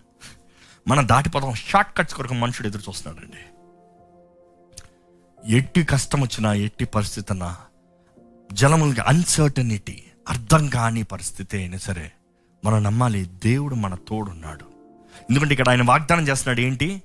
మనం 0.88 1.08
దాటిపోతాం 1.08 1.54
షార్ట్ 1.54 1.96
కట్స్ 1.96 2.14
కొరకు 2.14 2.34
మనుషుడు 2.34 2.68
ఎదురు 2.68 2.82
చూస్తున్నాడండి. 2.88 3.38
ఎట్టి 5.46 5.84
కష్టం 5.84 6.20
వచ్చినా 6.20 6.54
ఎట్టి 6.54 6.84
పరిస్థితి 6.84 7.26
అన్నా 7.30 7.56
జలములకి 8.52 9.00
అన్సర్టనిటీ 9.00 10.02
అర్థం 10.28 10.68
కాని 10.68 11.02
పరిస్థితి 11.02 11.58
అయినా 11.58 11.78
సరే 11.78 12.12
మనం 12.64 12.82
నమ్మాలి 12.82 13.30
దేవుడు 13.44 13.74
మన 13.74 13.94
తోడున్నాడు. 13.94 14.64
ఎందుకంటే 15.30 15.52
ఇక్కడ 15.52 15.68
ఆయన 15.68 15.82
వాగ్దానం 15.82 16.28
చేస్తున్నాడు 16.28 16.60
ఏంటి? 16.60 17.02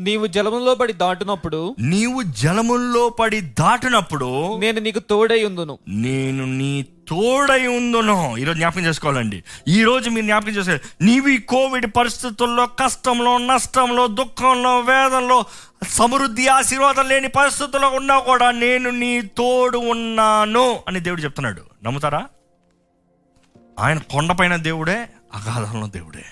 నీవు 0.00 0.26
జలములో 0.26 0.74
పడి 0.74 0.92
దాటునప్పుడు 0.92 1.76
నీవు 1.80 2.22
జలముల్లో 2.22 3.08
పడి 3.08 3.40
దాటినప్పుడు 3.40 4.56
నేను 4.56 4.80
నీకు 4.80 4.98
తోడై 4.98 5.44
ఉందును. 5.44 5.78
నేను 5.88 6.44
నీ 6.44 6.86
తోడై 7.08 7.66
ఉందును. 7.66 8.36
ఈరోజు 8.36 8.58
జ్ఞాపకం 8.58 8.80
చేసుకోవాలండి. 8.80 9.44
ఈ 9.68 9.82
రోజు 9.82 10.10
మీరు 10.10 10.26
జ్ఞాపకం 10.26 10.48
చేసుకోవాలి 10.48 11.04
నీవు 11.04 11.28
ఈ 11.28 11.38
కోవిడ్ 11.38 11.86
పరిస్థితుల్లో 11.86 12.66
కష్టంలో 12.66 13.38
నష్టంలో 13.38 14.06
దుఃఖంలో 14.06 14.80
వేదంలో 14.80 15.44
సమృద్ధి 15.88 16.46
ఆశీర్వాదం 16.46 17.08
లేని 17.08 17.28
పరిస్థితుల్లో 17.28 17.88
ఉన్నా 17.88 18.18
కూడా 18.18 18.50
నేను 18.50 18.90
నీ 18.90 19.20
తోడు 19.22 19.78
ఉన్నాను 19.78 20.80
అని 20.88 21.00
దేవుడు 21.00 21.20
చెప్తున్నాడు. 21.20 21.62
నమ్ముతారా? 21.84 22.26
ఆయన 23.80 23.98
కొండపైన 23.98 24.56
దేవుడే 24.56 25.08
అగాధంలో 25.34 25.86
దేవుడే. 25.86 26.24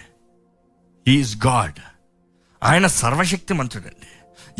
ఈజ్ 1.08 1.46
గాడ్ 1.46 1.91
ఆయన 2.62 2.86
సర్వశక్తి 2.86 3.54
మంతుడండి 3.54 4.10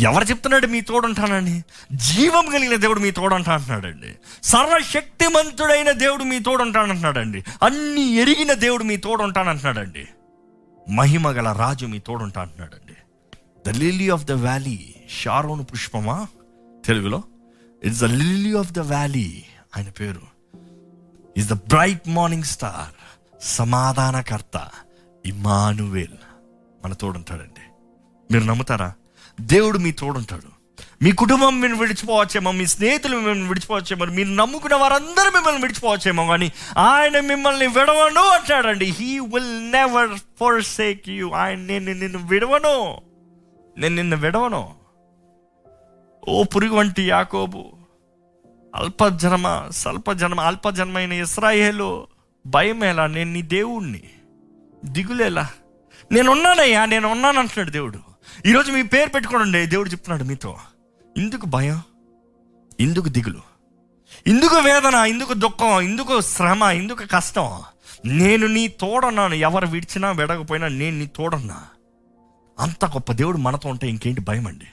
ఎవరు 0.02 0.24
చెప్తున్నాడు 0.24 0.66
మీ 0.66 0.80
తోడుంటానని? 0.80 1.62
జీవం 1.92 2.50
కలిగిన 2.50 2.76
దేవుడు 2.76 3.00
మీ 3.00 3.10
తోడంటా 3.10 3.54
అంటున్నాడండి 3.54 4.14
సర్వశక్తిమంతుడైన 4.42 5.90
దేవుడు 5.90 6.24
మీ 6.24 6.38
తోడుంటానంటున్నాడండి. 6.38 7.44
అన్ని 7.62 8.02
ఎరిగిన 8.14 8.52
దేవుడు 8.52 8.84
మీ 8.84 8.96
తోడుంటానంటున్నాడండి. 8.96 10.08
మహిమ 10.90 11.30
గల 11.30 11.52
రాజు 11.52 11.86
మీ 11.86 11.98
తోడుంటా 11.98 12.40
అంటున్నాడండి 12.40 12.96
the 13.66 13.76
lily 13.76 14.10
of 14.10 14.24
the 14.24 14.32
valley 14.32 14.94
Sharon 15.20 15.64
పుష్పమా? 15.64 16.26
తెలుగులో 16.86 17.22
it's 17.84 18.00
the 18.00 18.04
lily 18.04 18.54
of 18.54 18.72
the 18.72 18.78
valley 18.78 19.44
ఆయన 19.76 19.88
పేరు. 19.88 20.22
Is 21.38 21.48
the 21.48 21.52
bright 21.52 22.08
morning 22.08 22.42
star 22.42 22.94
సమాధానకర్త 23.42 24.68
ఇమానువేల్ 25.26 26.18
మన 26.84 26.92
తోడుంటాడండి. 26.92 27.71
మీరు 28.32 28.44
నమ్ముతారా? 28.44 28.92
దేవుడు 29.40 29.78
మీ 29.78 29.92
తోడుంటాడు. 29.92 30.62
మీ 31.02 31.12
కుటుంబం 31.12 31.60
మీరు 31.60 31.76
విడిచిపోవచ్చేమో 31.76 32.52
మీ 32.52 32.66
స్నేహితులు 32.66 33.16
మిమ్మల్ని 33.16 33.48
విడిచిపోవచ్చేమో 33.48 34.04
మీరు 34.04 34.28
నమ్ముకున్న 34.28 34.74
వారందరూ 34.74 35.30
మిమ్మల్ని 35.30 35.62
విడిచిపోవచ్చేమో 35.62 36.26
కానీ 36.26 36.52
ఆయన 36.78 37.20
మిమ్మల్ని 37.20 37.66
విడవను 37.66 38.20
అంటాడండి. 38.20 38.86
He 38.86 39.18
will 39.18 39.72
never 39.72 40.10
forsake 40.62 41.08
you 41.08 41.30
ఆయన 41.30 41.58
నేను 41.58 41.92
నిన్ను 41.92 42.26
విడవను. 42.26 43.00
నేను 43.78 43.94
నిన్ను 43.94 44.16
విడవను. 44.16 44.74
ఓ 46.28 46.42
పురుగు 46.42 46.74
వంటి 46.74 47.02
యాకోబు 47.02 47.64
అల్పజన్మ 48.76 49.68
స్వల్పజన్మ 49.70 50.40
అల్పజన్మైన 50.40 51.12
ఇస్రాయేలు 51.12 52.06
భయమేలా 52.46 53.06
నేను 53.06 53.32
నీ 53.32 53.42
దేవుణ్ణి. 53.42 54.02
దిగులేలా 54.84 55.50
నేను 56.12 56.30
ఉన్నానయ్యా 56.30 56.84
నేను 56.84 57.08
ఉన్నాను 57.08 57.38
అంటున్నాడు 57.38 57.70
దేవుడు. 57.70 58.11
ఈరోజు 58.46 58.72
మీ 58.72 58.82
పేరు 58.82 59.10
పెట్టుకోండి. 59.10 59.66
దేవుడు 59.66 59.88
చెప్తున్నాడు 59.88 60.24
మీతో. 60.24 60.56
ఇందుకు 61.16 61.46
భయం 61.46 61.82
ఇందుకు 62.80 63.08
దిగులు 63.08 63.40
ఇందుకు 64.26 64.56
వేదన 64.56 64.94
ఇందుకు 64.94 65.32
దుఃఖం 65.34 65.80
ఇందుకు 65.80 66.20
శ్రమ 66.20 66.62
ఇందుకు 66.62 67.06
కష్టం. 67.12 67.62
నేను 68.04 68.46
నీ 68.46 68.68
తోడన్నాను. 68.68 69.34
ఎవరు 69.34 69.66
విడిచినా 69.66 70.10
వెడకపోయినా 70.10 70.68
నేను 70.68 70.98
నీ 70.98 71.06
తోడన్నా. 71.06 71.62
అంత 72.60 72.84
గొప్ప 72.84 73.12
దేవుడు 73.12 73.36
మనతో 73.36 73.68
ఉంటే 73.68 73.88
ఇంకేంటి 73.88 74.20
భయం 74.20 74.46
అండి? 74.46 74.64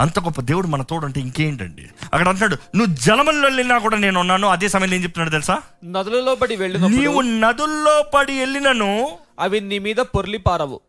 అంత 0.00 0.18
గొప్ప 0.18 0.40
దేవుడు 0.40 0.66
మన 0.66 0.82
తోడు 0.82 1.06
అంటే 1.06 1.20
ఇంకేంటండి? 1.20 1.82
అక్కడ 1.82 2.28
అంటున్నాడు 2.28 2.76
నువ్వు 2.76 2.94
జలముల్లో 2.94 3.48
వెళ్ళినా 3.48 3.78
కూడా 3.78 3.96
నేను 3.96 4.20
ఉన్నాను. 4.20 4.48
అదే 4.48 4.68
సమయంలో 4.68 4.96
ఏం 4.96 5.02
చెప్తున్నాడు 5.02 5.30
తెలుసా? 5.30 5.62
నదులలో 5.84 6.34
బడి 6.34 6.56
వెళ్ళినప్పుడు 6.56 6.96
నీవు 6.96 7.20
నదుల్లో 7.20 8.04
పడి 8.14 8.38
వెళ్ళినను 8.38 9.18
అవి 9.40 9.60
నీ 9.60 9.78
మీద 9.78 9.96
పొర్లి 9.96 10.38
పారవు. 10.38 10.80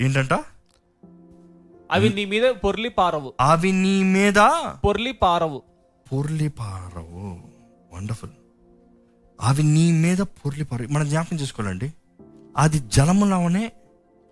ఏంటంట? 0.00 0.32
అవి 1.90 2.08
నీ 2.08 2.24
మీద 2.24 2.42
పొర్లి 2.42 2.88
పారవు. 2.88 3.34
అవి 3.40 3.72
నీ 3.72 4.02
మీద 4.02 4.34
పొర్లి 4.84 5.12
పారవు. 5.12 5.62
పొర్లి 6.12 6.48
పారవు. 6.48 7.40
వండర్ఫుల్. 7.92 8.30
అవి 9.40 9.62
నీ 9.62 9.92
మీద 9.92 10.18
పొర్లి 10.18 10.64
పారవు. 10.64 10.92
మనం 10.92 11.08
జ్ఞాపకం 11.08 11.36
చేసుకోవాలండి. 11.36 11.92
అది 12.56 12.78
జలములోనే 12.78 13.72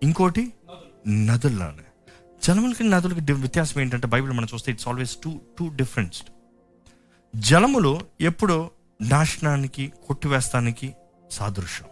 ఇంకోటి 0.03 0.53
నదుల్లోనే. 1.07 2.13
జలములకి 2.47 2.83
నదులకి 2.83 3.31
వ్యత్యాసం 3.31 3.81
ఏంటంటే 3.81 4.07
బైబిల్ 4.07 4.31
మనం 4.31 4.47
చూస్తే 4.53 4.71
it's 4.71 4.87
always 4.87 5.17
two 5.23 5.41
two 5.59 5.69
difference 5.69 6.23
జలములు 7.35 8.01
ఎప్పుడు 8.21 8.71
నాశనానికి 9.01 9.93
కొట్టివేస్తానికి 10.07 10.93
సాదృశ్యం. 11.31 11.89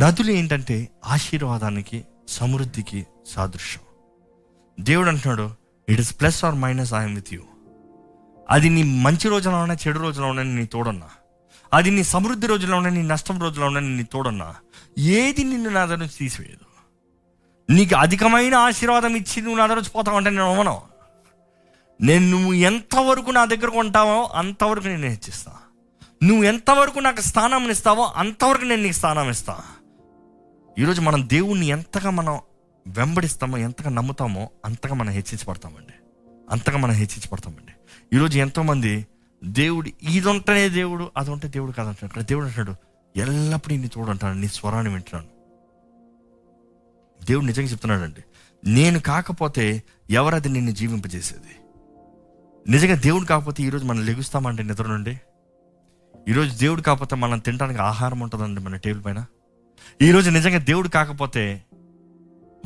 నదులు 0.00 0.30
ఏంటంటే 0.30 0.88
ఆశీర్వాదానికి 1.04 2.04
సమృద్ధికి 2.28 3.06
సాదృశ్యం. 3.26 3.87
దేవుడు 4.80 5.08
అంటున్నాడు 5.08 5.50
it 5.88 6.00
is 6.00 6.20
plus 6.20 6.44
or 6.44 6.54
minus 6.54 6.94
I'm 6.94 7.14
with 7.14 7.34
you 7.34 7.42
అది 8.50 8.68
నీ 8.68 8.82
మంచి 8.82 9.28
రోజులో 9.28 9.58
ఉన్నా 9.58 9.76
చెడు 9.88 9.98
రోజులో 9.98 10.26
ఉన్నా 10.26 10.42
నీ 10.42 10.66
తోడన్నా. 10.66 11.08
అది 11.72 11.90
నీ 11.90 12.02
సమృద్ధి 12.02 12.46
రోజులో 12.46 12.76
ఉన్నా 12.76 12.90
నీ 12.90 13.02
నష్టం 13.02 13.40
రోజులో 13.40 13.66
ఉన్నా 13.66 13.80
నీ 13.80 14.02
తోడన్నా. 14.02 14.54
ఏది 14.98 15.44
నిన్ను 15.44 15.70
నా 15.70 15.84
దగ్గర 15.84 15.98
నుంచి 15.98 16.16
తీసివేయదు. 16.18 16.68
నీకు 17.72 17.96
అధికమైన 17.96 18.54
ఆశీర్వాదం 18.54 19.16
ఇచ్చి 19.16 19.42
నువ్వు 19.42 19.58
నా 19.58 19.66
దగ్గర 19.66 19.76
నుంచి 19.76 19.90
పోతావు 19.90 20.16
అంటే 20.16 20.30
నేను 20.30 20.50
అవ్వను 20.50 20.80
నేను 22.00 22.30
నువ్వు 22.30 22.52
ఎంతవరకు 22.52 23.30
నా 23.30 23.44
దగ్గరకు 23.44 23.78
ఉంటావో 23.78 24.30
అంతవరకు 24.34 24.86
నేను 24.86 25.08
హెచ్చిస్తా. 25.08 25.52
నువ్వు 26.22 26.44
ఎంతవరకు 26.44 26.98
నాకు 26.98 27.20
స్థానం 27.20 27.70
ఇస్తావో 27.70 28.12
అంతవరకు 28.16 28.64
నేను 28.64 28.82
నీకు 28.82 28.94
స్థానం 28.94 29.30
ఇస్తా. 29.30 29.58
ఈరోజు 30.78 31.00
మనం 31.00 31.28
దేవుణ్ణి 31.28 31.66
ఎంతగా 31.66 32.10
మనం 32.10 32.38
వెంబడిస్తామో 32.88 33.58
ఎంతగా 33.58 33.90
నమ్ముతామో 33.90 34.50
అంతగా 34.64 34.94
మనం 34.94 35.10
హెచ్చించబడతామండి. 35.10 35.92
అంతగా 36.50 36.78
మనం 36.78 36.92
హెచ్చించబడతామండి. 36.92 37.72
ఈరోజు 38.16 38.38
ఎంతోమంది 38.38 39.06
దేవుడు 39.44 39.90
ఇది 40.02 40.28
ఉంటేనే 40.28 40.68
దేవుడు 40.68 41.10
అది 41.16 41.30
ఉంటే 41.30 41.48
దేవుడు 41.48 41.72
కాదంటాడు 41.72 42.06
ఇక్కడ 42.06 42.22
దేవుడు 42.22 42.46
అంటాడు 42.46 42.74
ఎల్లప్పుడూ 43.16 43.76
నీ 43.76 43.88
తోడు 43.88 44.32
నీ 44.32 44.48
స్వరాన్ని 44.48 44.92
వింటున్నాను. 44.92 45.38
దేవుడు 47.24 47.44
నిజంగా 47.44 47.66
చెప్తున్నాడండి 47.66 48.24
నేను 48.70 49.00
కాకపోతే 49.00 49.82
ఎవరది 50.10 50.48
నిన్ను 50.48 50.70
జీవింపజేసేది? 50.70 51.56
నిజంగా 52.70 52.94
దేవుడు 52.94 53.24
కాకపోతే 53.24 53.62
ఈరోజు 53.62 53.84
మనం 53.84 54.04
లెగుస్తామంటే 54.04 54.62
నిద్ర 54.62 54.86
నుండి? 54.86 55.20
ఈరోజు 56.28 56.58
దేవుడు 56.58 56.82
కాకపోతే 56.82 57.16
మనం 57.16 57.38
తినడానికి 57.38 57.80
ఆహారం 57.80 58.20
ఉంటుందండి 58.20 58.60
మన 58.60 58.76
టేబుల్ 58.76 59.04
పైన? 59.04 59.26
ఈరోజు 60.02 60.30
నిజంగా 60.30 60.58
దేవుడు 60.58 60.88
కాకపోతే 60.88 61.64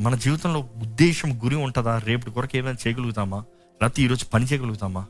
మన 0.01 0.15
జీవితంలో 0.15 0.59
ఉద్దేశం 0.59 1.43
గురి 1.43 1.55
ఉంటుందా? 1.55 1.97
రేపటి 1.97 2.31
కొరకు 2.31 2.57
ఏమైనా 2.57 2.77
చేయగలుగుతామా? 2.87 3.37
లేకపోతే 3.81 4.01
ఈరోజు 4.01 4.25
పని 4.25 4.45
చేయగలుగుతామా? 4.45 5.05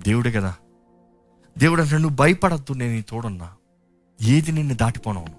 దేవుడే 0.00 0.32
కదా. 0.32 0.54
దేవుడు 1.58 1.82
అంటే 1.82 1.98
నువ్వు 1.98 2.16
భయపడద్దు 2.16 2.72
నేను 2.72 2.92
నీ 2.92 3.02
తోడున్నా. 3.02 3.52
ఏది 4.22 4.52
నిన్ను 4.52 4.74
దాటిపోనవును. 4.74 5.34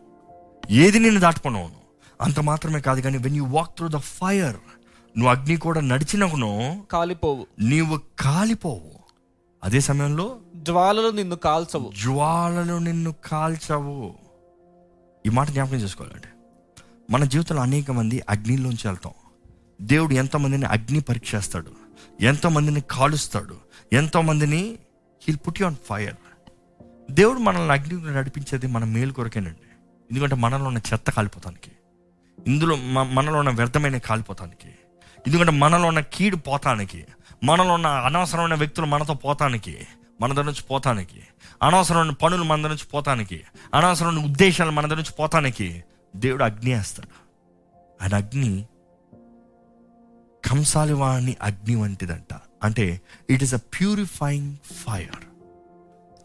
ఏది 0.72 1.00
నిన్ను 1.00 1.20
దాటిపోనవును. 1.20 1.80
అంత 2.22 2.40
మాత్రమే 2.40 2.82
కాదు 2.82 3.02
కానీ 3.02 3.18
when 3.18 3.36
you 3.36 3.46
walk 3.46 3.76
through 3.76 3.88
the 3.88 3.98
fire 3.98 4.58
నువ్వు 5.18 5.30
అగ్ని 5.30 5.58
కూడా 5.58 5.82
నడిచినకును 5.82 6.86
కాలిపోవు. 6.92 7.48
నీవు 7.60 8.00
కాలిపోవు. 8.20 9.00
అదే 9.64 9.80
సమయంలో 9.80 10.38
జ్వాలలు 10.56 11.10
నిన్ను 11.10 11.36
కాల్చవు. 11.36 11.92
జ్వాలలు 12.04 12.78
నిన్ను 12.78 13.16
కాల్చవు. 13.26 14.16
ఈ 15.26 15.30
మాట 15.30 15.50
జ్ఞాపకం 15.50 15.76
చేసుకోవాలండి. 15.76 16.28
మన 17.10 17.24
జీవితంలో 17.24 17.62
అనేక 17.62 17.92
మంది 17.92 18.22
అగ్నిలోంచి 18.30 18.88
వెళ్తాం. 18.88 19.14
దేవుడు 19.82 20.14
ఎంతమందిని 20.14 20.66
అగ్ని 20.66 21.00
పరీక్షేస్తాడు. 21.00 21.72
ఎంతోమందిని 22.22 22.82
కాలుస్తాడు. 22.82 23.56
ఎంతోమందిని 23.94 24.78
హీల్ 25.28 25.38
పుట్ 25.48 25.64
ఆన్ 25.64 25.76
ఫైర్ 25.90 26.16
దేవుడు 27.12 27.40
మనల్ని 27.40 27.72
అగ్ని 27.72 28.14
నడిపించేది 28.14 28.68
మన 28.68 28.84
మేలు 28.84 29.14
కొరకేనండి. 29.14 29.68
ఎందుకంటే 30.12 30.36
మనలో 30.36 30.66
ఉన్న 30.66 30.78
చెత్త 30.94 31.10
కాలిపోతానికి. 31.10 31.72
ఇందులో 32.48 33.04
మనలో 33.04 33.40
ఉన్న 33.40 33.50
వ్యర్థమైన 33.50 33.98
కాలిపోతానికి. 33.98 34.68
ఎందుకంటే 35.28 35.52
మనలో 35.52 35.88
ఉన్న 35.88 36.00
కీడు 36.00 36.36
పోతానికి. 36.36 37.06
మనలో 37.44 37.74
ఉన్న 37.74 37.88
అనవసరమైన 37.88 38.54
వ్యక్తులు 38.54 38.86
మనతో 38.86 39.14
పోతానికి. 39.14 39.78
మన 40.22 40.34
దగ్గర 40.34 40.46
నుంచి 40.46 40.64
పోతానికి. 40.64 41.22
అనవసరమైన 41.64 42.12
పనులు 42.12 42.44
మన 42.44 42.58
దగ్గర 42.58 42.70
నుంచి 42.70 42.86
పోతానికి. 42.94 43.42
అనవసరమైన 43.76 44.26
ఉద్దేశాలు 44.26 44.72
మన 44.72 44.86
దగ్గర 44.86 44.96
నుంచి 44.96 45.14
పోతానికి. 45.20 45.84
దేవుడు 46.16 46.44
అగ్ని 46.44 46.74
వేస్తాడు. 46.74 47.30
ఆయన 48.02 48.16
అగ్ని 48.16 48.68
కంసాలివాణి 50.46 51.38
అగ్ని 51.42 51.76
వంటిదంట. 51.76 52.34
అంటే 52.64 53.02
it 53.30 53.44
is 53.44 53.54
a 53.54 53.58
purifying 53.58 54.58
fire 54.58 55.26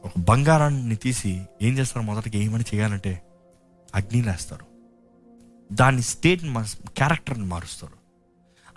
ఒక 0.05 0.13
బంగారాన్ని 0.19 0.97
తీసి 0.97 1.43
ఏం 1.63 1.79
చేస్తారు? 1.79 2.05
మొదటికి 2.05 2.39
ఏమని 2.39 2.65
చేయాలంటే 2.75 3.23
అగ్నిలో 3.95 4.31
వేస్తారు. 4.31 4.67
దాని 5.73 6.03
స్టేట్ని 6.03 6.55
క్యారెక్టర్ని 6.97 7.45
మారుస్తారు. 7.45 7.93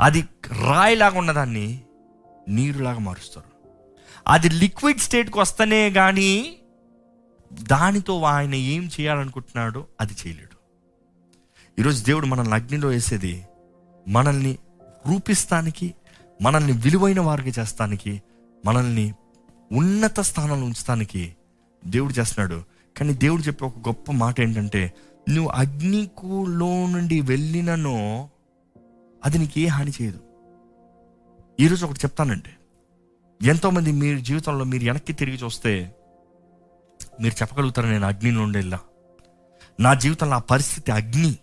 అది 0.01 0.21
రాయిలాగా 0.47 1.19
ఉన్నదాన్ని 1.19 1.81
నీరులాగా 2.49 2.99
మారుస్తారు. 2.99 3.57
అది 4.27 4.49
లిక్విడ్ 4.49 4.99
స్టేట్కి 4.99 5.39
వస్తేనే 5.39 5.89
కానీ 5.89 6.57
దానితో 7.53 8.21
ఆయన 8.21 8.53
ఏం 8.53 8.89
చేయాలనుకుంటున్నాడో 8.99 9.85
అది 10.01 10.13
చేయలేడు. 10.13 10.56
ఈరోజు 11.79 12.03
దేవుడు 12.03 12.25
మనల్ని 12.25 12.53
అగ్నిలో 12.53 12.87
వేసేది 12.87 13.45
మనల్ని 14.07 14.57
రూపిస్తానికి 15.07 15.93
మనల్ని 16.41 16.71
విలువైన 16.71 17.19
వారికి 17.19 17.59
చేస్తానికి 17.59 18.23
మనల్ని 18.65 19.13
ఉన్నత 19.71 20.19
స్థానంలో 20.19 20.65
ఉంచడానికి 20.65 21.35
దేవుడు 21.85 22.13
చేస్తున్నాడు. 22.13 22.63
కానీ 22.97 23.13
దేవుడు 23.13 23.41
చెప్పే 23.41 23.65
ఒక 23.65 23.77
గొప్ప 23.77 24.11
మాట 24.11 24.41
ఏంటంటే 24.41 24.93
నువ్వు 25.29 25.51
అగ్నికులో 25.51 26.87
నుండి 26.87 27.21
వెళ్ళిననో 27.21 28.29
అది 29.25 29.37
నీకు 29.37 29.59
ఏ 29.59 29.65
హాని 29.65 29.91
చేయదు. 30.01 30.19
ఈరోజు 31.59 31.85
ఒకటి 31.85 31.99
చెప్తానండి. 31.99 32.53
ఎంతోమంది 33.47 33.91
మీ 33.91 34.21
జీవితంలో 34.21 34.65
మీరు 34.65 34.83
వెనక్కి 34.83 35.13
తిరిగి 35.13 35.37
చూస్తే 35.37 35.95
మీరు 37.21 37.33
చెప్పగలుగుతారు 37.33 37.87
నేను 37.87 38.07
అగ్ని 38.07 38.31
నుండి 38.31 38.57
వెళ్ళా 38.57 38.79
నా 39.79 39.93
జీవితంలో 39.93 40.35
ఆ 40.35 40.39
పరిస్థితి 40.39 40.91
అగ్ని. 40.91 41.37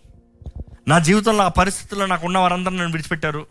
నా 0.87 0.99
జీవితంలో 0.99 1.43
ఆ 1.43 1.47
పరిస్థితుల్లో 1.47 2.05
నాకు 2.05 2.25
ఉన్న 2.25 2.37
వారందరూ 2.37 2.71
నన్ను 2.71 2.91
విడిచిపెట్టారు. 2.91 3.47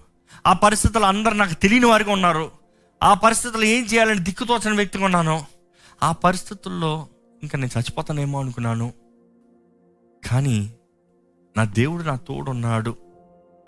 ఆ 0.46 0.52
పరిస్థితులు 0.52 1.04
అందరూ 1.04 1.32
నాకు 1.32 1.54
తెలియని 1.54 1.86
వారిగా 1.86 2.12
ఉన్నారు. 2.12 2.50
ఆ 3.02 3.14
పరిస్థితుల్లో 3.14 3.66
ఏం 3.66 3.84
చేయాలని 3.84 4.18
దిక్కుతోచని 4.18 4.76
వ్యక్తిగా 4.76 5.04
ఉన్నాను. 5.04 5.44
ఆ 6.02 6.12
పరిస్థితుల్లో 6.12 7.06
ఇంకా 7.42 7.58
నేను 7.58 7.78
చచ్చిపోతానేమో 7.78 8.40
అనుకున్నాను. 8.40 8.92
కానీ 10.26 10.72
నా 11.56 11.64
దేవుడు 11.64 12.02
నా 12.02 12.16
తోడున్నాడు 12.16 12.96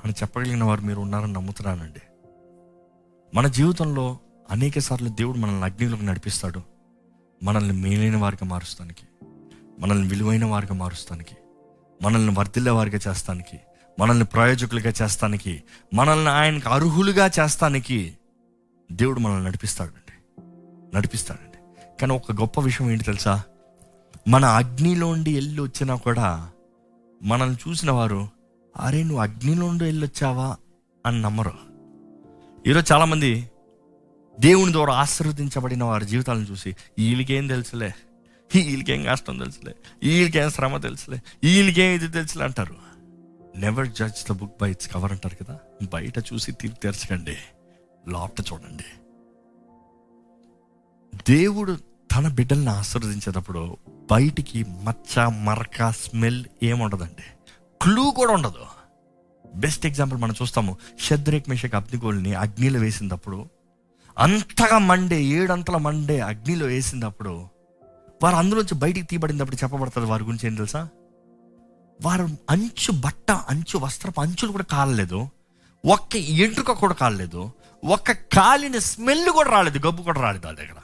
అని 0.05 0.13
చెప్పగలిగిన 0.13 0.65
వారు 0.65 0.81
మీరు 0.81 1.01
ఉన్నారని 1.01 1.33
నమ్ముతున్నానండి. 1.33 2.01
మన 3.35 3.47
జీవితంలో 3.47 4.19
అనేక 4.51 4.79
సార్లు 4.79 5.09
దేవుడు 5.09 5.39
మనల్ని 5.39 5.65
అగ్నిలోకి 5.65 6.07
నడిపిస్తాడు. 6.07 6.63
మనల్ని 7.43 7.73
మేలైన 7.73 8.17
వారిగా 8.17 8.47
మారుస్తానికి 8.47 9.07
మనల్ని 9.79 10.09
విలువైన 10.09 10.45
వారిగా 10.45 10.75
మారుస్తానికి. 10.75 11.37
మనల్ని 12.03 12.35
వర్ధిల్లేవారిగా 12.39 12.99
చేస్తానికి 13.09 13.61
మనల్ని 13.99 14.25
ప్రయోజకులుగా 14.25 14.93
చేస్తానికి 15.03 15.63
మనల్ని 15.95 16.31
ఆయనకు 16.31 16.69
అర్హులుగా 16.69 17.31
చేస్తానికి 17.41 18.17
దేవుడు 18.93 19.21
మనల్ని 19.21 19.45
నడిపిస్తాడండి. 19.45 20.43
నడిపిస్తాడండి. 20.97 21.59
కానీ 22.01 22.15
ఒక 22.15 22.33
గొప్ప 22.33 22.61
విషయం 22.61 22.91
ఏంటి 22.91 23.05
తెలుసా? 23.05 23.43
మన 24.29 24.45
అగ్నిలోండి 24.45 25.35
వెళ్ళి 25.35 25.61
వచ్చినా 25.61 25.95
కూడా 25.95 26.51
మనల్ని 27.23 27.57
చూసిన 27.69 27.91
వారు 27.91 28.29
అరే 28.77 29.03
నువ్వు 29.03 29.23
అగ్నిలోండి 29.23 29.85
వెళ్ళొచ్చావా 29.85 30.57
అని 31.07 31.23
నమ్మరు. 31.23 31.53
ఈరోజు 32.67 32.93
చాలామంది 32.93 33.51
దేవుని 34.41 34.73
ద్వారా 34.73 34.95
ఆశీర్వదించబడిన 34.95 35.85
వారి 35.85 36.07
జీవితాలను 36.07 36.45
చూసి 36.45 36.77
వీళ్ళకేం 36.99 37.47
తెలుసులే? 37.47 37.95
వీళ్ళకేం 38.55 39.05
కష్టం 39.05 39.39
తెలుసులే. 39.39 39.75
వీళ్ళకేం 40.03 40.51
శ్రమ 40.51 40.77
తెలుసులే. 40.77 41.23
వీళ్ళకేం 41.45 41.95
ఇది 41.95 42.09
తెలుసులే 42.09 42.45
అంటారు. 42.45 42.77
Never 43.57 43.89
judge 43.89 44.29
the 44.29 44.33
book 44.33 44.55
by 44.63 44.71
its 44.71 44.93
cover 44.93 45.13
అంటారు 45.13 45.45
కదా. 45.45 45.59
బయట 45.93 46.19
చూసి 46.19 46.53
తీర్పు 46.53 46.81
తెరచకండి. 46.81 47.37
లోపట 48.09 48.41
చూడండి. 48.53 48.85
దేవుడు 51.29 51.79
తన 52.17 52.29
బిడ్డల్ని 52.29 52.71
ఆశీర్వదించేటప్పుడు 52.71 53.77
బయటికి 54.11 54.65
మచ్చ 54.65 55.29
మరక 55.39 55.91
స్మెల్ 55.91 56.45
ఏముండదండి. 56.63 57.55
క్లూ 57.83 58.11
కూడా 58.11 58.33
ఉండదు. 58.33 58.67
బెస్ట్ 59.55 59.87
ఎగ్జాంపుల్ 59.87 60.21
మనం 60.21 60.35
చూస్తాము. 60.43 60.77
షద్రేక్ 61.01 61.49
మేషక్ 61.49 61.75
అగ్నిగోల్ని 61.75 62.35
అగ్నిలో 62.35 62.81
వేసినప్పుడు 62.81 63.49
అంతగా 64.19 64.79
మండే 64.79 65.25
ఏడంతల 65.25 65.77
మండే 65.77 66.21
అగ్నిలో 66.21 66.67
వేసినప్పుడు 66.67 67.56
వారు 68.23 68.37
అందులోంచి 68.37 68.75
బయటికి 68.75 69.07
తీయబడినప్పుడు 69.07 69.57
చెప్పబడుతుంది 69.57 70.09
వారి 70.09 70.25
గురించి 70.25 70.47
ఏం 70.47 70.55
తెలుసా? 70.55 70.89
వారు 72.03 72.29
అంచు 72.51 72.93
బట్ట 72.93 73.31
అంచు 73.31 73.79
వస్త్రపు 73.79 74.21
అంచులు 74.21 74.53
కూడా 74.53 74.65
కాలలేదు. 74.65 75.29
ఒక్క 75.87 76.17
ఎంట్రుక 76.17 76.73
కూడా 76.73 76.95
కాలలేదు. 76.95 77.51
ఒక్క 77.85 78.13
కాలిన 78.13 78.79
స్మెల్ 78.79 79.31
కూడా 79.31 79.51
రాలేదు. 79.51 79.87
గబ్బు 79.87 80.03
కూడా 80.03 80.21
రాలేదు 80.21 80.47
వాళ్ళ 80.47 80.59
దగ్గర. 80.59 80.75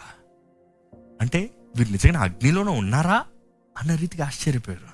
అంటే 1.21 1.51
వీరు 1.77 1.93
నిజంగా 1.93 2.21
అగ్నిలోనే 2.21 2.73
ఉన్నారా? 2.73 3.25
అన్న 3.79 3.95
రీతిగా 3.95 4.27
ఆశ్చర్యపోయారు. 4.27 4.93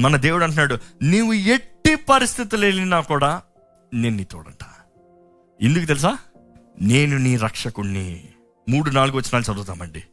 మన 0.00 0.16
దేవుడు 0.16 0.44
అంటున్నాడు 0.44 0.78
నీవు 1.02 1.32
ఎట్టి 1.32 1.94
పరిస్థితులు 1.94 2.64
వెళ్ళినా 2.64 3.00
కూడా 3.00 3.42
నేను 3.94 4.16
నీ 4.16 4.24
తోడంట. 4.24 4.64
ఎందుకు 5.62 5.84
తెలుసా? 5.84 6.18
నేను 6.80 7.16
నీ 7.16 7.36
రక్షకుణ్ణి. 7.36 8.28
మూడు 8.68 8.90
నాలుగు 8.90 9.16
వచ్చినాలు 9.16 9.52
చదువుతామండి. 9.52 10.04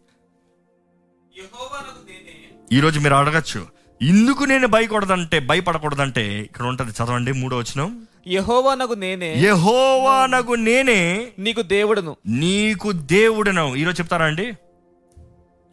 ఈరోజు 2.73 2.99
మీరు 2.99 3.13
అడగచ్చు 3.13 3.65
ఇందుకు 4.01 4.43
నేను 4.43 4.67
భయకూడదంటే 4.67 5.39
భయపడకూడదంటే 5.39 6.41
ఇక్కడ 6.41 6.65
ఉంటది. 6.65 6.91
చదవండి 6.91 7.31
మూడో 7.31 7.57
వచ్చిన 7.57 7.95
యహోవానగు 8.27 8.93
నేనే. 8.93 9.41
యహోవానగు 9.41 10.55
నేనే. 10.55 11.27
నీకు 11.39 11.61
దేవుడును. 11.61 12.15
నీకు 12.27 12.91
దేవుడను. 12.91 13.75
ఈరోజు 13.75 14.01
చెప్తారా 14.01 14.25
అండి? 14.25 14.53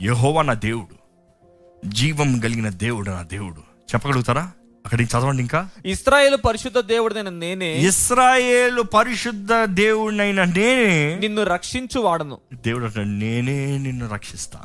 యహోవా 0.03 0.43
నా 0.43 0.55
దేవుడు. 0.55 0.97
జీవం 1.89 2.39
కలిగిన 2.39 2.69
దేవుడు 2.69 3.11
నా 3.11 3.23
దేవుడు. 3.23 3.61
చెప్పగలుగుతారా? 3.95 4.51
అక్కడికి 4.85 5.19
చదవండి 5.19 5.43
ఇంకా. 5.43 5.69
ఇస్రాయేలు 5.87 6.37
పరిశుద్ధ 6.37 6.79
దేవుడైన 6.79 7.29
నేనే. 7.29 7.77
ఇస్రాయేలు 7.77 8.83
పరిశుద్ధ 8.83 9.49
దేవుడినైన 9.65 10.45
నేనే. 10.45 11.17
నిన్ను 11.21 11.45
రక్షించు 11.45 12.01
వాడను 12.01 12.39
దేవుడు 12.55 13.01
నేనే 13.01 13.79
నిన్ను 13.79 14.09
రక్షిస్తా. 14.09 14.61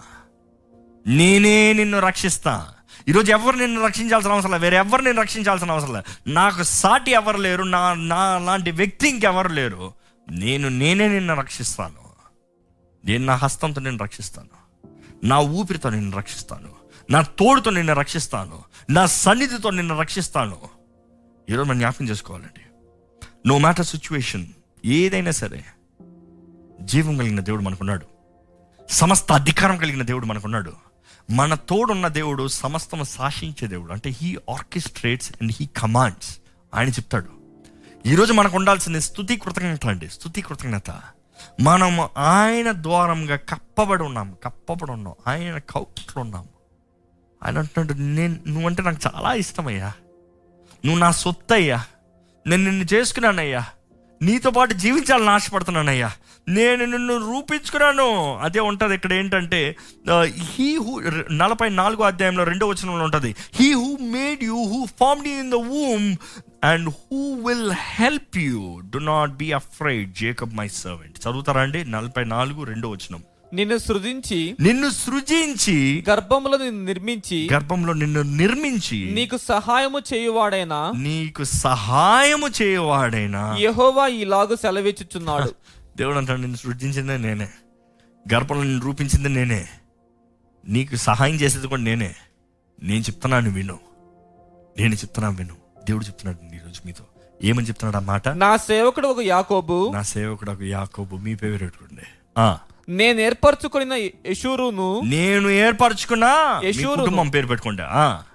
నేనే 1.08 1.74
నిన్ను 1.74 2.00
రక్షిస్తా. 2.00 2.74
ఈరోజు 3.08 3.32
ఎవరు 3.32 3.56
నిన్ను 3.56 3.86
రక్షించాల్సిన 3.86 4.32
అవసరం 4.32 4.52
లేదు. 4.52 4.64
వేరే 4.64 4.78
ఎవరు 4.78 5.02
నేను 5.02 5.22
రక్షించాల్సిన 5.22 5.72
అవసరం 5.72 5.94
లేదు. 5.94 6.30
నాకు 6.30 6.64
సాటి 6.64 7.12
ఎవరు 7.12 7.38
లేరు. 7.38 7.64
నా 7.64 7.94
నా 7.94 8.38
లాంటి 8.38 8.72
వ్యక్తి 8.72 9.10
ఇంకెవరు 9.10 9.48
లేరు. 9.48 9.94
నేను 10.32 10.70
నేనే 10.70 11.08
నిన్ను 11.08 11.36
రక్షిస్తాను. 11.36 12.08
నేను 13.06 13.26
నా 13.26 13.36
హస్తంతో 13.36 13.82
నేను 13.82 13.98
రక్షిస్తాను. 13.98 14.50
నా 15.24 15.40
ఊపిరితో 15.40 15.90
నిన్ను 15.90 16.18
రక్షిస్తాను. 16.18 16.70
నా 17.12 17.22
తోడుతో 17.22 17.72
నిన్ను 17.72 17.94
రక్షిస్తాను. 17.94 18.64
నా 18.90 19.06
సన్నిధితో 19.06 19.70
నిన్ను 19.70 20.00
రక్షిస్తాను. 20.00 20.58
ఈరోజు 21.50 21.70
మనం 21.70 21.80
జ్ఞాపకం 21.80 22.10
చేసుకోవాలండి. 22.10 22.62
నో 23.48 23.58
మ్యాటర్ 23.58 23.86
సిచ్యువేషన్ 23.86 24.48
ఏదైనా 24.86 25.32
సరే 25.32 25.66
జీవం 26.82 27.18
కలిగిన 27.18 27.40
దేవుడు 27.40 27.62
మనకున్నాడు. 27.62 28.06
సమస్త 28.90 29.32
అధికారం 29.32 29.78
కలిగిన 29.78 30.04
దేవుడు 30.04 30.26
మనకున్నాడు. 30.26 30.87
మన 31.30 31.54
తోడున్న 31.54 32.08
దేవుడు 32.08 32.48
సమస్తము 32.48 33.04
శాసించే 33.04 33.68
దేవుడు. 33.68 33.94
అంటే 33.94 34.10
he 34.10 34.38
orchestrates 34.50 35.32
and 35.42 35.52
he 35.60 35.66
commands 35.78 36.38
ఆయన 36.76 36.90
చెప్తాడు. 36.90 37.30
ఈరోజు 38.06 38.34
మనకు 38.34 38.56
ఉండాల్సింది 38.56 39.02
స్థుతి 39.02 39.38
కృతజ్ఞత 39.38 39.86
అండి. 39.86 40.10
స్థుతి 40.10 40.42
కృతజ్ఞత. 40.42 40.90
మనం 41.62 42.10
ఆయన 42.18 42.72
ద్వారంగా 42.72 43.36
కప్పబడి 43.36 44.04
ఉన్నాం 44.04 44.38
కప్పబడి 44.44 44.92
ఉన్నాం. 44.92 45.14
ఆయన 45.28 45.58
కౌట్లో 45.58 46.22
ఉన్నాం 46.22 46.48
ఆయన 47.44 47.58
అంటున్నాడు 47.58 48.00
నేను 48.00 48.38
నువ్వంటే 48.48 48.84
నాకు 48.84 48.98
చాలా 49.08 49.34
ఇష్టమయ్యా. 49.34 49.88
నువ్వు 50.86 51.00
నా 51.00 51.12
సొత్తు 51.12 51.54
అయ్యా 51.54 51.86
నేను 52.48 52.64
నిన్ను 52.64 52.86
చేసుకున్నానయ్యా. 52.94 53.66
నీతో 54.22 54.50
పాటు 54.50 54.74
జీవించాలని 54.74 55.30
ఆశపడుతున్నానయ్యా. 55.30 56.12
నేను 56.48 56.86
నిన్ను 56.86 57.32
రూపించుకున్నాను. 57.32 58.40
అదే 58.42 58.60
ఉంటుంది 58.60 58.96
ఇక్కడ 58.96 59.14
ఏంటంటే 59.14 59.76
హీ 60.28 60.76
హూ 60.76 61.02
నలభై 61.32 61.70
నాలుగో 61.70 62.04
అధ్యాయంలో 62.04 62.44
రెండో 62.44 62.68
వచనంలో 62.68 63.04
ఉంటుంది. 63.04 63.36
He 63.54 63.74
who 63.74 63.98
made 64.02 64.44
you 64.44 64.64
who 64.64 64.86
form 64.86 65.28
you 65.28 65.34
in 65.40 65.52
the 65.52 65.56
womb 65.56 66.16
and 66.64 66.90
who 66.90 67.34
will 67.48 67.72
help 67.72 68.38
you 68.38 68.82
do 68.86 68.98
not 68.98 69.32
be 69.32 69.52
afraid 69.52 70.14
Jacob 70.14 70.56
my 70.56 70.68
servant 70.68 71.18
చదువుతారా 71.18 71.62
అండి? 71.62 71.86
నలభై 71.86 72.24
నాలుగు 72.24 72.64
రెండో 72.64 72.90
వచనం. 72.90 73.24
నిన్ను 73.54 73.78
సృజించి 73.78 74.56
నిన్ను 74.60 74.90
సృజించి 74.90 76.04
గర్భములో 76.10 76.58
నిన్ను 76.58 76.84
నిర్మించి 76.84 77.50
గర్భంలో 77.54 77.94
నిన్ను 77.94 78.22
నిర్మించి 78.22 79.06
నీకు 79.12 79.38
సహాయము 79.38 80.00
చేయువాడైనా 80.00 80.92
నీకు 80.96 81.44
సహాయము 81.44 82.48
చేయవాడైనా 82.62 83.56
యహోవా 83.60 84.08
ఇలాగు 84.08 84.56
సెలవిచ్చుచున్నాడు. 84.56 85.52
దేవుడు 85.98 86.18
అంటాడు 86.18 86.40
నిన్ను 86.40 86.58
సృష్టించిందే 86.58 87.18
నేనే. 87.18 87.48
గర్భంలో 88.34 88.64
నిన్ను 88.64 88.86
రూపించింది 88.86 89.30
నేనే. 89.30 89.68
నీకు 90.68 90.96
సహాయం 90.96 91.36
చేసేది 91.36 91.68
కూడా 91.68 91.82
నేనే. 91.82 92.16
నేను 92.84 93.00
చెప్తున్నాను 93.00 93.50
విను. 93.50 93.80
నేను 94.80 94.94
చెప్తున్నాను 94.94 95.36
విను. 95.36 95.56
దేవుడు 95.86 96.06
చెప్తున్నాడు 96.06 96.56
ఈరోజు 96.56 96.82
మీతో. 96.86 97.04
ఏమని 97.44 97.68
చెప్తున్నాడు 97.68 98.04
ఆ 98.04 98.08
మాట? 98.08 98.28
నా 98.28 98.58
సేవకుడు 98.58 99.08
ఒక 99.08 99.20
యాకోబు. 99.20 99.92
నా 99.94 100.02
సేవకుడు 100.02 100.52
ఒక 100.52 100.62
యాకోబు. 100.62 101.16
మీ 101.16 101.36
పేరు 101.36 101.58
పెట్టుకోండి 101.58 102.02
ఆ. 102.38 102.58
నేను 102.90 103.20
ఏర్పరచుకున్న 103.20 103.94
యశూరును 103.94 105.02
నేను 105.06 105.50
ఏర్పరచుకున్నా 105.50 106.62
యెషూరును. 106.64 106.96
కుటుంబం 106.96 107.30
పేరు 107.30 107.48
పెట్టుకోండి. 107.48 107.84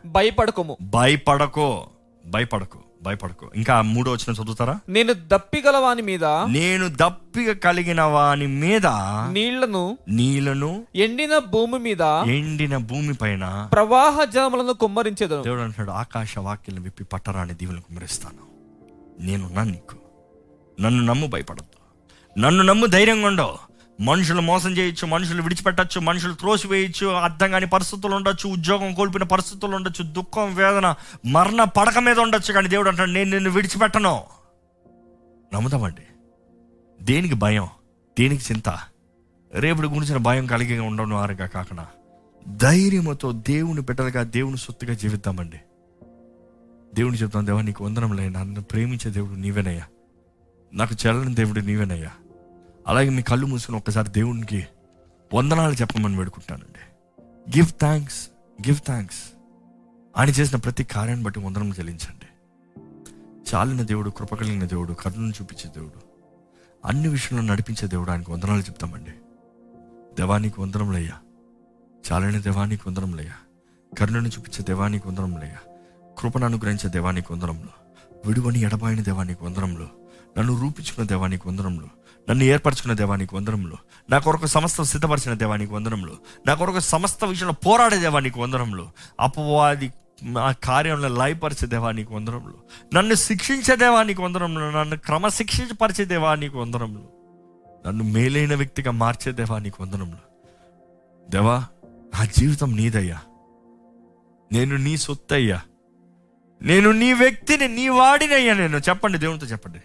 భయపడకము. 0.09 0.77
భయపడకో. 0.83 1.89
భయపడకు. 2.27 2.79
భయపడకు. 3.03 3.51
ఇంకా 3.57 3.83
మూడో 3.83 4.13
వచ్చిన 4.13 4.33
చదువుతారా? 4.43 4.81
నేను 4.89 5.13
దప్పిగల 5.13 5.77
వాని 5.77 6.03
మీద 6.03 6.25
నేను 6.25 6.89
దప్పిక 6.89 7.51
కలిగిన 7.53 8.03
వాని 8.03 8.47
మీద 8.47 8.87
నీళ్ళను 9.33 9.99
నీళ్ళను 10.09 10.71
ఎండిన 10.97 11.39
భూమి 11.39 11.79
మీద 11.79 12.03
ఎండిన 12.27 12.77
భూమి 12.77 13.15
పైన 13.15 13.69
ప్రవాహ 13.73 14.25
జలములను 14.25 14.73
కుమ్మరించెదను. 14.73 15.43
దేవుడు 15.43 15.61
అంటున్నాడు 15.61 15.91
ఆకాశ 15.91 16.39
వాక్యలను 16.39 16.83
విప్పి 16.83 17.05
పట్టరాని 17.05 17.55
దీవులను 17.55 17.81
కుమరిస్తాను 17.81 18.43
నేను 19.21 19.49
నీకు 19.65 19.97
నన్ను 20.81 21.05
నమ్ము 21.05 21.27
భయపడద్దు. 21.27 21.79
నన్ను 22.39 22.63
నమ్ము 22.65 22.87
ధైర్యంగా 22.87 23.27
ఉండవు 23.27 23.72
మనుషులు 24.03 24.41
మోసం 24.41 24.71
చేయొచ్చు 24.71 25.07
మనుషులు 25.07 25.43
విడిచిపెట్టచ్చు 25.43 26.01
మనుషులు 26.01 26.35
త్రోసివేయచ్చు 26.35 27.07
అర్థం 27.07 27.51
కాని 27.51 27.67
పరిస్థితులు 27.67 28.15
ఉండొచ్చు 28.15 28.51
ఉద్యోగం 28.51 28.95
కోల్పోయిన 28.95 29.25
పరిస్థితులు 29.25 29.77
ఉండొచ్చు 29.77 30.05
దుఃఖం 30.05 30.55
వేదన 30.55 30.95
మరణ 31.27 31.65
పడక 31.65 31.99
మీద 31.99 32.19
ఉండొచ్చు 32.19 32.53
కానీ 32.53 32.69
దేవుడు 32.69 32.89
అంటాడు 32.89 33.11
నేను 33.11 33.31
నిన్ను 33.31 33.51
విడిచిపెట్టను. 33.51 34.23
నమ్ముతామండి. 35.55 36.03
దేనికి 37.05 37.35
భయం? 37.35 37.69
దేనికి 38.19 38.53
చింత? 38.53 38.69
రేపుడు 39.55 39.89
గురించిన 39.89 40.17
భయం 40.17 40.47
కలిగి 40.47 40.79
ఉండను 40.79 41.17
వారుగా 41.17 41.47
కాకుండా 41.47 41.87
ధైర్యంతో 42.49 43.33
దేవుని 43.33 43.81
బిడ్డలుగా 43.81 44.23
దేవుని 44.23 44.59
సొత్తుగా 44.59 44.95
జీవిద్దామండి. 44.95 45.61
దేవుని 46.95 47.17
చెప్తాను 47.17 47.47
దేవా 47.47 47.63
నీకు 47.63 47.85
వందనంలే 47.85 48.29
నన్ను 48.29 48.63
ప్రేమించే 48.63 49.11
దేవుడు 49.11 49.33
నీవేనయ్యా. 49.33 49.83
నాకు 50.73 50.95
చెల్లని 51.07 51.35
దేవుడు 51.35 51.61
నీవేనయ్యా. 51.61 52.11
అలాగే 52.89 53.09
మీ 53.09 53.23
కళ్ళు 53.23 53.47
మూసుకుని 53.47 53.79
ఒక్కసారి 53.79 54.11
దేవునికి 54.11 54.67
వందనాలు 55.35 55.75
చెప్పమని 55.75 56.19
వేడుకుంటానండి. 56.19 56.83
గివ్ 57.59 57.67
థ్యాంక్స్ 57.67 58.29
గివ్ 58.69 58.77
థ్యాంక్స్ 58.77 59.33
ఆయన 60.17 60.29
చేసిన 60.29 60.59
ప్రతి 60.59 60.85
కార్యాన్ని 60.85 61.25
బట్టి 61.25 61.41
వందనం 61.41 61.71
చెల్లించండి. 61.71 62.27
చాలిన 63.55 63.83
దేవుడు 63.83 64.11
కృప 64.11 64.35
కలిగిన 64.35 64.65
దేవుడు 64.65 64.93
కరుణను 64.93 65.31
చూపించే 65.31 65.71
దేవుడు 65.71 66.03
అన్ని 66.85 67.09
విషయంలో 67.09 67.53
నడిపించే 67.53 67.89
దేవుడు 67.89 68.11
ఆయనకు 68.11 68.33
వందనాలు 68.33 68.61
చెప్తామండి. 68.61 69.11
దేవానికి 70.15 70.61
వందనములయ్యా 70.61 71.13
చాలని 72.13 72.43
దేవానికి 72.43 72.83
వందనములయ్యా 72.87 73.33
కరుణను 73.99 74.29
చూపించే 74.29 74.65
దేవానికి 74.65 75.09
వందనములయ్యా 75.09 75.59
కృపను 76.19 76.45
అనుగ్రహించే 76.45 76.91
దేవానికి 76.91 77.33
వందనంలో 77.33 77.69
విడువని 78.27 78.61
ఎడబాయిన 78.61 79.03
దేవానికి 79.03 79.45
వందనంలో 79.45 79.89
నన్ను 80.39 80.61
రూపించుకున్న 80.61 81.09
దేవానికి 81.09 81.49
వందనంలో 81.49 81.89
నన్ను 82.31 82.45
ఏర్పరచుకున్న 82.45 82.95
దేవానికి 82.95 83.35
వందనములు. 83.35 83.77
నా 84.11 84.19
కొరకు 84.19 84.47
సమస్త 84.47 84.83
సిద్ధపరిచిన 84.83 85.35
దేవానికి 85.35 85.73
వందనములు. 85.73 86.17
నా 86.47 86.55
కొరకు 86.55 86.81
సమస్త 86.81 87.25
విషయంలో 87.25 87.55
పోరాడే 87.55 87.97
దేవానికి 87.97 88.41
వందనములు. 88.41 88.89
అపవాది 89.21 89.93
ఆ 90.39 90.53
కార్యంలో 90.53 91.09
లయపరిచే 91.09 91.69
దేవానికి 91.69 92.15
వందరంలో 92.15 92.55
నన్ను 92.95 93.15
శిక్షించే 93.15 93.77
దేవానికి 93.77 94.23
వందరంలో 94.23 94.71
నన్ను 94.71 94.97
క్రమశిక్షించపరిచే 94.99 96.05
దేవానికి 96.05 96.57
వందరంలో 96.57 97.09
నన్ను 97.87 98.05
మేలైన 98.05 98.55
వ్యక్తిగా 98.55 98.91
మార్చే 98.91 99.33
దేవానికి 99.33 99.83
వందనములు. 99.83 100.33
దేవా 101.31 101.67
నా 101.85 102.25
జీవితం 102.25 102.77
నీదయ్యా. 102.77 103.19
నేను 104.53 104.77
నీ 104.77 104.97
సొత్తయ్యా. 104.97 105.61
నేను 106.63 106.91
నీ 106.91 107.13
వ్యక్తిని 107.13 107.69
నీ 107.69 107.89
వాడినయ్యా 107.89 108.55
నేను. 108.55 108.77
చెప్పండి 108.77 109.19
దేవునితో 109.19 109.47
చెప్పండి. 109.47 109.79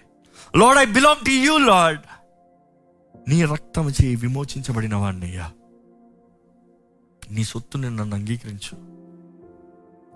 Lord 0.58 0.82
I 0.82 0.86
belong 0.86 1.26
to 1.26 1.30
you 1.30 1.58
lord 1.58 2.02
నీ 3.28 3.46
రక్తం 3.46 3.90
చేయి 3.90 4.16
విమోచించబడిన 4.16 4.96
వాడినయ్యా. 4.96 5.52
నీ 7.32 7.44
సొత్తుని 7.44 7.84
నన్ను 7.84 8.16
అంగీకరించు. 8.16 8.78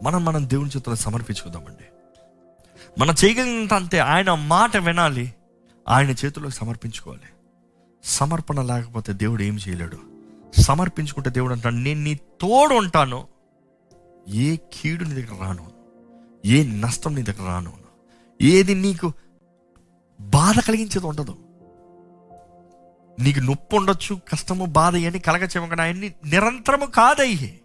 మనం 0.04 0.26
మనం 0.26 0.50
దేవుని 0.50 0.70
చేతులు 0.70 0.96
సమర్పించుకుందామండి. 0.96 1.84
మనం 3.00 3.16
చేయగలిగినంత 3.26 3.74
అంతే 3.74 4.00
ఆయన 4.00 4.34
మాట 4.34 4.78
వినాలి 4.78 5.34
ఆయన 5.90 6.10
చేతుల్లోకి 6.10 6.56
సమర్పించుకోవాలి. 6.56 7.22
సమర్పణ 8.04 8.62
లేకపోతే 8.62 9.14
దేవుడు 9.14 9.44
ఏం 9.44 9.58
చేయలేడు. 9.58 9.98
సమర్పించుకుంటే 10.62 11.30
దేవుడు 11.30 11.54
అంటాడు 11.54 11.76
నేను 11.76 12.02
నీ 12.02 12.16
తోడు 12.16 12.76
ఉంటాను. 12.76 13.28
ఏ 14.28 14.56
కీడు 14.56 15.04
నీ 15.04 15.14
దగ్గర 15.14 15.42
రాను. 15.42 15.72
ఏ 16.46 16.64
నష్టం 16.64 17.16
నీ 17.16 17.22
దగ్గర 17.22 17.48
రాను. 17.48 17.74
ఏది 18.42 18.76
నీకు 18.76 19.12
బాధ 20.22 20.60
కలిగించేది 20.60 21.06
ఉండదు. 21.06 21.38
నీకు 23.22 23.40
నొప్పి 23.40 23.76
ఉండొచ్చు 23.76 24.16
కష్టము 24.16 24.66
బాధ 24.66 24.96
ఇవన్నీ 24.96 25.20
కలగచేమో 25.20 25.82
ఆయన్ని 25.82 26.14
నిరంతరము 26.26 26.86
కాదయ్యి. 26.86 27.62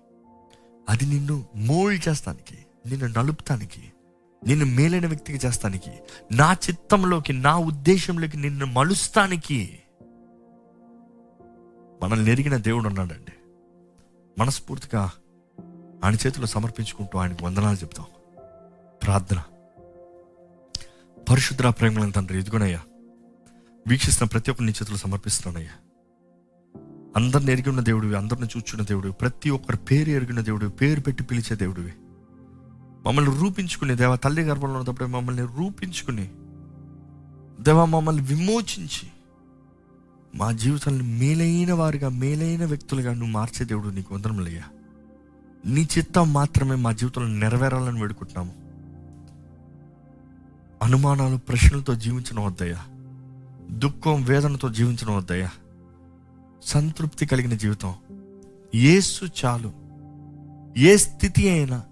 అది 0.88 1.06
నిన్ను 1.06 1.44
మోల్డ్ 1.56 2.08
చేస్తానికి 2.08 2.58
నిన్ను 2.86 3.06
నలుపుతానికి 3.06 3.92
నిన్ను 4.46 4.66
మేలైన 4.66 5.06
వ్యక్తికి 5.06 5.46
చేస్తానికి 5.46 5.90
నా 6.32 6.52
చిత్తంలోకి 6.52 7.32
నా 7.32 7.58
ఉద్దేశంలోకి 7.58 8.36
నిన్ను 8.36 8.66
మలుస్తానికి 8.66 9.78
మనల్ని 12.02 12.32
ఎరిగిన 12.32 12.56
దేవుడు 12.56 12.88
ఉన్నాడండి. 12.88 13.32
మనస్ఫూర్తిగా 14.38 15.10
ఆయన 16.04 16.14
చేతిలో 16.14 16.46
సమర్పించుకుంటూ 16.46 17.18
ఆయనకు 17.18 17.44
వందనాలు 17.44 17.76
చెప్తాం 17.76 18.06
ప్రార్థన. 19.02 19.42
పరిశుద్ర 21.30 21.70
ప్రేమలను 21.70 22.12
తండ్రి 22.12 22.38
ఎదుగునయ్యా 22.38 22.80
వీక్షిస్తున్న 23.86 24.28
ప్రతి 24.28 24.50
ఒక్కరిని 24.50 24.72
చేతులు 24.72 24.96
సమర్పిస్తున్నానయ్యా. 24.96 25.70
అందరిని 27.16 27.52
ఎరిగి 27.52 27.68
ఉన్న 27.68 27.80
దేవుడివి 27.80 28.16
అందరిని 28.16 28.46
చూచున్న 28.46 28.84
దేవుడివి 28.84 29.12
ప్రతి 29.12 29.50
ఒక్కరి 29.50 29.76
పేరు 29.76 30.10
ఎరిగిన 30.10 30.40
దేవుడివి 30.40 30.70
పేరు 30.70 31.00
పెట్టి 31.00 31.22
పిలిచే 31.22 31.56
దేవుడివి. 31.56 31.92
మమ్మల్ని 33.06 33.40
రూపించుకుని 33.40 33.96
దేవ 33.96 34.16
తల్లి 34.16 34.42
గర్భంలో 34.42 34.78
ఉన్నప్పుడు 34.78 35.08
మమ్మల్ని 35.08 35.42
రూపించుకుని 35.42 36.30
దేవ 37.62 37.84
మమ్మల్ని 37.84 38.22
విమోచించి 38.22 39.08
మా 40.34 40.52
జీవితాన్ని 40.52 41.18
మేలైన 41.18 41.72
వారిగా 41.72 42.08
మేలైన 42.08 42.64
వ్యక్తులుగా 42.64 43.12
నువ్వు 43.12 43.28
మార్చే 43.28 43.64
దేవుడు 43.64 43.88
నీకు 43.88 44.14
వందనములయ్యా. 44.14 44.62
నీ 45.66 45.88
చిత్తం 45.98 46.32
మాత్రమే 46.32 46.74
మా 46.74 46.92
జీవితంలో 46.92 47.28
నెరవేరాలని 47.28 48.00
వేడుకుంటున్నాము. 48.00 48.54
అనుమానాలు 50.84 51.36
ప్రశ్నలతో 51.36 51.94
జీవించడం 51.94 52.44
వద్దయ్యా. 52.44 52.84
దుఃఖం 53.70 54.22
వేదనతో 54.22 54.68
జీవించడం 54.68 55.16
వద్దయ్యా 55.16 55.50
సంతృప్తి 56.64 57.26
కలిగిన 57.26 57.54
జీవితం. 57.54 57.94
ఏసు 58.74 59.24
చాలు. 59.44 59.72
ఏ 60.78 60.96
స్థితి 60.96 61.48
అయినా 61.48 61.82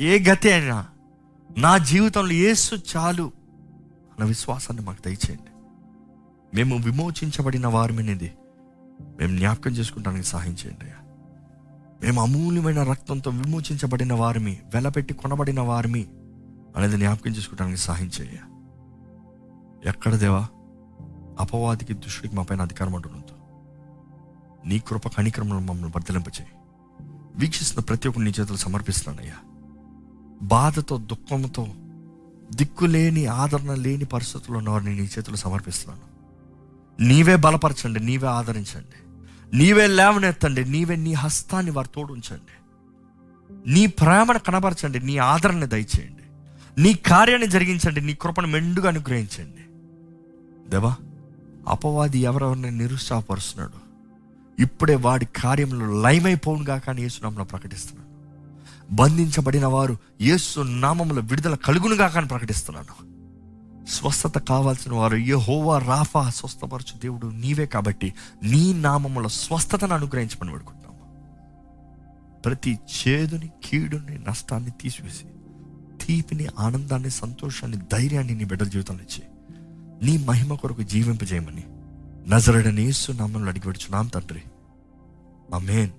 ఏ 0.00 0.18
గతి 0.18 0.52
అయినా 0.52 0.86
నా 1.58 1.78
జీవితంలో 1.78 2.32
ఏసు 2.32 2.74
చాలు 2.74 3.22
అన్న 3.22 4.24
విశ్వాసాన్ని 4.24 4.84
మాకు 4.84 5.02
దయచేయండి. 5.06 5.50
మేము 6.56 6.76
విమోచించబడిన 6.76 7.66
వారమనేది 7.66 8.32
మేము 9.00 9.36
జ్ఞాపకం 9.36 9.70
చేసుకుంటానికి 9.70 10.22
సహాయం 10.22 10.52
చేయండి 10.52 10.84
అయ్యా. 10.84 10.96
మేము 12.02 12.22
అమూల్యమైన 12.22 12.82
రక్తంతో 12.82 13.30
విమోచించబడిన 13.30 14.12
వారిమి 14.12 14.60
వెలపెట్టి 14.74 15.14
కొనబడిన 15.14 15.60
వారిమి 15.60 16.06
అనేది 16.76 16.96
జ్ఞాపకం 16.96 17.30
చేసుకోవడానికి 17.30 17.80
సహాయం 17.80 18.10
చేయ 18.20 18.38
ఎక్కడ 19.88 20.14
దేవా? 20.14 20.46
అపవాదికి 21.40 21.94
దుష్టుడికి 21.94 22.36
మా 22.36 22.42
పైన 22.42 22.62
అధికారం 22.62 22.94
అంటున్నది 22.94 23.22
నీ 24.68 24.78
కృప 24.78 25.08
కణిక్రమంలో 25.08 25.58
మమ్మల్ని 25.58 25.88
బద్దలింపచేయి 25.88 26.50
వీక్షిస్తున్న 27.36 27.84
ప్రతి 27.84 28.08
ఒక్కరు 28.08 28.24
నీ 28.24 28.30
చేతులు 28.40 28.56
సమర్పిస్తున్నానయ్యా. 28.56 29.34
బాధతో 30.42 30.96
దుఃఖంతో 30.98 31.66
దిక్కులేని 32.54 33.26
ఆదరణ 33.26 33.74
లేని 33.74 34.04
పరిస్థితుల్లో 34.04 34.58
ఉన్న 34.58 34.70
వారిని 34.70 34.96
నీ 34.96 35.02
చేతులు 35.02 35.36
సమర్పిస్తున్నాను. 35.36 36.06
నీవే 37.02 37.36
బలపరచండి 37.36 38.00
నీవే 38.00 38.28
ఆదరించండి. 38.28 39.06
నీవే 39.56 39.86
లేవనెత్తండి 39.86 40.64
నీవే 40.64 40.96
నీ 40.96 41.12
హస్తాన్ని 41.12 41.72
వారు 41.72 41.88
తోడు 41.94 42.12
ఉంచండి 42.12 42.56
నీ 43.70 43.86
ప్రేమను 43.86 44.38
కనబరచండి 44.38 45.00
నీ 45.00 45.16
ఆదరణ 45.16 45.64
దయచేయండి. 45.64 46.22
నీ 46.82 46.94
కార్యాన్ని 46.94 47.48
జరిగించండి 47.48 48.00
నీ 48.00 48.14
కృపను 48.14 48.46
మెండుగా 48.46 48.88
అనుగ్రహించండి. 48.88 49.62
దేవా 50.70 50.96
అపవాది 51.68 52.18
ఎవరెవరిని 52.18 52.70
నిరుత్సాహపరుస్తున్నాడు? 52.70 53.78
ఇప్పుడే 54.60 54.96
వాడి 54.96 55.24
కార్యంలో 55.24 56.00
లయమైపోవునుగా 56.00 56.78
కానీ 56.78 57.02
యేసునామలో 57.02 57.44
ప్రకటిస్తున్నాను 57.44 58.04
బంధించబడిన 58.94 59.66
వారు 59.66 59.96
యేసు 60.20 60.60
నామముల 60.60 61.20
విడుదల 61.20 61.54
కలుగును 61.54 61.96
కానీ 61.96 62.28
ప్రకటిస్తున్నాను 62.28 62.94
స్వస్థత 63.88 64.38
కావాల్సిన 64.38 64.92
వారు 64.92 65.16
ఏ 65.16 65.32
హోవా 65.32 65.78
రాఫా 65.78 66.30
స్వస్థపరచు 66.30 66.98
దేవుడు 66.98 67.26
నీవే 67.26 67.66
కాబట్టి 67.66 68.12
నీ 68.42 68.72
నామముల 68.72 69.26
స్వస్థతను 69.26 69.94
అనుగ్రహించమని 69.94 70.52
వేడుకుంటున్నాము 70.52 71.02
ప్రతి 72.44 72.78
చేదుని 72.98 73.48
కీడుని 73.64 74.18
నష్టాన్ని 74.18 74.70
తీసివేసి 74.82 75.26
తీపిని 76.04 76.46
ఆనందాన్ని 76.58 77.10
సంతోషాన్ని 77.10 77.76
ధైర్యాన్ని 77.92 78.34
నీ 78.34 78.44
బిడ్డల 78.44 78.68
జీవితంలో 78.68 79.02
ఇచ్చేయి. 79.02 79.30
నీ 80.02 80.16
మహిమ 80.16 80.54
కొరకు 80.54 80.82
జీవింపజేయమని. 80.82 81.64
నజరడని 82.30 82.82
యేసు 82.82 83.12
నామంలో 83.12 83.48
అడిగి 83.48 83.62
పెడుచున్నాం 83.62 84.06
తండ్రి. 84.06 84.42
ఆమేన్. 85.54 85.90